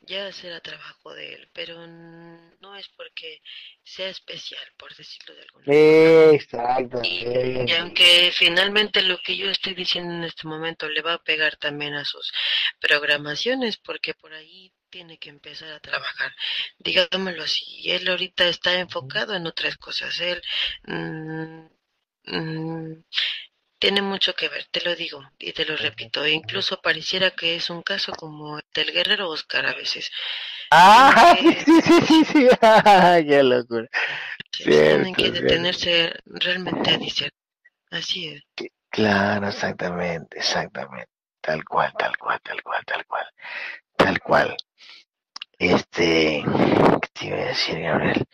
[0.00, 3.42] ya será trabajo de él, pero no es porque
[3.82, 6.32] sea especial, por decirlo de alguna forma.
[6.32, 7.00] Exacto.
[7.02, 7.26] Y,
[7.66, 11.56] y aunque finalmente lo que yo estoy diciendo en este momento le va a pegar
[11.56, 12.32] también a sus
[12.80, 16.32] programaciones, porque por ahí tiene que empezar a trabajar.
[16.78, 20.18] Digámoslo así, él ahorita está enfocado en otras cosas.
[20.20, 20.42] Él
[20.86, 21.66] mm,
[22.26, 23.04] mm,
[23.78, 26.24] tiene mucho que ver, te lo digo y te lo repito.
[26.24, 30.10] E incluso pareciera que es un caso como el del guerrero Oscar a veces.
[30.70, 32.48] Ah, sí, sí, sí, sí.
[32.60, 33.88] Qué locura.
[34.50, 35.40] tienen que cierto.
[35.42, 37.32] detenerse realmente a discernir.
[37.90, 38.42] Así es.
[38.90, 41.10] Claro, exactamente, exactamente.
[41.40, 43.26] Tal cual, tal cual, tal cual, tal cual.
[43.96, 44.56] Tal cual.
[45.58, 46.44] Este,
[47.02, 48.24] ¿qué te iba a decir, Gabriel?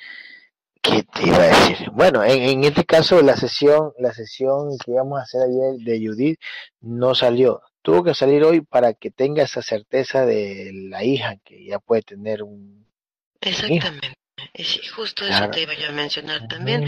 [0.82, 1.90] ¿Qué te iba a decir?
[1.92, 6.06] Bueno, en, en este caso la sesión, la sesión que íbamos a hacer ayer de
[6.06, 6.40] Judith
[6.80, 7.62] no salió.
[7.82, 12.02] Tuvo que salir hoy para que tenga esa certeza de la hija que ya puede
[12.02, 12.86] tener un
[13.40, 14.21] Exactamente.
[14.54, 16.84] Sí, justo eso te iba yo a mencionar también,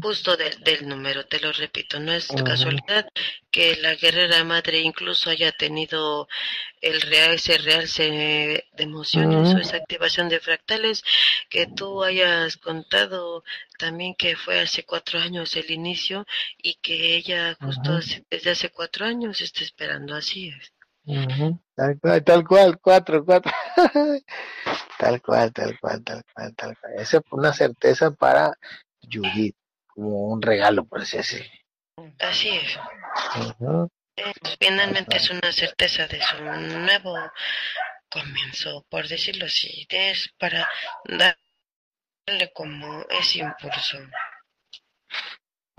[0.00, 3.06] justo del, del número, te lo repito, no es casualidad
[3.50, 6.28] que la guerrera madre incluso haya tenido
[6.80, 11.04] el real, ese realce de emociones o esa activación de fractales,
[11.50, 13.44] que tú hayas contado
[13.78, 16.26] también que fue hace cuatro años el inicio
[16.62, 20.72] y que ella justo hace- desde hace cuatro años está esperando, así es.
[21.74, 23.52] Tal cual, tal cual, cuatro, cuatro.
[24.98, 26.92] Tal cual, tal cual, tal cual, tal cual.
[26.98, 28.52] Esa es una certeza para
[29.00, 29.56] Judith,
[29.86, 31.50] como un regalo, por así decirlo.
[32.18, 32.78] Así es.
[34.16, 37.16] Eh, Finalmente es una certeza de su nuevo
[38.10, 40.68] comienzo, por decirlo así, es para
[41.04, 43.98] darle como ese impulso.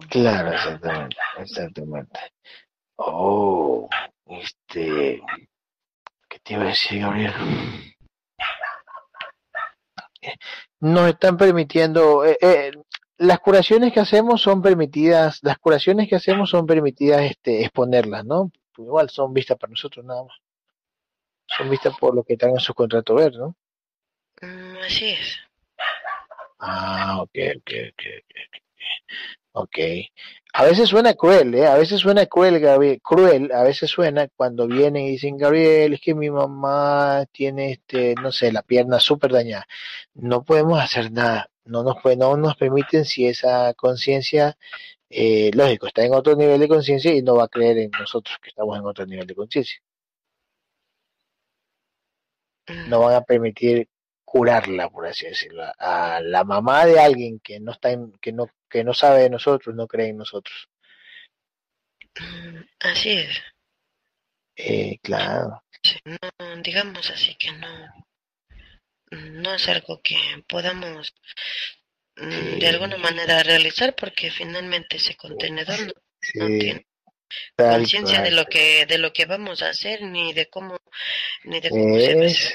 [0.10, 2.20] Claro, exactamente, exactamente.
[3.04, 3.90] Oh,
[4.28, 5.22] este,
[6.30, 7.34] ¿qué te iba a decir, Gabriel?
[10.80, 12.72] Nos están permitiendo, eh, eh,
[13.18, 18.52] las curaciones que hacemos son permitidas, las curaciones que hacemos son permitidas, este, exponerlas, ¿no?
[18.78, 20.38] Igual son vistas para nosotros nada más.
[21.48, 23.56] Son vistas por lo que están en su contrato ver, ¿no?
[24.42, 25.40] Mm, así es.
[26.60, 28.62] Ah, ok, ok, ok, ok.
[29.54, 29.78] Ok.
[30.54, 31.66] A veces suena cruel, ¿eh?
[31.68, 36.02] A veces suena cruel, Gabriel, cruel, a veces suena cuando vienen y dicen, Gabriel, es
[36.02, 39.66] que mi mamá tiene, este, no sé, la pierna súper dañada.
[40.14, 41.50] No podemos hacer nada.
[41.66, 44.58] No nos, puede- no nos permiten si esa conciencia,
[45.10, 48.38] eh, lógico, está en otro nivel de conciencia y no va a creer en nosotros
[48.42, 49.80] que estamos en otro nivel de conciencia.
[52.90, 53.88] No van a permitir
[54.32, 55.62] curarla, por así decirlo.
[55.78, 59.30] A la mamá de alguien que no está en, que no, que no sabe de
[59.30, 60.70] nosotros, no cree en nosotros.
[62.80, 63.42] Así es.
[64.56, 65.62] Eh, claro.
[66.06, 68.06] No, digamos así que no.
[69.12, 70.16] no es algo que
[70.48, 71.14] podamos
[72.16, 75.94] mm, de alguna manera realizar porque finalmente ese contenedor
[76.36, 76.88] no, tiene
[77.56, 80.78] conciencia de lo que de lo que vamos a hacer ni de cómo
[81.46, 82.54] ni de cómo se Es,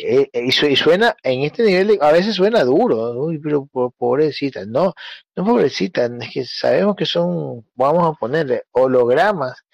[0.00, 3.66] eh, eh, y, su- y suena, en este nivel, a veces suena duro, uy, pero
[3.66, 4.94] po- pobrecita, no,
[5.36, 9.64] no pobrecita, es que sabemos que son, vamos a ponerle hologramas,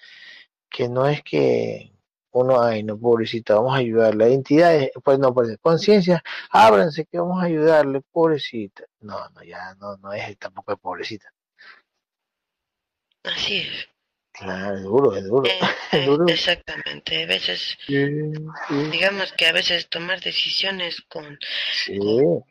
[0.69, 1.91] que no es que
[2.31, 7.41] uno, ay, no, pobrecita, vamos a ayudarle, entidades, pues no, pues conciencia, ábranse que vamos
[7.41, 11.31] a ayudarle, pobrecita, no, no, ya, no, no es tampoco es pobrecita,
[13.23, 13.87] Así es.
[14.39, 15.59] Claro, es duro, es duro, Eh,
[15.91, 17.23] es duro, exactamente.
[17.23, 17.95] A veces, sí,
[18.67, 21.37] sí, digamos que a veces tomar decisiones con
[21.71, 21.93] sí,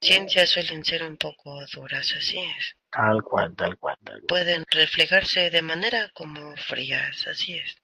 [0.00, 2.74] ciencia suelen ser un poco duras, así es.
[2.90, 4.28] tal cual, tal cual, tal cual.
[4.28, 7.76] Pueden reflejarse de manera como frías, así es.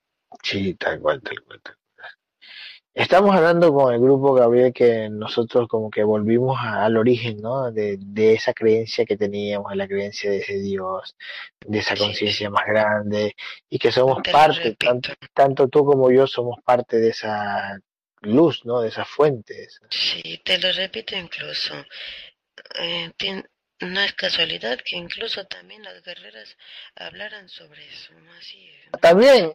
[0.44, 1.83] Sí, tal cual, tal cual, tal cual.
[2.94, 7.72] Estamos hablando con el grupo Gabriel que nosotros como que volvimos a- al origen, ¿no?
[7.72, 11.16] De, de esa creencia que teníamos, de la creencia de ese Dios,
[11.66, 13.34] de esa conciencia más grande
[13.68, 17.80] y que somos parte, tanto, tanto tú como yo somos parte de esa
[18.20, 18.80] luz, ¿no?
[18.80, 19.54] De esa fuente.
[19.54, 21.74] de esa- Sí, te lo repito incluso.
[22.80, 23.10] Eh,
[23.84, 26.56] no es casualidad que incluso también las guerreras
[26.96, 28.92] hablaran sobre eso, así es.
[28.92, 28.98] ¿no?
[28.98, 29.54] También.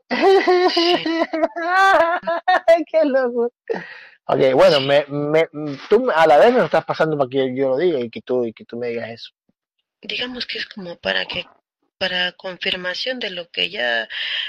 [0.74, 0.96] Sí,
[2.92, 3.52] Qué loco.
[4.26, 5.48] Ok, bueno, me, me,
[5.90, 8.22] tú a la vez me lo estás pasando para que yo lo diga y que
[8.22, 9.32] tú, y que tú me digas eso.
[10.02, 11.46] digamos que es como para que
[11.98, 14.08] para confirmación de lo que ya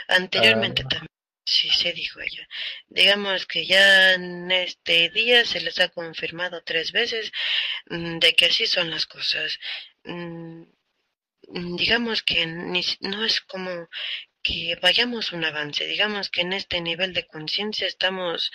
[0.09, 1.09] anteriormente Ah, también
[1.51, 2.47] sí se dijo ella.
[2.89, 7.33] Digamos que ya en este día se les ha confirmado tres veces
[7.87, 9.59] mm, de que así son las cosas.
[10.05, 10.65] Mm,
[11.77, 13.89] digamos que no es como
[14.43, 18.51] que vayamos un avance, digamos que en este nivel de conciencia estamos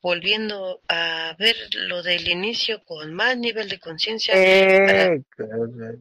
[0.00, 5.20] volviendo a ver lo del inicio con más nivel de conciencia para eh,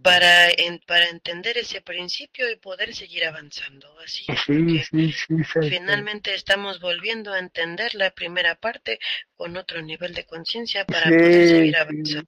[0.01, 3.87] para, en- para entender ese principio y poder seguir avanzando.
[3.99, 5.35] Así Sí, sí, sí,
[5.69, 8.99] finalmente estamos volviendo a entender la primera parte
[9.35, 12.25] con otro nivel de conciencia para poder seguir avanzando.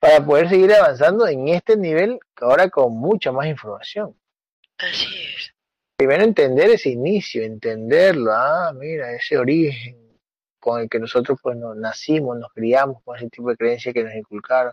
[0.00, 4.14] Para poder seguir avanzando en este nivel, ahora con mucha más información.
[4.78, 5.06] Así.
[5.98, 9.96] Primero entender ese inicio, entenderlo, ah, mira, ese origen
[10.60, 14.04] con el que nosotros pues nos nacimos, nos criamos con ese tipo de creencias que
[14.04, 14.72] nos inculcaron.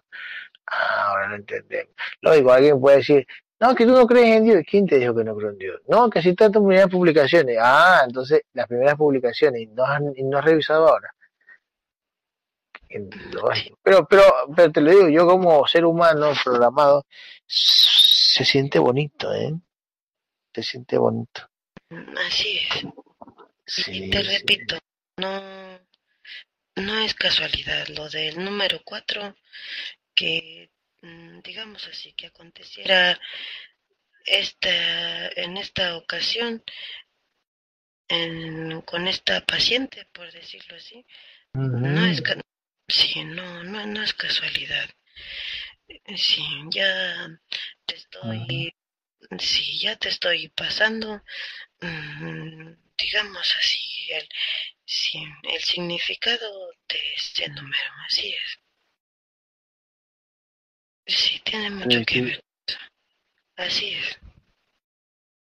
[0.68, 1.96] Ah, ahora lo entendemos.
[2.22, 3.28] Lógico, alguien puede decir,
[3.60, 4.64] no, que tú no crees en Dios.
[4.70, 5.82] ¿Quién te dijo que no creo en Dios?
[5.88, 7.58] No, que si tantas primeras publicaciones.
[7.60, 11.10] Ah, entonces las primeras publicaciones, ¿y no has, no has revisado ahora?
[13.82, 14.24] Pero, pero,
[14.56, 17.06] pero te lo digo, yo como ser humano programado,
[17.48, 19.54] se siente bonito, ¿eh?
[20.56, 21.52] Se siente bonito.
[22.26, 23.88] Así es.
[23.90, 24.30] Y te sí.
[24.30, 24.80] repito,
[25.18, 25.80] no,
[26.78, 29.36] no es casualidad lo del número cuatro
[30.14, 30.72] que,
[31.02, 33.20] mm, digamos así, que aconteciera
[34.26, 36.64] esta, en esta ocasión
[38.08, 41.06] en- con esta paciente, por decirlo así.
[41.52, 42.24] No es,
[42.88, 44.90] sí, no, no, no es casualidad.
[46.16, 47.28] Sí, ya
[47.86, 48.74] te estoy,
[49.40, 51.22] sí, ya te estoy pasando,
[51.82, 54.28] mm, digamos así, el,
[55.54, 58.60] el significado de este número, así es.
[61.08, 62.44] Sí, tiene mucho Sí, que ver.
[63.58, 64.20] Así es.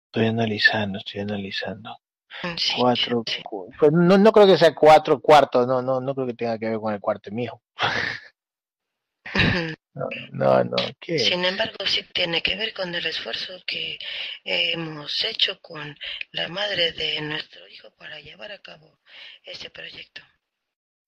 [0.06, 1.97] Estoy analizando, estoy analizando.
[2.43, 3.43] Mm, Sí, Cuatro, sí.
[3.43, 6.59] cu- pues no, no creo que sea cuatro cuartos, no, no, no creo que tenga
[6.59, 7.62] que ver con el cuarto mío.
[9.97, 11.18] No, no, no, ¿qué?
[11.18, 13.98] Sin embargo, sí tiene que ver con el esfuerzo que
[14.44, 15.97] hemos hecho con
[16.32, 18.98] la madre de nuestro hijo para llevar a cabo
[19.43, 20.20] este proyecto.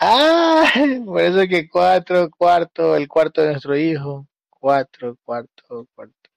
[0.01, 0.73] Ah,
[1.05, 4.27] por eso que cuatro, cuarto, el cuarto de nuestro hijo.
[4.49, 6.31] Cuatro, cuarto, cuarto.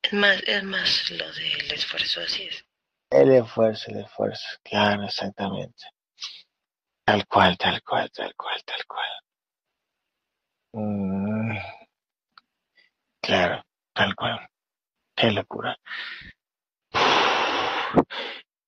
[0.00, 2.64] Es más, es más lo del esfuerzo, así es.
[3.10, 4.46] El esfuerzo, el esfuerzo.
[4.62, 5.84] Claro, exactamente.
[7.04, 9.25] Tal cual, tal cual, tal cual, tal cual.
[10.76, 11.56] Mm,
[13.22, 13.62] claro,
[13.94, 14.38] tal cual.
[15.16, 15.74] Qué locura.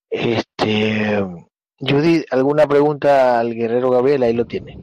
[0.09, 1.23] Este,
[1.79, 4.23] Judy, ¿alguna pregunta al guerrero Gabriel?
[4.23, 4.79] Ahí lo tiene.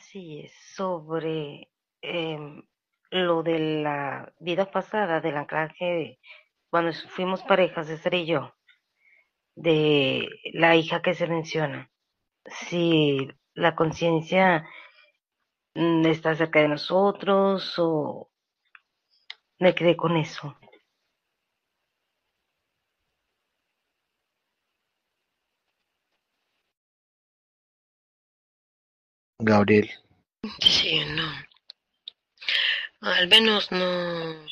[0.00, 1.68] Sí, sobre
[2.02, 2.64] em,
[3.12, 6.18] lo de la vida pasada, del anclaje, de-
[6.70, 8.52] cuando fuimos parejas, Esther y yo,
[9.54, 11.88] de la hija que se menciona.
[12.46, 14.66] Si la conciencia
[15.74, 18.28] Mm, está cerca de nosotros o
[19.58, 20.56] me quedé con eso.
[29.38, 29.90] Gabriel.
[30.60, 31.30] Sí, no.
[33.00, 34.50] Al menos no.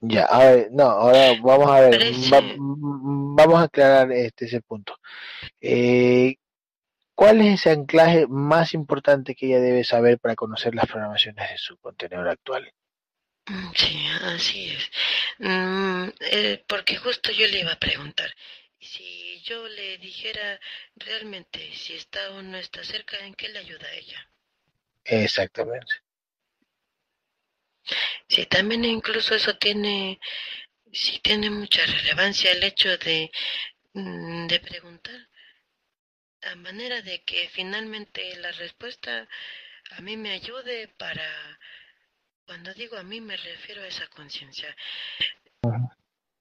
[0.00, 2.12] Ya, a ver, no, ahora vamos a ver,
[2.58, 4.94] mm, vamos a aclarar este ese punto.
[5.60, 6.36] Eh,
[7.16, 11.58] ¿Cuál es ese anclaje más importante que ella debe saber para conocer las programaciones de
[11.58, 12.72] su contenedor actual?
[13.48, 14.90] Mm, sí, así es.
[15.38, 18.30] Mm, eh, porque justo yo le iba a preguntar,
[18.78, 20.60] si yo le dijera
[20.96, 24.30] realmente si está o no está cerca, ¿en qué le ayuda a ella?
[25.04, 25.94] Exactamente.
[28.28, 30.20] Sí, también incluso eso tiene,
[30.92, 33.30] sí tiene mucha relevancia el hecho de,
[33.94, 35.28] mm, de preguntar
[36.50, 39.28] a manera de que finalmente la respuesta
[39.90, 41.58] a mí me ayude para,
[42.44, 44.74] cuando digo a mí me refiero a esa conciencia,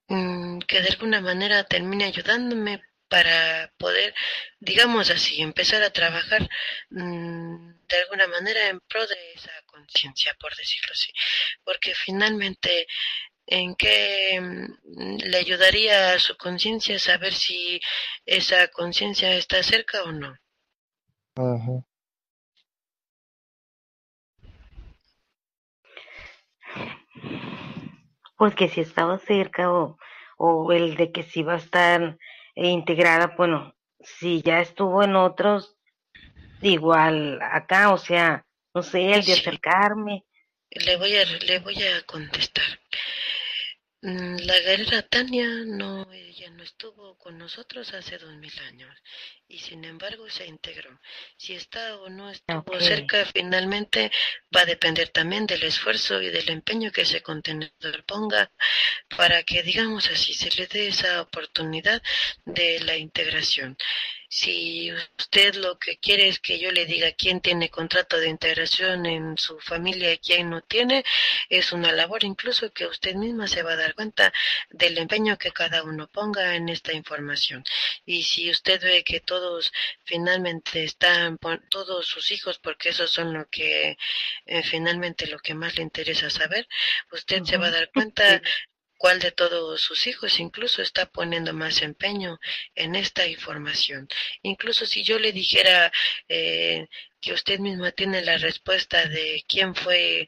[0.07, 4.14] mm, que de alguna manera termine ayudándome para poder,
[4.60, 6.49] digamos así, empezar a trabajar
[6.90, 11.11] mm, de alguna manera en pro de esa conciencia, por decirlo así,
[11.64, 12.88] porque finalmente
[13.48, 17.80] en qué mm, le ayudaría a su conciencia saber si
[18.26, 20.36] esa conciencia está cerca o no.
[28.38, 29.98] Pues que si estaba cerca o,
[30.38, 32.18] o el de que si va a estar
[32.56, 35.78] integrada, bueno, si ya estuvo en otros,
[36.62, 40.26] igual acá, o sea, no sé, el de acercarme.
[40.76, 42.80] Le voy a, le voy a contestar.
[44.02, 48.96] Mm, la guerrera Tania no, ella no estuvo con nosotros hace dos mil años
[49.48, 51.00] y sin embargo se integró.
[51.38, 54.12] Si está o no estuvo cerca, finalmente
[54.56, 58.52] va a depender también del esfuerzo y del empeño que ese contenedor ponga
[59.18, 62.04] para que, digamos así, se le dé esa oportunidad
[62.46, 63.76] de la integración.
[64.38, 69.06] Si usted lo que quiere es que yo le diga quién tiene contrato de integración
[69.06, 71.06] en su familia y quién no tiene,
[71.48, 74.34] es una labor incluso que usted misma se va a dar cuenta
[74.70, 77.64] del empeño que cada uno ponga en esta información.
[78.06, 79.72] Y si usted ve que todos
[80.03, 81.38] finalmente están,
[81.70, 83.98] todos sus hijos, porque esos son lo que
[84.48, 86.68] eh, finalmente lo que más le interesa saber,
[87.10, 88.41] usted se va a dar cuenta
[89.06, 92.40] cuál de todos sus hijos incluso está poniendo más empeño
[92.73, 94.07] en esta información.
[94.41, 95.91] Incluso si yo le dijera
[96.27, 96.88] eh,
[97.22, 100.27] que usted misma tiene la respuesta de quién fue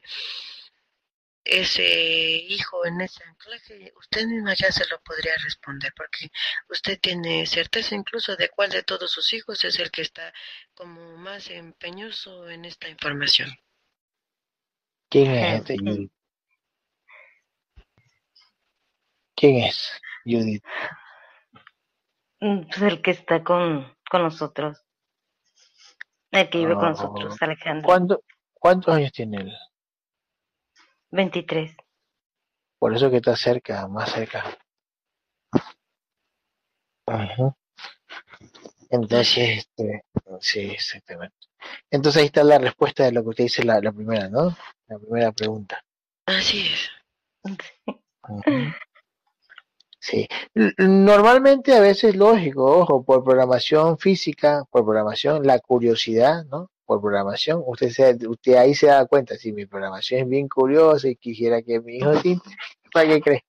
[1.42, 6.30] ese hijo en ese anclaje, usted misma ya se lo podría responder, porque
[6.68, 10.32] usted tiene certeza incluso de cuál de todos sus hijos es el que está
[10.74, 13.50] como más empeñoso en esta información.
[15.10, 15.64] ¿Quién es
[19.38, 19.92] ¿Quién es
[20.24, 20.64] Judith?
[22.40, 24.84] Mm, pues el que está con, con nosotros.
[26.32, 28.20] El que vive con nosotros, ah, Alejandro.
[28.54, 29.56] ¿Cuántos años tiene él?
[31.10, 31.76] 23.
[32.80, 34.44] Por eso que está cerca, más cerca.
[38.90, 40.04] Entonces, este,
[40.40, 41.36] sí, exactamente.
[41.90, 44.56] Entonces ahí está la respuesta de lo que usted dice la, la primera, ¿no?
[44.88, 45.82] La primera pregunta.
[46.26, 46.90] Así es.
[50.10, 50.26] Sí,
[50.78, 56.70] normalmente a veces lógico, ojo, por programación física, por programación, la curiosidad, ¿no?
[56.86, 61.08] Por programación, usted se, usted ahí se da cuenta, si mi programación es bien curiosa
[61.08, 62.48] y quisiera que mi hijo tinte,
[62.90, 63.44] ¿para qué cree?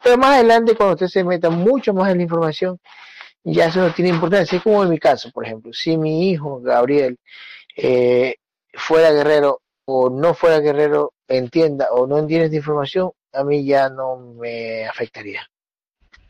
[0.00, 2.78] Pero más adelante, cuando usted se meta mucho más en la información,
[3.42, 4.56] ya eso no tiene importancia.
[4.56, 7.18] Es como en mi caso, por ejemplo, si mi hijo, Gabriel,
[7.76, 8.36] eh,
[8.72, 13.88] fuera guerrero o no fuera guerrero, entienda o no entiende esta información, a mí ya
[13.88, 15.48] no me afectaría.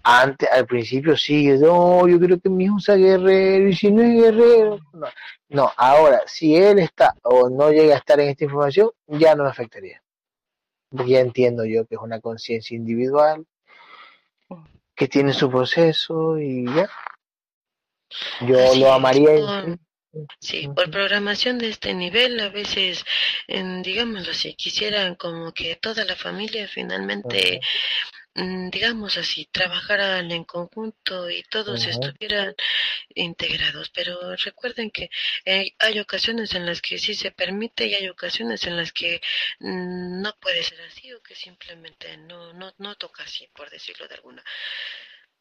[0.02, 4.02] Antes, al principio sí, no, yo creo que mi hijo sea guerrero y si no
[4.02, 5.06] es guerrero, no.
[5.48, 9.44] no, ahora, si él está o no llega a estar en esta información, ya no
[9.44, 10.02] me afectaría.
[10.90, 13.44] Porque ya entiendo yo que es una conciencia individual,
[14.94, 16.88] que tiene su proceso y ya.
[18.46, 19.76] Yo lo amaría.
[20.40, 23.04] Sí, por programación de este nivel, a veces,
[23.46, 27.60] digámoslo así, quisieran como que toda la familia finalmente
[28.70, 32.54] digamos así, trabajaran en conjunto y todos estuvieran
[33.14, 33.90] integrados.
[33.90, 35.10] Pero recuerden que
[35.44, 39.20] eh, hay ocasiones en las que sí se permite y hay ocasiones en las que
[39.60, 44.06] mm, no puede ser así o que simplemente no, no, no toca así, por decirlo
[44.08, 44.44] de alguna,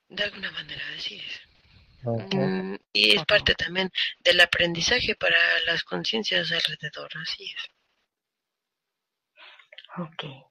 [0.10, 1.42] de alguna manera, así es.
[2.04, 7.78] Mm, y es parte también del aprendizaje para las conciencias alrededor, así es.
[9.98, 10.48] Ok.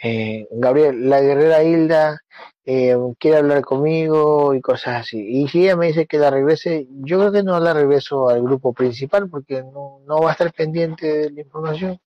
[0.00, 2.20] Eh, Gabriel, la guerrera Hilda
[2.64, 5.18] eh, quiere hablar conmigo y cosas así.
[5.18, 8.42] Y si ella me dice que la regrese, yo creo que no la regreso al
[8.42, 12.00] grupo principal porque no, no va a estar pendiente de la información.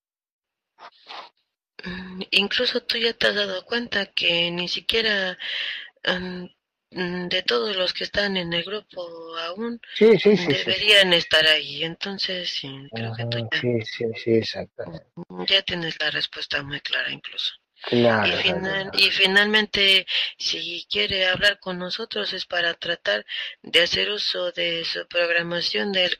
[2.30, 5.36] Incluso tú ya te has dado cuenta que ni siquiera
[6.04, 9.02] mm, de todos los que están en el grupo
[9.38, 10.52] aún Sí, sí, sí, sí.
[10.52, 11.82] deberían estar ahí.
[11.82, 15.06] Entonces, sí, creo que tú ya, Sí, sí, sí, exactamente.
[15.48, 17.52] ya tienes la respuesta muy clara incluso.
[17.84, 20.06] Claro, Y, final, y finalmente,
[20.38, 23.26] si quiere hablar con nosotros es para tratar
[23.62, 26.16] de hacer uso de su programación del Sí,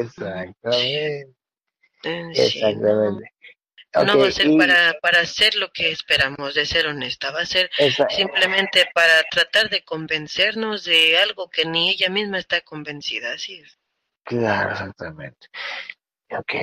[0.00, 1.32] Exactamente,
[2.02, 3.32] eh, sí, no, exactamente.
[4.06, 7.42] no va a ser y para, para hacer lo que esperamos, de ser honesta, va
[7.42, 7.70] a ser
[8.08, 13.78] simplemente para tratar de convencernos de algo que ni ella misma está convencida, así es.
[14.24, 15.46] claro, exactamente.
[16.30, 16.54] Ok,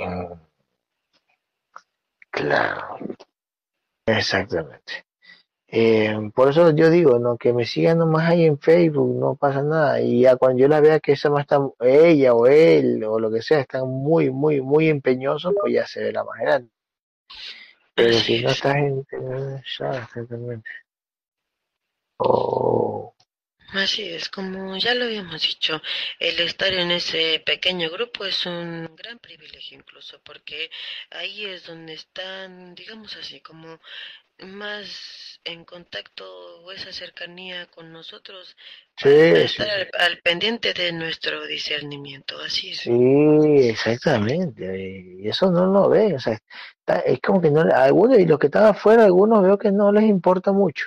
[0.00, 0.47] mm,
[2.38, 2.98] claro,
[4.06, 5.04] exactamente.
[5.70, 9.62] Eh, por eso yo digo, no, que me sigan nomás ahí en Facebook, no pasa
[9.62, 10.00] nada.
[10.00, 13.30] Y ya cuando yo la vea que esa más está, ella o él o lo
[13.30, 16.70] que sea, están muy, muy, muy empeñosos, pues ya se verá más grande.
[17.94, 18.56] Pero si no es.
[18.56, 20.70] estás en, ya, exactamente.
[22.18, 23.14] Oh,
[23.72, 25.80] Así es, como ya lo habíamos dicho,
[26.18, 30.70] el estar en ese pequeño grupo es un gran privilegio incluso, porque
[31.10, 33.80] ahí es donde están, digamos así, como
[34.40, 36.24] más en contacto
[36.62, 38.56] o esa cercanía con nosotros
[38.96, 39.64] sí, estar sí.
[39.70, 42.82] al, al pendiente de nuestro discernimiento, así es.
[42.82, 42.92] Sí,
[43.68, 44.64] exactamente.
[45.20, 46.14] Y eso no lo ven.
[46.16, 46.38] O sea,
[46.78, 49.90] está- es como que no, algunos, y los que están afuera, algunos veo que no
[49.92, 50.86] les importa mucho.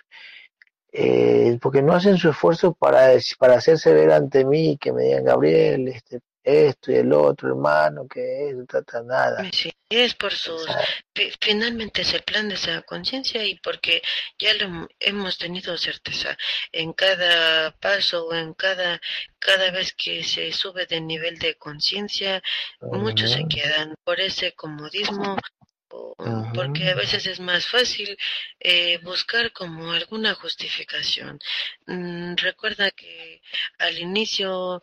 [0.94, 5.24] Eh, porque no hacen su esfuerzo para, para hacerse ver ante mí, que me digan,
[5.24, 9.48] Gabriel, este, esto y el otro, hermano, que eso, ta, ta, nada.
[9.54, 10.66] Sí, es por sus,
[11.40, 14.02] finalmente es el plan de esa conciencia y porque
[14.40, 16.36] ya lo hem- hemos tenido certeza
[16.72, 19.00] en cada paso o en cada,
[19.40, 22.42] cada vez que se sube de nivel de conciencia,
[22.92, 25.38] muchos se quedan por ese comodismo
[26.54, 28.18] porque a veces es más fácil
[28.60, 31.40] eh, buscar como alguna justificación.
[31.88, 33.42] Mm, recuerda que
[33.80, 34.82] al inicio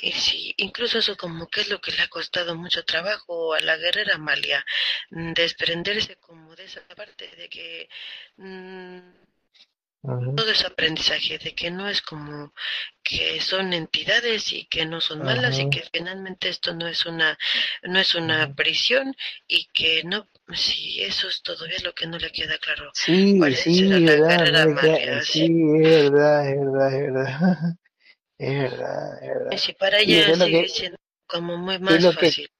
[0.00, 3.60] y sí, incluso eso como que es lo que le ha costado mucho trabajo a
[3.60, 4.64] la guerrera Amalia,
[5.10, 7.88] mm, desprenderse como de esa parte de que
[8.36, 8.98] mm,
[10.02, 12.54] ujú, todo es aprendizaje, de que no es como
[13.02, 17.06] que son entidades y que no son malas y ujú, que finalmente esto no es
[17.06, 17.38] una,
[17.82, 18.54] no es una ujú.
[18.54, 19.14] prisión
[19.48, 22.92] y que no, sí, eso es todavía lo que no le queda claro.
[22.92, 25.22] Sí, ¿Cuál sí, la verdad, Amalia?
[25.22, 25.46] sí, Sí,
[25.76, 27.58] es verdad, es verdad, es verdad.
[28.38, 29.62] Es verdad, es verdad.
[29.62, 30.96] sí, para Y ella es sigue que, siendo
[31.26, 32.50] como muy es más que fácil.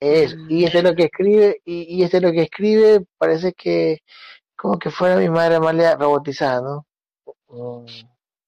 [0.00, 2.42] es, Mm, y este es de- lo que escribe, y, y este es lo que
[2.42, 4.00] escribe, parece que
[4.64, 6.86] como que fuera mi madre Amalia robotizada, ¿no?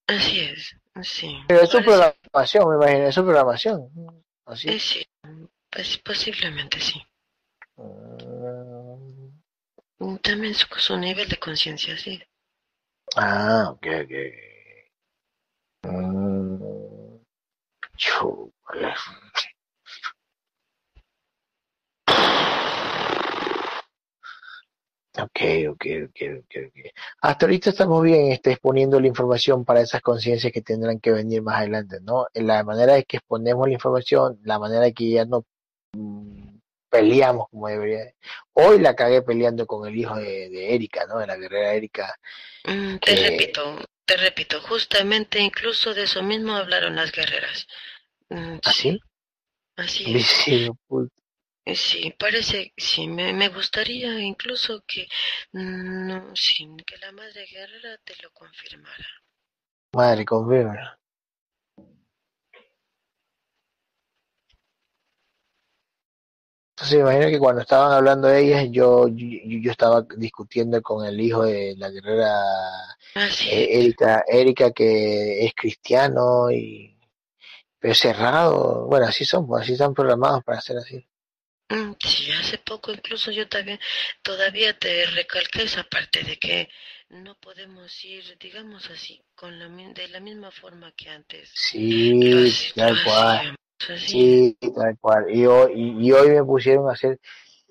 [0.07, 3.83] Así es, sí, Pero es su programación, me imagino, es su programación.
[3.83, 4.79] eh, Así.
[4.79, 5.07] sí,
[5.71, 7.03] pues, posiblemente sí.
[7.77, 9.27] Mm,
[9.99, 12.23] Mm, También su, su nivel de conciencia, sí.
[13.17, 14.13] Ah, ok, ok.
[17.99, 18.95] Chúpala.
[25.19, 25.41] Ok,
[25.71, 26.93] ok, ok, ok, ok.
[27.23, 31.41] Hasta ahorita estamos bien este, exponiendo la información para esas conciencias que tendrán que venir
[31.43, 32.27] más adelante, ¿no?
[32.35, 35.45] La manera de que exponemos la información, la manera de que ya no
[35.93, 36.59] mm,
[36.91, 38.13] peleamos como debería.
[38.53, 41.19] Hoy la cagué peleando con el hijo de, de Erika, ¿no?
[41.19, 42.15] De la guerrera Erika,
[42.65, 43.31] Mm, Te que...
[43.31, 47.67] repito, te repito, justamente incluso de eso mismo hablaron las guerreras.
[48.29, 49.01] Mm, Sí, ¿Así?
[49.77, 50.27] así es.
[50.27, 50.69] Sí,
[51.75, 55.09] Sí, parece, sí, me, me gustaría incluso que,
[55.53, 59.07] mm, no, sí, que la madre guerrera te lo confirmara.
[59.95, 60.97] Madre, confirma.
[66.77, 69.27] Entonces, imagino que cuando estaban hablando de ellas, yo, yo,
[69.63, 72.31] yo estaba discutiendo con el hijo de la guerrera
[73.15, 73.79] Así eh.
[73.81, 76.97] Erika, Erika, que es cristiano y
[77.79, 78.87] pero cerrado.
[78.87, 81.07] Bueno, así son, así están programados para ser así.
[81.69, 83.79] Mm, Sí, hace poco incluso yo también
[84.23, 86.69] todavía te recalqué esa parte de que
[87.09, 92.97] no podemos ir, digamos así, con la, de la misma forma que antes Sí, tal
[93.05, 93.57] cual.
[93.89, 95.27] Así Sí, tal cual.
[95.31, 97.19] Y hoy, y, y hoy me pusieron a hacer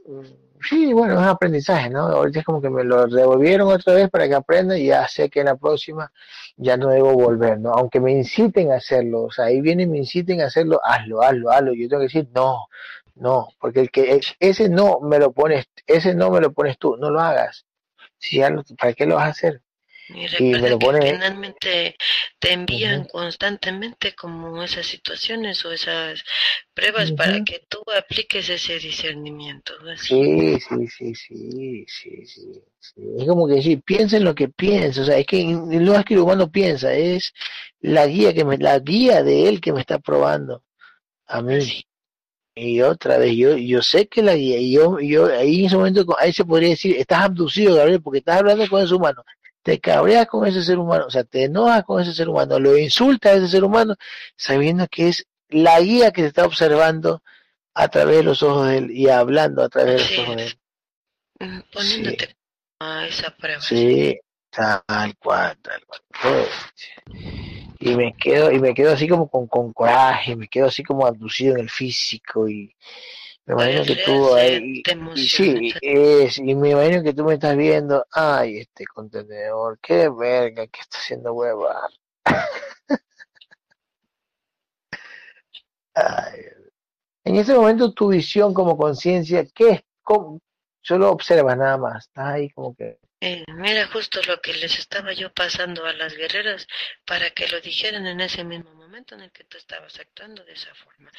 [0.05, 0.23] Mm,
[0.67, 1.99] Sí, bueno, es un aprendizaje, ¿no?
[2.07, 5.29] Ahorita es como que me lo devolvieron otra vez para que aprenda y ya sé
[5.29, 6.11] que en la próxima
[6.55, 7.71] ya no debo volver, ¿no?
[7.71, 11.21] Aunque me inciten a hacerlo, o sea, ahí vienen y me inciten a hacerlo, hazlo,
[11.21, 11.73] hazlo, hazlo.
[11.73, 12.67] Yo tengo que decir, no,
[13.15, 16.97] No, porque el que ese no me lo pones, ese no me lo pones tú,
[16.97, 17.65] no lo hagas.
[18.17, 19.61] Si ya lo, ¿para qué lo vas a hacer?
[20.09, 21.95] Y recuerda que finalmente
[22.37, 26.23] te envían constantemente como esas situaciones o esas
[26.75, 29.73] pruebas para que tú apliques ese discernimiento.
[29.97, 32.61] Sí, sí, sí, sí, sí, sí,
[33.17, 36.05] Es como que sí, piensa en lo que piensa, o sea, es que no es
[36.05, 37.33] que el humano piensa, es
[37.79, 40.63] la guía que me, la guía de él que me está probando
[41.25, 41.83] a mí.
[42.55, 45.75] Y otra vez, yo, yo sé que la guía, y yo, yo ahí en ese
[45.75, 49.23] momento, ahí se podría decir, estás abducido, Gabriel, porque estás hablando con ese humano
[49.65, 52.77] te cabreas con ese ser humano, o sea, te enojas con ese ser humano, lo
[52.77, 53.95] insultas a ese ser humano,
[54.35, 57.23] sabiendo que es la guía que te está observando
[57.73, 60.45] a través de los ojos de él y hablando a través de los ojos de
[60.45, 61.65] él.
[61.73, 62.35] Poniéndote
[62.79, 63.59] a esa prueba.
[63.59, 64.19] Sí,
[64.51, 66.47] tal cual, tal cual.
[67.79, 71.05] Y me quedo, y me quedo así como con, con coraje, me quedo así como
[71.05, 72.75] abducido en el físico y
[73.45, 74.81] me imagino que tú ahí,
[75.15, 80.09] y, sí, es, y me imagino que tú me estás viendo, ay, este contenedor, qué
[80.09, 81.87] verga, que está haciendo hueva.
[87.23, 89.83] en ese momento tu visión como conciencia, ¿qué es?
[90.81, 95.13] Solo observas nada más, estás ahí como que eh, mira justo lo que les estaba
[95.13, 96.67] yo pasando a las guerreras
[97.05, 100.53] para que lo dijeran en ese mismo momento en el que tú estabas actuando de
[100.53, 101.11] esa forma.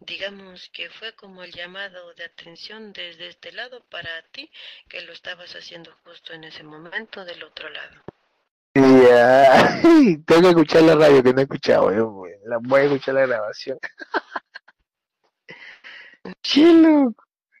[0.00, 4.50] Digamos que fue como el llamado de atención desde este lado para ti
[4.88, 8.02] que lo estabas haciendo justo en ese momento del otro lado.
[10.26, 13.26] Tengo que escuchar la radio que no he escuchado, yo la voy a escuchar la
[13.26, 13.78] grabación.
[16.42, 16.60] Qué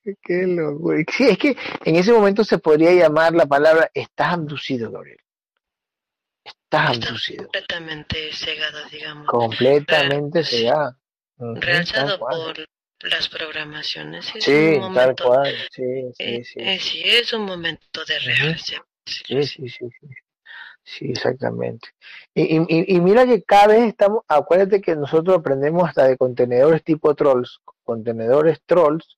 [0.22, 0.92] Qué loco.
[1.16, 5.20] Sí, es que en ese momento se podría llamar la palabra estás abducido, Gabriel.
[6.44, 7.44] Estás abducido.
[7.44, 9.26] Completamente cegado, digamos.
[9.26, 10.96] Completamente cegado.
[11.38, 12.56] realzado por
[13.02, 14.26] las programaciones.
[14.38, 15.54] sí, tal cual.
[15.70, 15.84] Sí,
[16.16, 16.60] sí, eh, sí.
[16.60, 18.76] Eh, sí, es un momento de realce.
[19.06, 20.08] Sí, sí, sí, sí.
[20.84, 21.88] Sí, exactamente.
[22.34, 26.82] Y, y, y, mira que cada vez estamos, acuérdate que nosotros aprendemos hasta de contenedores
[26.82, 29.17] tipo trolls, contenedores trolls,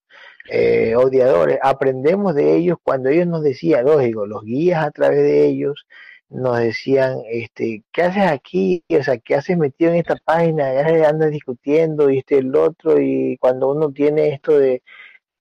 [0.51, 5.47] eh, odiadores, aprendemos de ellos cuando ellos nos decían, lógico, los guías a través de
[5.47, 5.87] ellos
[6.29, 8.85] nos decían, este, ¿qué haces aquí?
[8.99, 10.73] O sea, ¿qué haces metido en esta página?
[10.75, 14.83] Ya andas discutiendo y este el otro, y cuando uno tiene esto de,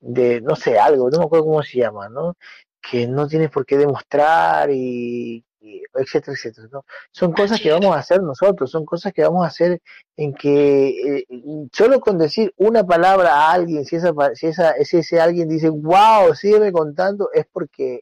[0.01, 2.35] de, no sé, algo, no me acuerdo cómo se llama, ¿no?
[2.81, 6.67] Que no tienes por qué demostrar y etcétera, etcétera.
[6.71, 6.85] ¿no?
[7.11, 9.81] Son cosas que vamos a hacer nosotros, son cosas que vamos a hacer
[10.15, 11.25] en que eh,
[11.73, 15.69] solo con decir una palabra a alguien, si esa, si esa, si ese alguien dice,
[15.69, 18.01] wow, sígueme contando, es porque,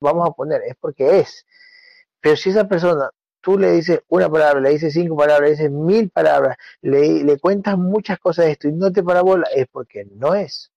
[0.00, 1.46] vamos a poner, es porque es.
[2.20, 3.10] Pero si esa persona,
[3.40, 7.38] tú le dices una palabra, le dices cinco palabras, le dices mil palabras, le, le
[7.38, 10.70] cuentas muchas cosas de esto y no te parabola, es porque no es.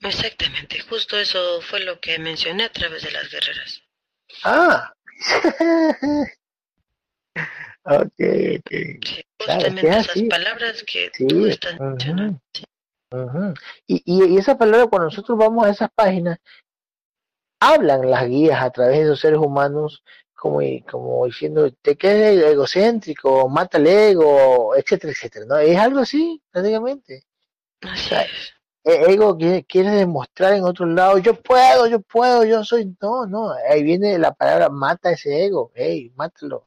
[0.00, 3.82] Exactamente, justo eso fue lo que mencioné a través de las guerreras.
[4.44, 4.92] Ah,
[7.84, 8.20] ok,
[8.58, 8.70] ok.
[9.38, 11.78] justamente esas palabras que tú estás
[13.86, 16.38] Y, y, esa palabra, cuando nosotros vamos a esas páginas,
[17.60, 20.02] hablan las guías a través de los seres humanos
[20.42, 25.56] como, como diciendo, te quedes egocéntrico, mata el ego, etcétera, etcétera, ¿no?
[25.58, 27.22] Es algo así, prácticamente.
[27.82, 28.26] Así e-,
[28.84, 33.52] ego quiere, quiere, demostrar en otro lado, yo puedo, yo puedo, yo soy, no, no,
[33.68, 36.66] ahí viene la palabra mata ese ego, hey, mátalo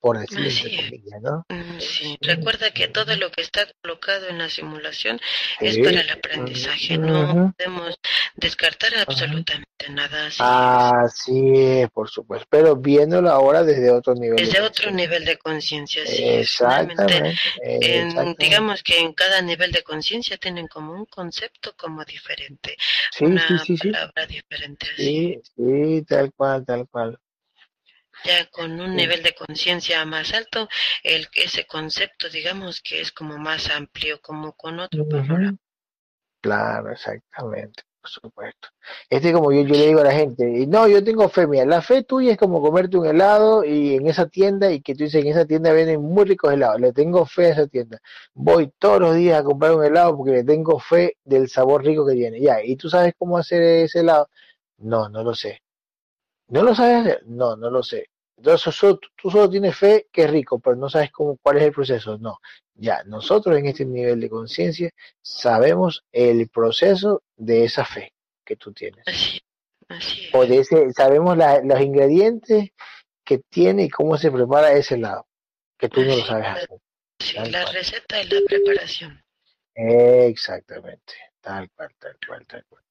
[0.00, 1.44] por decirlo ¿no?
[1.48, 2.16] Mm, sí.
[2.20, 5.20] Recuerda que todo lo que está colocado en la simulación
[5.60, 7.98] es para el aprendizaje, no podemos
[8.34, 10.30] descartar absolutamente nada.
[10.38, 14.36] Así, es, por supuesto, pero viéndolo ahora desde otro nivel.
[14.36, 16.24] Desde otro nivel de conciencia, sí.
[16.24, 17.34] Exactamente.
[18.38, 22.76] digamos que en cada nivel de conciencia tienen como un concepto como diferente,
[23.12, 24.86] sí, una sí, palabra diferente.
[24.96, 27.18] Sí, sí, tal cual, tal cual
[28.24, 30.68] ya con un nivel de conciencia más alto,
[31.02, 35.06] el, ese concepto, digamos, que es como más amplio, como con otro
[36.42, 38.68] Claro, exactamente, por supuesto.
[39.10, 41.82] Este como yo, yo le digo a la gente, no, yo tengo fe, mira, la
[41.82, 45.22] fe tuya es como comerte un helado y en esa tienda, y que tú dices,
[45.22, 48.00] en esa tienda venden muy ricos helados, le tengo fe a esa tienda.
[48.32, 52.06] Voy todos los días a comprar un helado porque le tengo fe del sabor rico
[52.06, 52.40] que tiene.
[52.40, 54.30] Ya, ¿y tú sabes cómo hacer ese helado?
[54.78, 55.62] No, no lo sé.
[56.50, 57.22] ¿No lo sabes hacer?
[57.26, 58.08] No, no lo sé.
[58.36, 58.74] Entonces
[59.16, 62.16] tú solo tienes fe que es rico, pero no sabes cómo, cuál es el proceso.
[62.18, 62.38] No,
[62.74, 64.90] ya nosotros en este nivel de conciencia
[65.20, 68.14] sabemos el proceso de esa fe
[68.44, 69.04] que tú tienes.
[70.32, 72.70] O de ese, sabemos los ingredientes
[73.24, 75.26] que tiene y cómo se prepara ese lado,
[75.76, 76.68] que tú no lo sabes hacer.
[77.18, 79.22] Sí, la receta y la preparación.
[79.74, 81.14] Exactamente.
[81.40, 82.84] tal cual, tal cual, tal cual.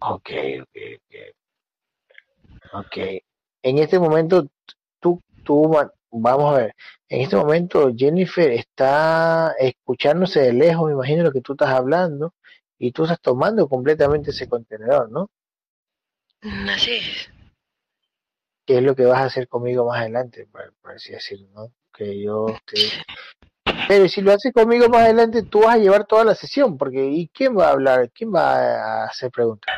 [0.00, 0.30] Ok,
[0.62, 1.37] ok, ok.
[2.72, 2.96] Ok.
[3.62, 4.46] En este momento,
[5.00, 5.74] tú, tú,
[6.10, 6.74] vamos a ver,
[7.08, 12.34] en este momento Jennifer está escuchándose de lejos, me imagino lo que tú estás hablando,
[12.78, 15.30] y tú estás tomando completamente ese contenedor, ¿no?
[16.70, 17.30] Así es.
[18.64, 20.46] ¿Qué es lo que vas a hacer conmigo más adelante?
[20.46, 21.72] Por, por así decirlo, ¿no?
[21.92, 22.76] Que yo te...
[23.88, 27.06] Pero si lo haces conmigo más adelante, tú vas a llevar toda la sesión, porque
[27.06, 28.10] ¿y quién va a hablar?
[28.10, 29.74] ¿Quién va a hacer preguntas?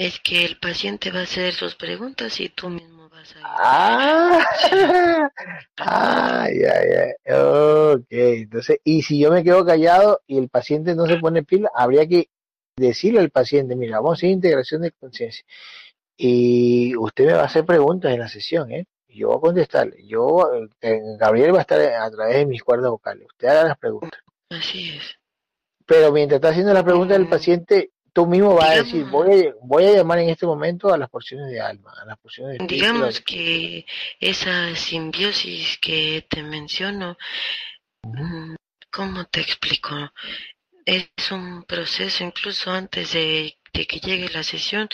[0.00, 3.40] Es que el paciente va a hacer sus preguntas y tú mismo vas a...
[3.44, 4.48] Ah,
[5.76, 6.74] ah, ya,
[7.26, 7.36] ya.
[7.36, 11.70] Ok, entonces, y si yo me quedo callado y el paciente no se pone pila,
[11.74, 12.30] habría que
[12.76, 15.44] decirle al paciente, mira, vamos a hacer integración de conciencia.
[16.16, 18.86] Y usted me va a hacer preguntas en la sesión, ¿eh?
[19.06, 20.06] Yo voy a contestarle.
[20.06, 20.50] Yo,
[20.80, 23.26] eh, Gabriel va a estar a través de mis cuerdas vocales.
[23.28, 24.18] Usted haga las preguntas.
[24.48, 25.18] Así es.
[25.84, 29.54] Pero mientras está haciendo la pregunta del paciente, tú mismo vas a decir, voy a,
[29.62, 32.64] voy a llamar en este momento a las porciones de alma, a las porciones de
[32.64, 33.86] espíritu, Digamos que
[34.18, 37.16] esa simbiosis que te menciono,
[38.02, 38.54] mm,
[38.90, 39.94] ¿cómo te explico?
[40.84, 44.88] Es un proceso incluso antes de, de que llegue la sesión,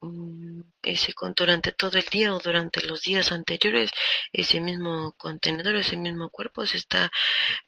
[0.00, 0.47] mm,
[0.92, 3.90] ese durante todo el día o durante los días anteriores,
[4.32, 7.10] ese mismo contenedor, ese mismo cuerpo se está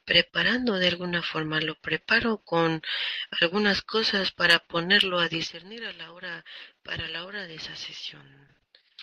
[0.05, 1.59] preparando de alguna forma.
[1.61, 2.81] Lo preparo con
[3.39, 6.43] algunas cosas para ponerlo a discernir a la hora,
[6.83, 8.23] para la hora de esa sesión.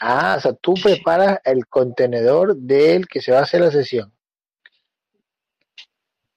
[0.00, 0.82] Ah, o sea, tú Sí.
[0.82, 4.12] preparas el contenedor del que se va a hacer la sesión.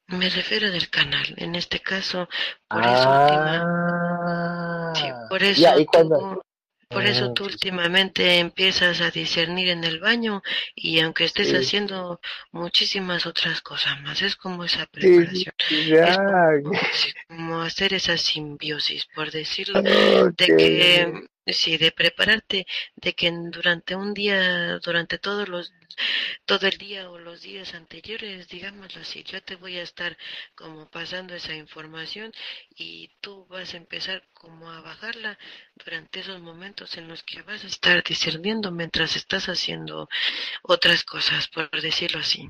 [0.07, 2.27] Me refiero del canal, en este caso,
[2.67, 6.43] por eso última, sí, Ah, por eso ya, y tú, cuando...
[6.91, 10.41] por eso Mm, tú últimamente empiezas a discernir en el baño
[10.75, 12.19] y aunque estés sí, haciendo
[12.51, 15.55] muchísimas otras cosas más, es como esa sí, preparación,
[16.01, 19.81] es ya, como, sí, como hacer esa simbiosis, por decirlo,
[20.25, 21.11] ok, de que,
[21.47, 22.65] sí, de prepararte,
[22.95, 25.71] de que durante un día, durante todos los,
[26.45, 30.17] todo el día o los días anteriores, digámoslo así, yo te voy a estar
[30.55, 32.31] como pasando esa información
[32.75, 35.37] y tú vas a empezar como a bajarla
[35.75, 40.09] durante esos momentos en los que vas a estar discerniendo mientras estás haciendo
[40.63, 42.49] otras cosas, por decirlo así.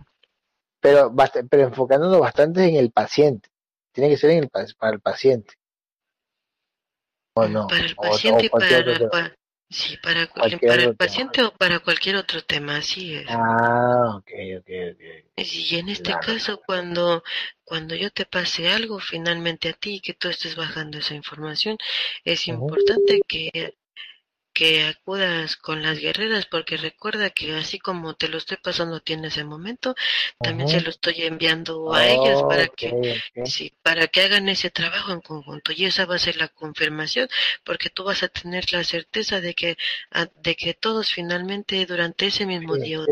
[0.79, 1.13] pero,
[1.49, 3.49] pero enfocándonos bastante en el paciente.
[3.91, 5.53] Tiene que ser en el, pa- para el paciente,
[7.35, 8.77] o no, Para el o, o paciente y para,
[9.69, 9.97] sí,
[10.83, 10.97] el tema.
[10.97, 13.25] paciente o para cualquier otro tema, así es.
[13.27, 14.29] Ah, ok,
[14.59, 15.01] ok, ok.
[15.37, 17.23] Y en este Claro, caso, cuando,
[17.63, 21.77] cuando yo te pase algo finalmente a ti y que tú estés bajando esa información,
[22.23, 23.75] es importante que,
[24.53, 28.99] que acudas con las guerreras porque recuerda que así como te lo estoy pasando a
[29.01, 29.95] ti en ese momento,
[30.41, 32.97] también se lo estoy enviando a ellas para Ok, que.
[33.43, 35.71] Sí, para que hagan ese trabajo en conjunto.
[35.71, 37.27] Y esa va a ser la confirmación
[37.63, 39.77] porque tú vas a tener la certeza de que
[40.11, 43.09] a- de que todos finalmente durante ese mismo Sí, día o,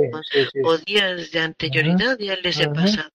[0.52, 3.12] sí, días de anterioridad ya les he pasado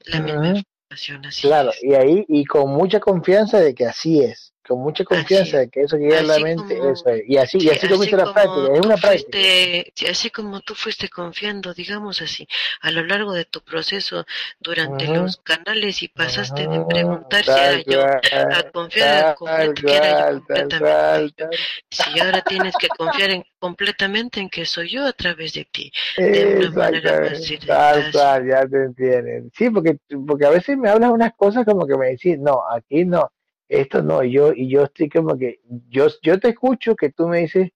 [0.00, 4.20] la misma información, así Claro, es, y ahí, y con mucha confianza de que así
[4.24, 6.92] es, con mucha así confianza de que eso que llega a la Así mente, como,
[6.92, 7.22] eso es.
[7.26, 9.38] Y así, y sí, así así la práctica, es una práctica.
[9.38, 12.46] fuiste, así como tú fuiste confiando, digamos así,
[12.80, 14.24] a lo largo de tu proceso
[14.60, 19.96] durante los canales y pasaste de preguntar si era Tal yo a confiar tal que
[19.96, 21.48] era yo completamente.
[21.90, 25.92] Si ahora tienes que confiar en, completamente en que soy yo a través de ti,
[26.16, 27.58] de una manera más así.
[27.58, 29.50] ya te entienden.
[29.56, 33.04] Sí, porque, porque a veces me hablas unas cosas como que me decís, no, aquí
[33.04, 33.30] no,
[33.72, 37.28] esto no, y yo, y yo estoy como que, yo, yo te escucho que tú
[37.28, 37.70] me dices,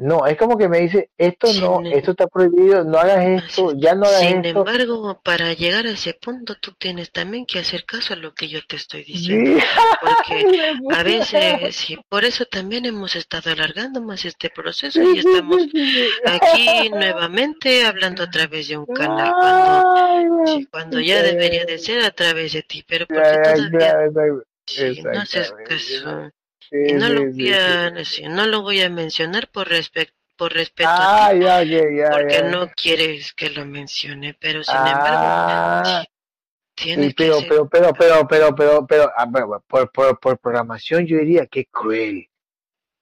[0.00, 3.72] no, es como que me dices, esto no, Sin, esto está prohibido, no hagas esto,
[3.72, 3.78] es.
[3.78, 4.60] ya no hagas Sin esto.
[4.60, 8.46] embargo, para llegar a ese punto, tú tienes también que hacer caso a lo que
[8.46, 9.58] yo te estoy diciendo,
[10.00, 10.46] porque
[10.92, 15.62] a veces, sí, por eso también hemos estado alargando más este proceso y estamos
[16.24, 22.04] aquí nuevamente hablando a través de un canal, cuando, sí, cuando ya debería de ser
[22.04, 23.96] a través de ti, pero porque todavía,
[24.68, 26.32] sí, no.
[26.70, 28.04] Sí, no lo sí, voy sí, a, sí.
[28.04, 31.72] sí, no lo voy a mencionar por respeto, por respeto a Ah, ti, ya, ok,
[31.98, 32.42] ya, porque ya.
[32.42, 36.08] no quieres que lo mencione, pero sin embargo, Ah, sí,
[36.94, 40.20] y tienes que pero, hacer, pero, pero, pero, pero, pero, pero, ah, pero, por, por,
[40.20, 42.28] por programación yo diría que cruel.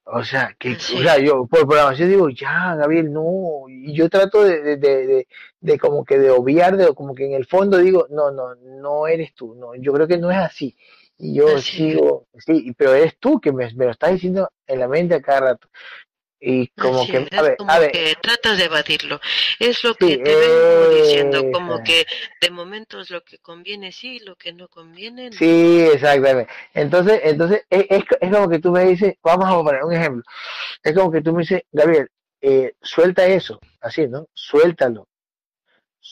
[0.07, 3.65] O sea, que, así o sea, yo por programación digo, ya, Gabriel, no.
[3.69, 5.29] Y yo trato de, de, de, de,
[5.61, 9.07] de como que de obviar, de como que en el fondo digo, no, no, no
[9.09, 10.77] eres tú, no, yo creo que no es así.
[11.19, 14.81] Y yo así sigo, sí, pero eres tú que me, me lo estás diciendo en
[14.81, 15.69] la mente a cada rato.
[16.41, 19.21] y como Así que, es, a es ver, como a ver, que tratas de evadirlo.
[19.59, 22.07] Es lo que sí, te vengo diciendo, como que
[22.41, 25.39] de momento es lo que conviene sí, lo que no conviene no.
[25.39, 26.53] Sí, exactamente.
[26.73, 30.23] Entonces, entonces es, es, es como que tú me dices, vamos a poner un ejemplo,
[30.83, 32.09] es como que tú me dices, Gabriel,
[32.41, 34.29] eh, suelta eso, así, ¿no?
[34.35, 35.09] Suéltalo,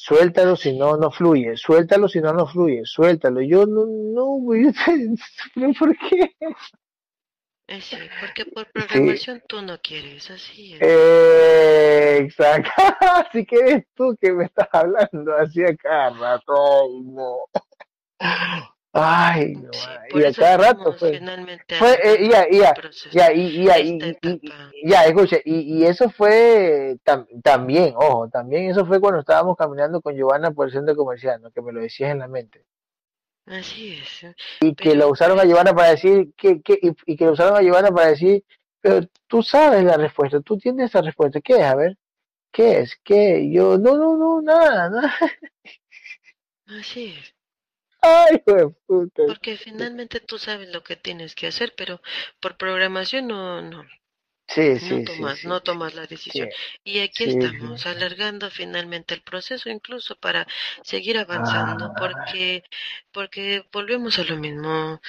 [0.03, 3.41] suéltalo si no, no fluye, suéltalo si no, no fluye, suéltalo.
[3.43, 4.39] Yo no, no,
[5.57, 6.35] yo ¿por qué?
[7.67, 10.81] Eh, sí, porque por Sí, programación tú no quieres, así es.
[10.81, 12.71] eh, exacto.
[13.01, 16.53] Así que eres tú que me estás hablando así a cada rato.
[16.83, 17.39] Ay, no.
[18.95, 19.73] Ay, no.
[19.73, 21.21] Sí, ay, por Y a cada rato fue.
[21.79, 22.75] Fue, eh, ya, ya,
[23.11, 23.99] ya, y, ya, y,
[24.85, 30.01] ya, escucha, y, y eso fue tam- también, ojo, también eso fue cuando estábamos caminando
[30.01, 31.51] con Giovanna por el centro comercial, ¿no?
[31.51, 32.65] Que me lo decías en la mente.
[33.47, 34.23] Así es.
[34.25, 37.27] eh, Y que lo usaron a pues, Giovanna para decir, que, que, y, y que
[37.27, 38.45] lo usaron a Giovanna para decir,
[38.81, 41.63] pero tú sabes la respuesta, tú tienes esa respuesta, ¿qué es?
[41.65, 41.99] A ver,
[42.53, 42.97] ¿qué es?
[43.03, 43.51] ¿Qué?
[43.51, 45.15] Yo, no, no, no, nada, nada.
[46.67, 47.35] así es.
[48.05, 48.43] Ay,
[48.87, 49.23] puta.
[49.27, 52.01] Porque finalmente tú sabes lo que tienes que hacer, pero
[52.41, 53.85] por programación no, no,
[54.47, 56.49] Sí, no sí, tomas, sí, no tomas la decisión.
[56.85, 60.47] Y aquí estamos, alargando finalmente el proceso, incluso para
[60.83, 62.63] seguir avanzando, Ah, porque,
[63.11, 65.01] porque volvemos a lo mismo.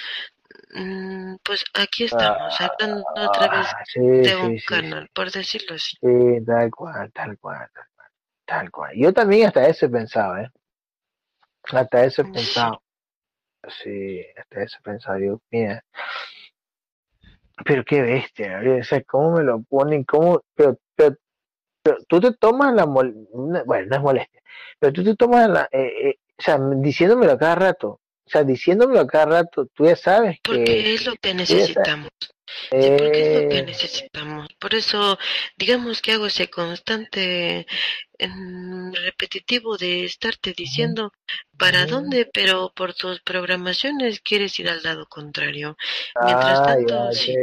[0.74, 5.96] Mm, Pues aquí estamos, hablando a través ah, de un canal, por decirlo así.
[6.00, 8.08] Sí, tal cual, tal cual, tal cual,
[8.46, 8.92] tal cual.
[8.96, 10.50] Yo también hasta eso he pensado, ¿eh?
[11.64, 12.80] Hasta eso he pensado.
[13.70, 15.18] Sí, hasta eso he pensado.
[15.18, 15.84] Digo, mira,
[17.64, 21.16] pero qué bestia, o sea, cómo me lo ponen, cómo, pero, pero,
[21.82, 24.42] pero tú te tomas la mol, no- bueno, no es molestia,
[24.78, 28.44] pero tú te tomas la, eh, eh, o sea, diciéndomelo a cada rato, o sea,
[28.44, 32.08] diciéndomelo a cada rato, tú ya sabes que, porque es lo que necesitamos.
[32.70, 34.48] Sí, porque es lo que eh, necesitamos.
[34.58, 35.18] Por eso,
[35.56, 37.66] digamos que hago ese constante
[39.04, 41.12] repetitivo de estarte diciendo
[41.58, 45.76] para dónde, pero por tus programaciones quieres ir al lado contrario.
[46.24, 47.34] Mientras tanto, sí,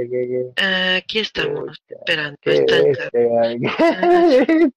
[0.58, 2.38] aquí estamos, esperando.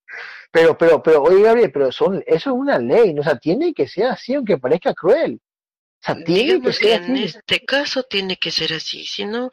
[0.52, 3.20] Pero, pero, pero, oye, Gabriel, pero son, eso es una ley, ¿no?
[3.20, 5.34] O sea, tiene que ser así, aunque parezca cruel.
[5.34, 5.38] O
[6.00, 7.24] sea, tiene que ser en así.
[7.24, 9.50] este caso tiene que ser así, si no,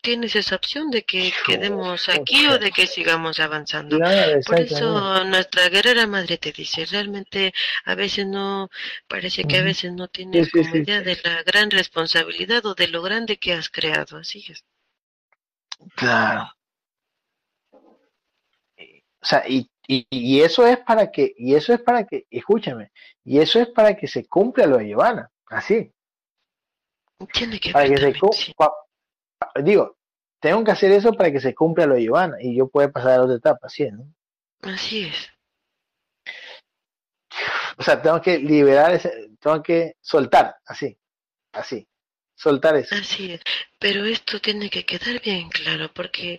[0.00, 3.98] tienes esa opción de que quedemos aquí o de que sigamos avanzando.
[4.46, 7.52] Por eso nuestra guerrera madre te dice, realmente
[7.84, 8.70] a veces no,
[9.06, 13.02] parece que a veces no tienes como idea de la gran responsabilidad o de lo
[13.02, 14.64] grande que has creado, así es.
[15.94, 16.50] Claro.
[19.20, 22.92] O sea, y, y, y eso es para que, y eso es para que, escúchame,
[23.24, 25.92] y eso es para que se cumpla lo de Giovanna, así,
[27.32, 28.54] Tiene que para que se sí.
[29.62, 29.96] Digo,
[30.40, 33.18] tengo que hacer eso para que se cumpla lo de Giovanna y yo pueda pasar
[33.20, 34.04] a otra etapa, así, es, ¿no?
[34.62, 35.28] Así es.
[37.76, 40.98] O sea, tengo que liberar ese, tengo que soltar, así,
[41.52, 41.86] así,
[42.34, 42.94] soltar eso.
[42.94, 43.40] Así es.
[43.78, 46.38] Pero esto tiene que quedar bien claro porque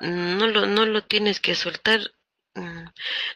[0.00, 2.00] no lo, no lo tienes que soltar.
[2.54, 2.84] mm,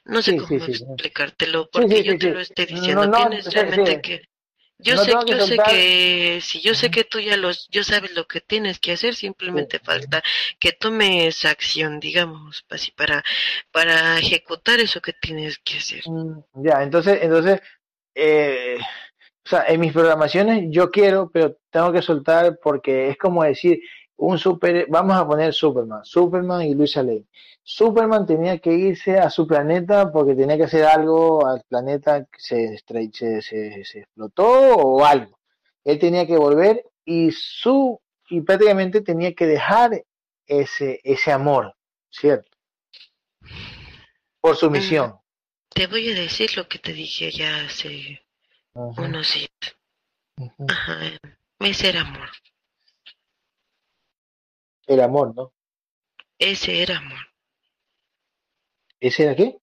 [0.05, 3.07] No sé Sí, cómo sí, sí, sí, explicártelo porque yo te lo estoy No, diciendo.
[3.07, 4.23] no, Tienes sí, realmente que
[4.79, 7.85] Yo No sé, que yo sé que si yo sé que tú ya los, yo
[7.85, 9.21] sabes lo que tienes que hacer, Sí.
[9.23, 10.23] simplemente falta
[10.59, 13.23] que tomes acción, digamos, así para,
[13.71, 16.03] para ejecutar eso que tienes que hacer.
[16.07, 17.61] Mm, Ya, entonces, entonces,
[18.15, 18.79] eh,
[19.47, 23.81] o sea, en mis programaciones yo quiero, pero tengo que soltar porque es como decir,
[24.17, 27.25] un super, vamos a poner Superman, Superman y Luisa Lane.
[27.63, 32.39] Superman tenía que irse a su planeta porque tenía que hacer algo al planeta que
[32.39, 32.79] se,
[33.13, 35.39] se, se, se explotó o algo.
[35.85, 40.05] Él tenía que volver y su, y prácticamente tenía que dejar
[40.47, 41.75] ese, ese amor,
[42.11, 42.51] ¿cierto?
[44.41, 45.15] Por su Mm, misión.
[45.75, 48.23] Te voy a decir lo que te dije ya hace
[48.75, 49.77] unos días.
[50.69, 50.99] Ajá,
[51.61, 52.29] ese era amor,
[54.87, 55.53] El amor, ¿no?
[56.39, 57.19] ese era amor,
[59.01, 59.59] ¿Ese era qué?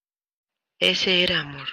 [0.79, 1.69] ese era amor.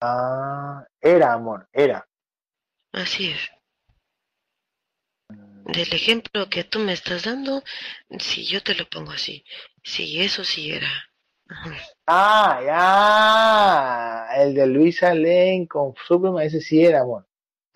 [0.00, 2.08] Ah, era amor, era.
[2.92, 3.40] Así es.
[5.66, 7.62] Del ejemplo que tú me estás dando,
[8.18, 9.44] si yo te lo pongo así,
[9.84, 10.90] sí, eso sí era.
[11.48, 11.76] Ajá.
[12.06, 12.60] Ah,
[14.28, 14.42] ya.
[14.42, 17.26] El de Luisa Lane con Superman, ese sí era amor.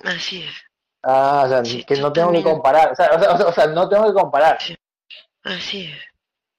[0.04, 0.54] Así es.
[1.02, 2.92] Ah, o sea, Sí, que no tengo que comparar.
[2.92, 4.60] O sea, o sea, o sea, no tengo que comparar.
[4.60, 4.76] Sí,
[5.44, 5.98] así es.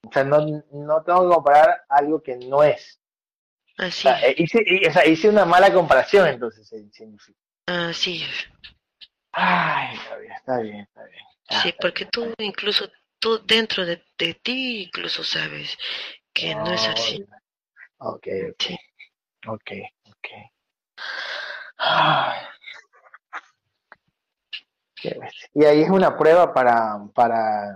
[0.08, 0.38] O sea, no,
[0.72, 2.98] no tengo que comparar algo que no es.
[3.78, 4.38] O Así sea, es.
[4.40, 7.38] hice, y- o sea, hice una mala comparación, entonces significa.
[7.66, 8.48] Así es.
[9.32, 11.24] Ay, está bien, está bien, está bien.
[11.48, 12.10] Ah, Sí, porque bien.
[12.10, 15.78] tú incluso tú dentro de, de ti incluso sabes
[16.34, 17.24] que no es así.
[17.98, 18.64] Ok, ok.
[19.46, 19.70] Ok,
[20.08, 20.28] ok.
[21.78, 22.38] Ay.
[25.54, 27.74] Y ahí es una prueba para, para,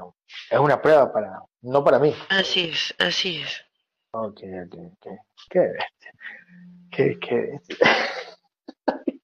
[0.51, 2.15] es una prueba para, no para mí.
[2.29, 3.65] Así es, así es.
[4.13, 5.07] Ok, ok, ok.
[5.51, 6.13] Qué bestia.
[6.91, 7.77] Qué, qué bestia.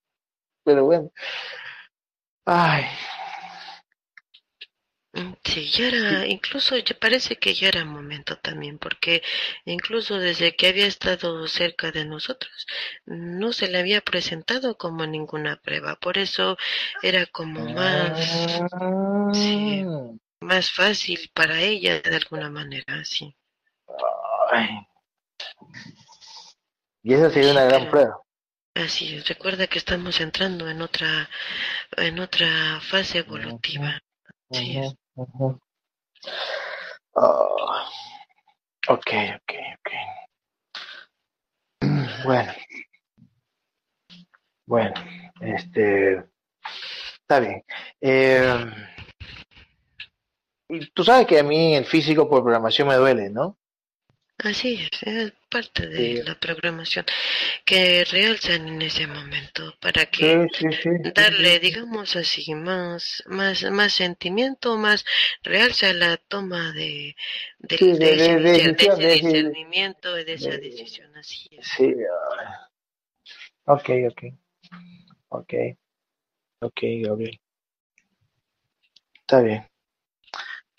[0.64, 1.10] Pero bueno.
[2.44, 2.84] Ay,
[5.44, 9.22] Sí, ya era, incluso ya parece que ya era momento también, porque
[9.66, 12.66] incluso desde que había estado cerca de nosotros,
[13.04, 16.56] no se le había presentado como ninguna prueba, por eso
[17.02, 18.26] era como más,
[19.34, 20.18] sí, Mm.
[20.40, 23.36] más fácil para ella de alguna manera, sí.
[24.50, 24.68] Ay.
[27.02, 28.18] Y esa sería una Sí, gran pero- prueba.
[28.74, 31.28] Así es, recuerda que estamos entrando en otra,
[31.98, 34.00] en otra fase evolutiva.
[34.50, 34.94] Sí, es.
[35.16, 35.58] Ujú.
[37.14, 37.88] Ah,
[38.88, 39.90] ok, ok, ok.
[42.24, 42.52] Bueno.
[44.66, 44.94] Bueno,
[45.40, 46.24] este.
[47.20, 47.64] Está bien.
[48.00, 48.64] Eh,
[50.94, 53.58] tú sabes que a mí el físico por programación me duele, ¿no?
[54.44, 56.22] Así es, es parte de Sí.
[56.24, 57.04] la programación
[57.64, 63.92] que realzan en ese momento para que Sí, sí, darle, digamos así, más, más, más
[63.92, 65.04] sentimiento, más
[65.42, 67.14] realza la toma de,
[67.60, 71.66] de, de- ese, decisión, discernimiento y de esa de- decisión, así es.
[71.76, 71.94] Sí.
[72.40, 72.68] ah,
[73.66, 74.22] Ok, ok.
[75.28, 75.54] Ok.
[76.62, 77.40] Ok, Gabriel.
[79.20, 79.66] Está bien.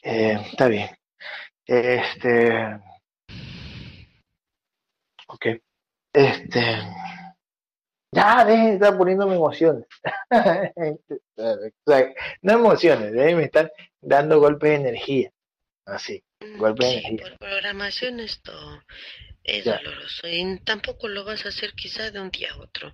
[0.02, 0.90] Eh, está bien.
[1.66, 2.80] Este.
[5.34, 5.46] Ok.
[6.14, 6.62] Este.
[8.12, 9.86] Ya, dejen de estar poniéndome emociones.
[11.36, 15.32] O sea, no emociones, deben estar dando golpes de energía.
[15.86, 17.30] Así, Mm, golpe de Sí, energía.
[17.30, 18.54] por programación esto
[19.44, 19.78] es Ya.
[19.78, 22.94] doloroso y tampoco lo vas a hacer quizá de un día a otro.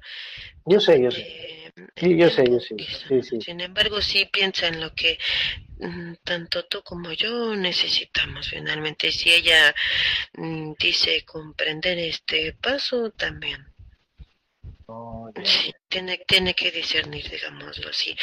[0.66, 1.22] Yo sé, yo sé.
[1.22, 2.76] Eh, Sí, yo sé, yo sé.
[3.08, 3.42] Sí, sí.
[3.42, 5.18] Sin embargo, sí piensa en lo que
[6.24, 9.12] tanto tú como yo necesitamos finalmente.
[9.12, 9.74] Si ella
[10.34, 13.66] mm, dice comprender este paso, también.
[15.44, 18.16] Sí, tiene, tiene que discernir, digámoslo así,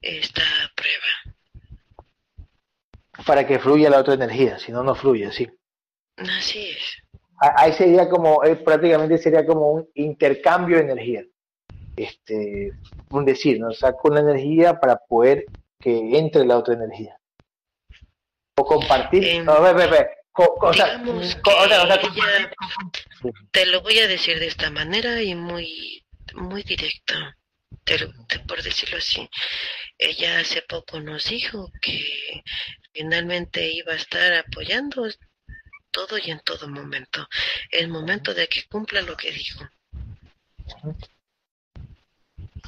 [0.00, 0.42] esta
[0.76, 1.36] prueba.
[3.26, 5.48] Para que fluya la otra energía, si no, no fluye, sí.
[6.16, 6.96] Así es.
[7.38, 11.24] Ahí sería como, eh, prácticamente sería como un intercambio de energía.
[11.96, 12.72] Este,
[13.10, 13.72] un decir, ¿no?
[13.72, 15.44] Saco una energía para poder
[15.84, 17.18] que entre la otra energía.
[18.56, 19.42] O compartir.
[19.44, 20.06] No, ve, ve, ve.
[20.32, 22.50] Co- co- o sea, digamos co- o sea, o sea, que compartir- ella,
[23.52, 26.04] te lo voy a decir de esta manera y muy,
[26.34, 27.36] muy directa,
[27.84, 27.98] te
[28.48, 29.28] por decirlo así.
[29.98, 32.42] Ella hace poco nos dijo que
[32.92, 35.06] finalmente iba a estar apoyando
[35.92, 37.28] todo y en todo momento.
[37.70, 39.68] El momento de que cumpla lo que dijo.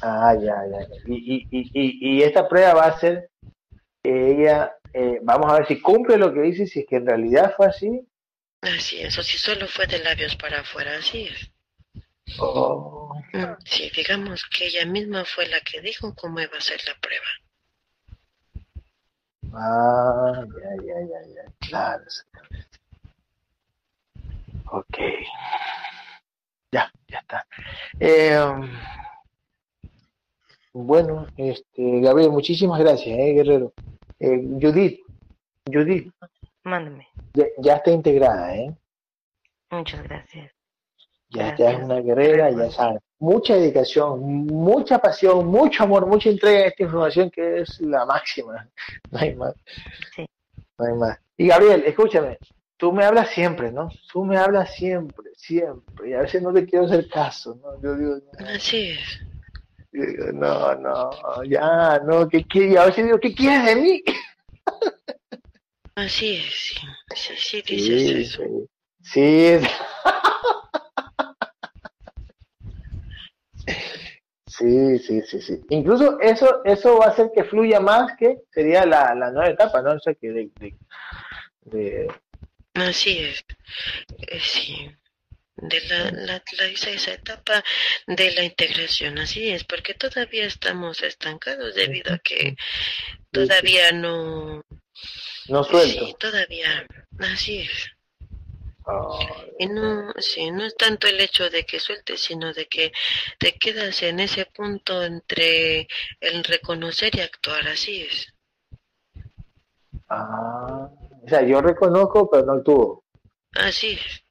[0.01, 0.79] Ah, ya, ya.
[1.05, 3.29] Y, y, y, y, y esta prueba va a ser
[4.03, 7.07] que ella, eh, vamos a ver si cumple lo que dice, si es que en
[7.07, 8.07] realidad fue así.
[8.61, 11.51] Así es, o si solo fue de labios para afuera, así es.
[12.39, 12.95] o-
[13.33, 16.95] Mm, Sí, digamos que ella misma fue la que dijo cómo iba a ser la
[17.01, 17.25] prueba.
[19.53, 22.03] Ah, ya, ya, ya, ya, claro.
[24.71, 24.97] Ok.
[26.71, 27.45] Ya, ya está.
[27.99, 28.39] Eh,
[30.85, 33.73] bueno, este, Gabriel, muchísimas gracias, eh, Guerrero.
[34.19, 34.99] Eh, Judith,
[35.71, 36.11] Judith,
[36.63, 37.07] Mándame.
[37.33, 38.75] ya, ya está integrada, ¿eh?
[39.71, 40.51] Muchas gracias.
[41.29, 41.83] Ya, ya es Gracias.
[41.83, 43.01] una guerrera, ya sabes.
[43.19, 48.67] Mucha dedicación, mucha pasión, mucho amor, mucha entrega en esta información que es la máxima.
[49.11, 49.53] No hay más.
[50.15, 50.25] Sí.
[50.77, 51.19] No hay más.
[51.35, 52.37] Y Gabriel, escúchame,
[52.77, 53.89] tú me hablas siempre, ¿no?
[54.11, 56.09] Tú me hablas siempre, siempre.
[56.09, 57.81] Y a veces no te quiero hacer caso, ¿no?
[57.81, 59.19] Yo digo, no, Así es.
[60.33, 62.73] No, no, ya, no, ¿qué quieres?
[62.73, 64.03] Y a veces digo, ¿qué quieres de mí?
[65.95, 66.77] Así es, sí.
[67.15, 68.43] Sí, sí, dices Sí, eso.
[69.03, 69.59] sí.
[69.59, 69.67] Sí.
[74.45, 75.61] Sí, sí, sí, sí.
[75.69, 79.81] Incluso eso, eso va a hacer que fluya más que sería la, la nueva etapa,
[79.81, 79.91] ¿no?
[79.93, 80.75] O sea, que de, de,
[81.65, 82.07] de-
[82.73, 83.43] Así es.
[84.27, 84.89] Eh, Sí.
[85.57, 87.63] De la, la, la- esa, esa etapa
[88.05, 92.55] de la integración, así es, porque todavía estamos estancados debido a que
[93.31, 94.63] todavía no...
[95.49, 96.05] no suelto.
[96.05, 96.85] Sí, todavía,
[97.19, 97.89] así es.
[99.59, 102.93] Y no, sí, no es tanto el hecho de que sueltes, sino de que
[103.37, 105.87] te quedas en ese punto entre
[106.21, 108.27] el reconocer y actuar, así es.
[110.09, 110.89] Ah,
[111.23, 113.03] o sea, yo reconozco, pero no actúo.
[113.55, 114.23] Así es.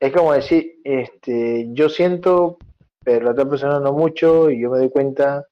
[0.00, 2.58] Es como decir, este, yo siento,
[3.02, 5.46] pero la otra persona no mucho, y yo me doy cuenta.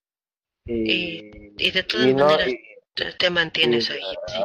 [0.66, 2.52] Y, Y de todas y no- maneras
[2.94, 4.00] te, te mantienes ahí.
[4.28, 4.38] sí.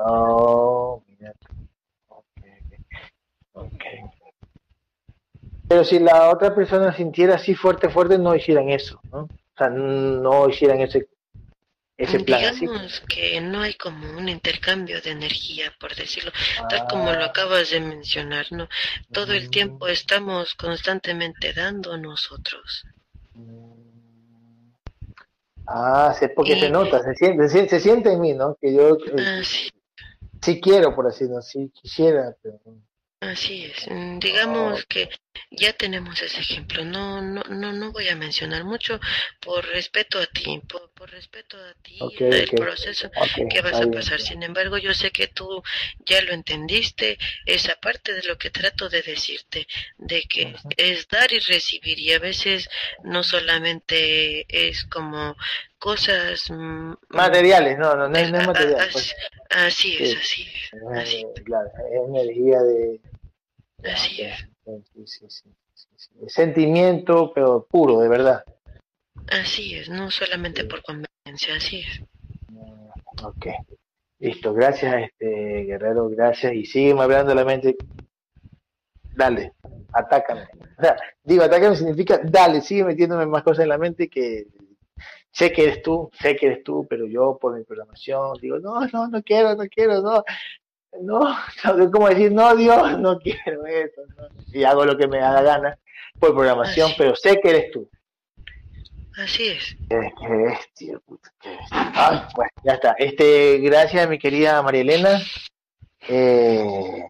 [1.20, 1.34] Mira.
[5.68, 9.22] Pero si la otra persona sintiera así fuerte, fuerte, no hicieran eso, ¿no?
[9.24, 11.08] O sea, no hicieran ese,
[11.98, 12.62] ese plan así.
[12.68, 16.32] Digamos que no hay como un intercambio de energía, por decirlo,
[16.70, 18.70] tal como lo acabas de mencionar, ¿no?
[19.12, 22.86] Todo el tiempo estamos constantemente dando nosotros.
[25.66, 28.56] Ah, sí, porque Y- se nota, se siente, se, se siente en mí, ¿no?
[28.62, 29.70] Que yo eh, Así,
[30.42, 32.60] sí quiero, por así decirlo, sí quisiera, pero...
[33.20, 33.88] así es.
[33.90, 35.10] Mm, Digamos que
[35.52, 36.84] ya tenemos ese ejemplo.
[36.86, 39.00] No, no, no, no voy a mencionar mucho
[39.40, 43.10] por respeto a ti, por, por respeto a ti, Ok, el proceso
[43.50, 44.20] que vas a pasar.
[44.22, 45.64] Sin embargo, yo sé que tú
[46.06, 49.68] ya lo entendiste, esa parte de lo que trato de decirte,
[49.98, 52.70] de que es dar y recibir y a veces
[53.04, 55.36] no solamente es como
[55.80, 58.88] cosas mm, Materiales, no, no, no es, no es material.
[58.92, 59.16] pues.
[59.50, 60.16] así es, Sí.
[60.16, 63.00] así es, Es, así, claro, es energía de...
[63.84, 66.10] así es, Sí, sí, sí, sí, sí.
[66.28, 68.44] Sentimiento, pero puro, de verdad.
[69.32, 72.02] así es, no solamente por conveniencia, así es.
[73.24, 73.48] Ok.
[74.20, 76.54] Listo, gracias, este Guerrero, gracias.
[76.54, 77.78] Y sígueme hablando de la mente.
[79.16, 79.54] Dale,
[79.94, 80.48] atácame.
[80.78, 84.48] O sea, digo, atácame significa, dale, sigue metiéndome más cosas en la mente que
[85.32, 88.86] sé que eres tú, sé que eres tú, pero yo por mi programación digo, no,
[88.88, 90.24] no, no quiero, no quiero, no.
[91.02, 91.20] No,
[91.64, 94.02] no, es como decir, no, Dios, no quiero eso.
[94.18, 94.28] no.
[94.54, 95.78] Y hago lo que me da la gana
[96.20, 96.96] por programación, Así.
[96.98, 97.90] pero sé que eres tú.
[99.18, 99.76] Así es.
[99.90, 101.92] Qué, qué bestia, puta, qué bestia.
[101.96, 102.92] Ay, bueno, ya está.
[103.00, 105.22] Este, gracias, mi querida María Elena.
[106.08, 107.04] Eh,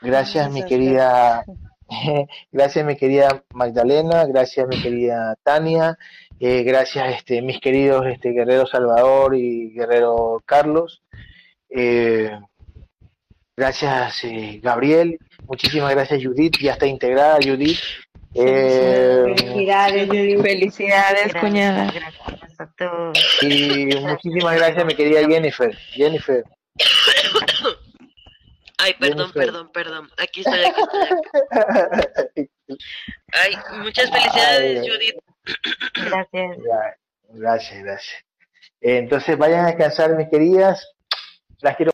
[0.00, 1.44] gracias, mi querida.
[2.52, 4.26] Gracias, mi querida Magdalena.
[4.26, 5.96] Gracias, mi querida Tania.
[6.38, 11.02] Eh, gracias, este, mis queridos este, Guerrero Salvador y Guerrero Carlos.
[11.70, 12.30] Eh,
[13.58, 15.18] gracias, eh, Gabriel.
[15.46, 16.56] Muchísimas gracias, Judith.
[16.60, 17.78] Ya está integrada, Judith.
[18.34, 20.42] Eh, Felicidades, Judith.
[20.42, 21.92] Felicidades, Gracias, cuñada.
[21.92, 23.18] Gracias a todos.
[23.42, 25.76] y muchísimas gracias, mi querida Jennifer.
[25.92, 26.44] Jennifer.
[28.80, 29.42] Ay, perdón, Jennifer.
[29.44, 30.10] perdón, perdón.
[30.18, 30.80] Aquí estoy, aquí
[32.36, 32.50] estoy.
[33.32, 34.88] Ay, muchas felicidades, Ay.
[34.88, 35.16] Judith.
[35.94, 36.56] Gracias.
[37.30, 38.24] Gracias, gracias.
[38.80, 40.86] Eh, Entonces vayan a descansar, mis queridas.
[41.60, 41.90] Las quiero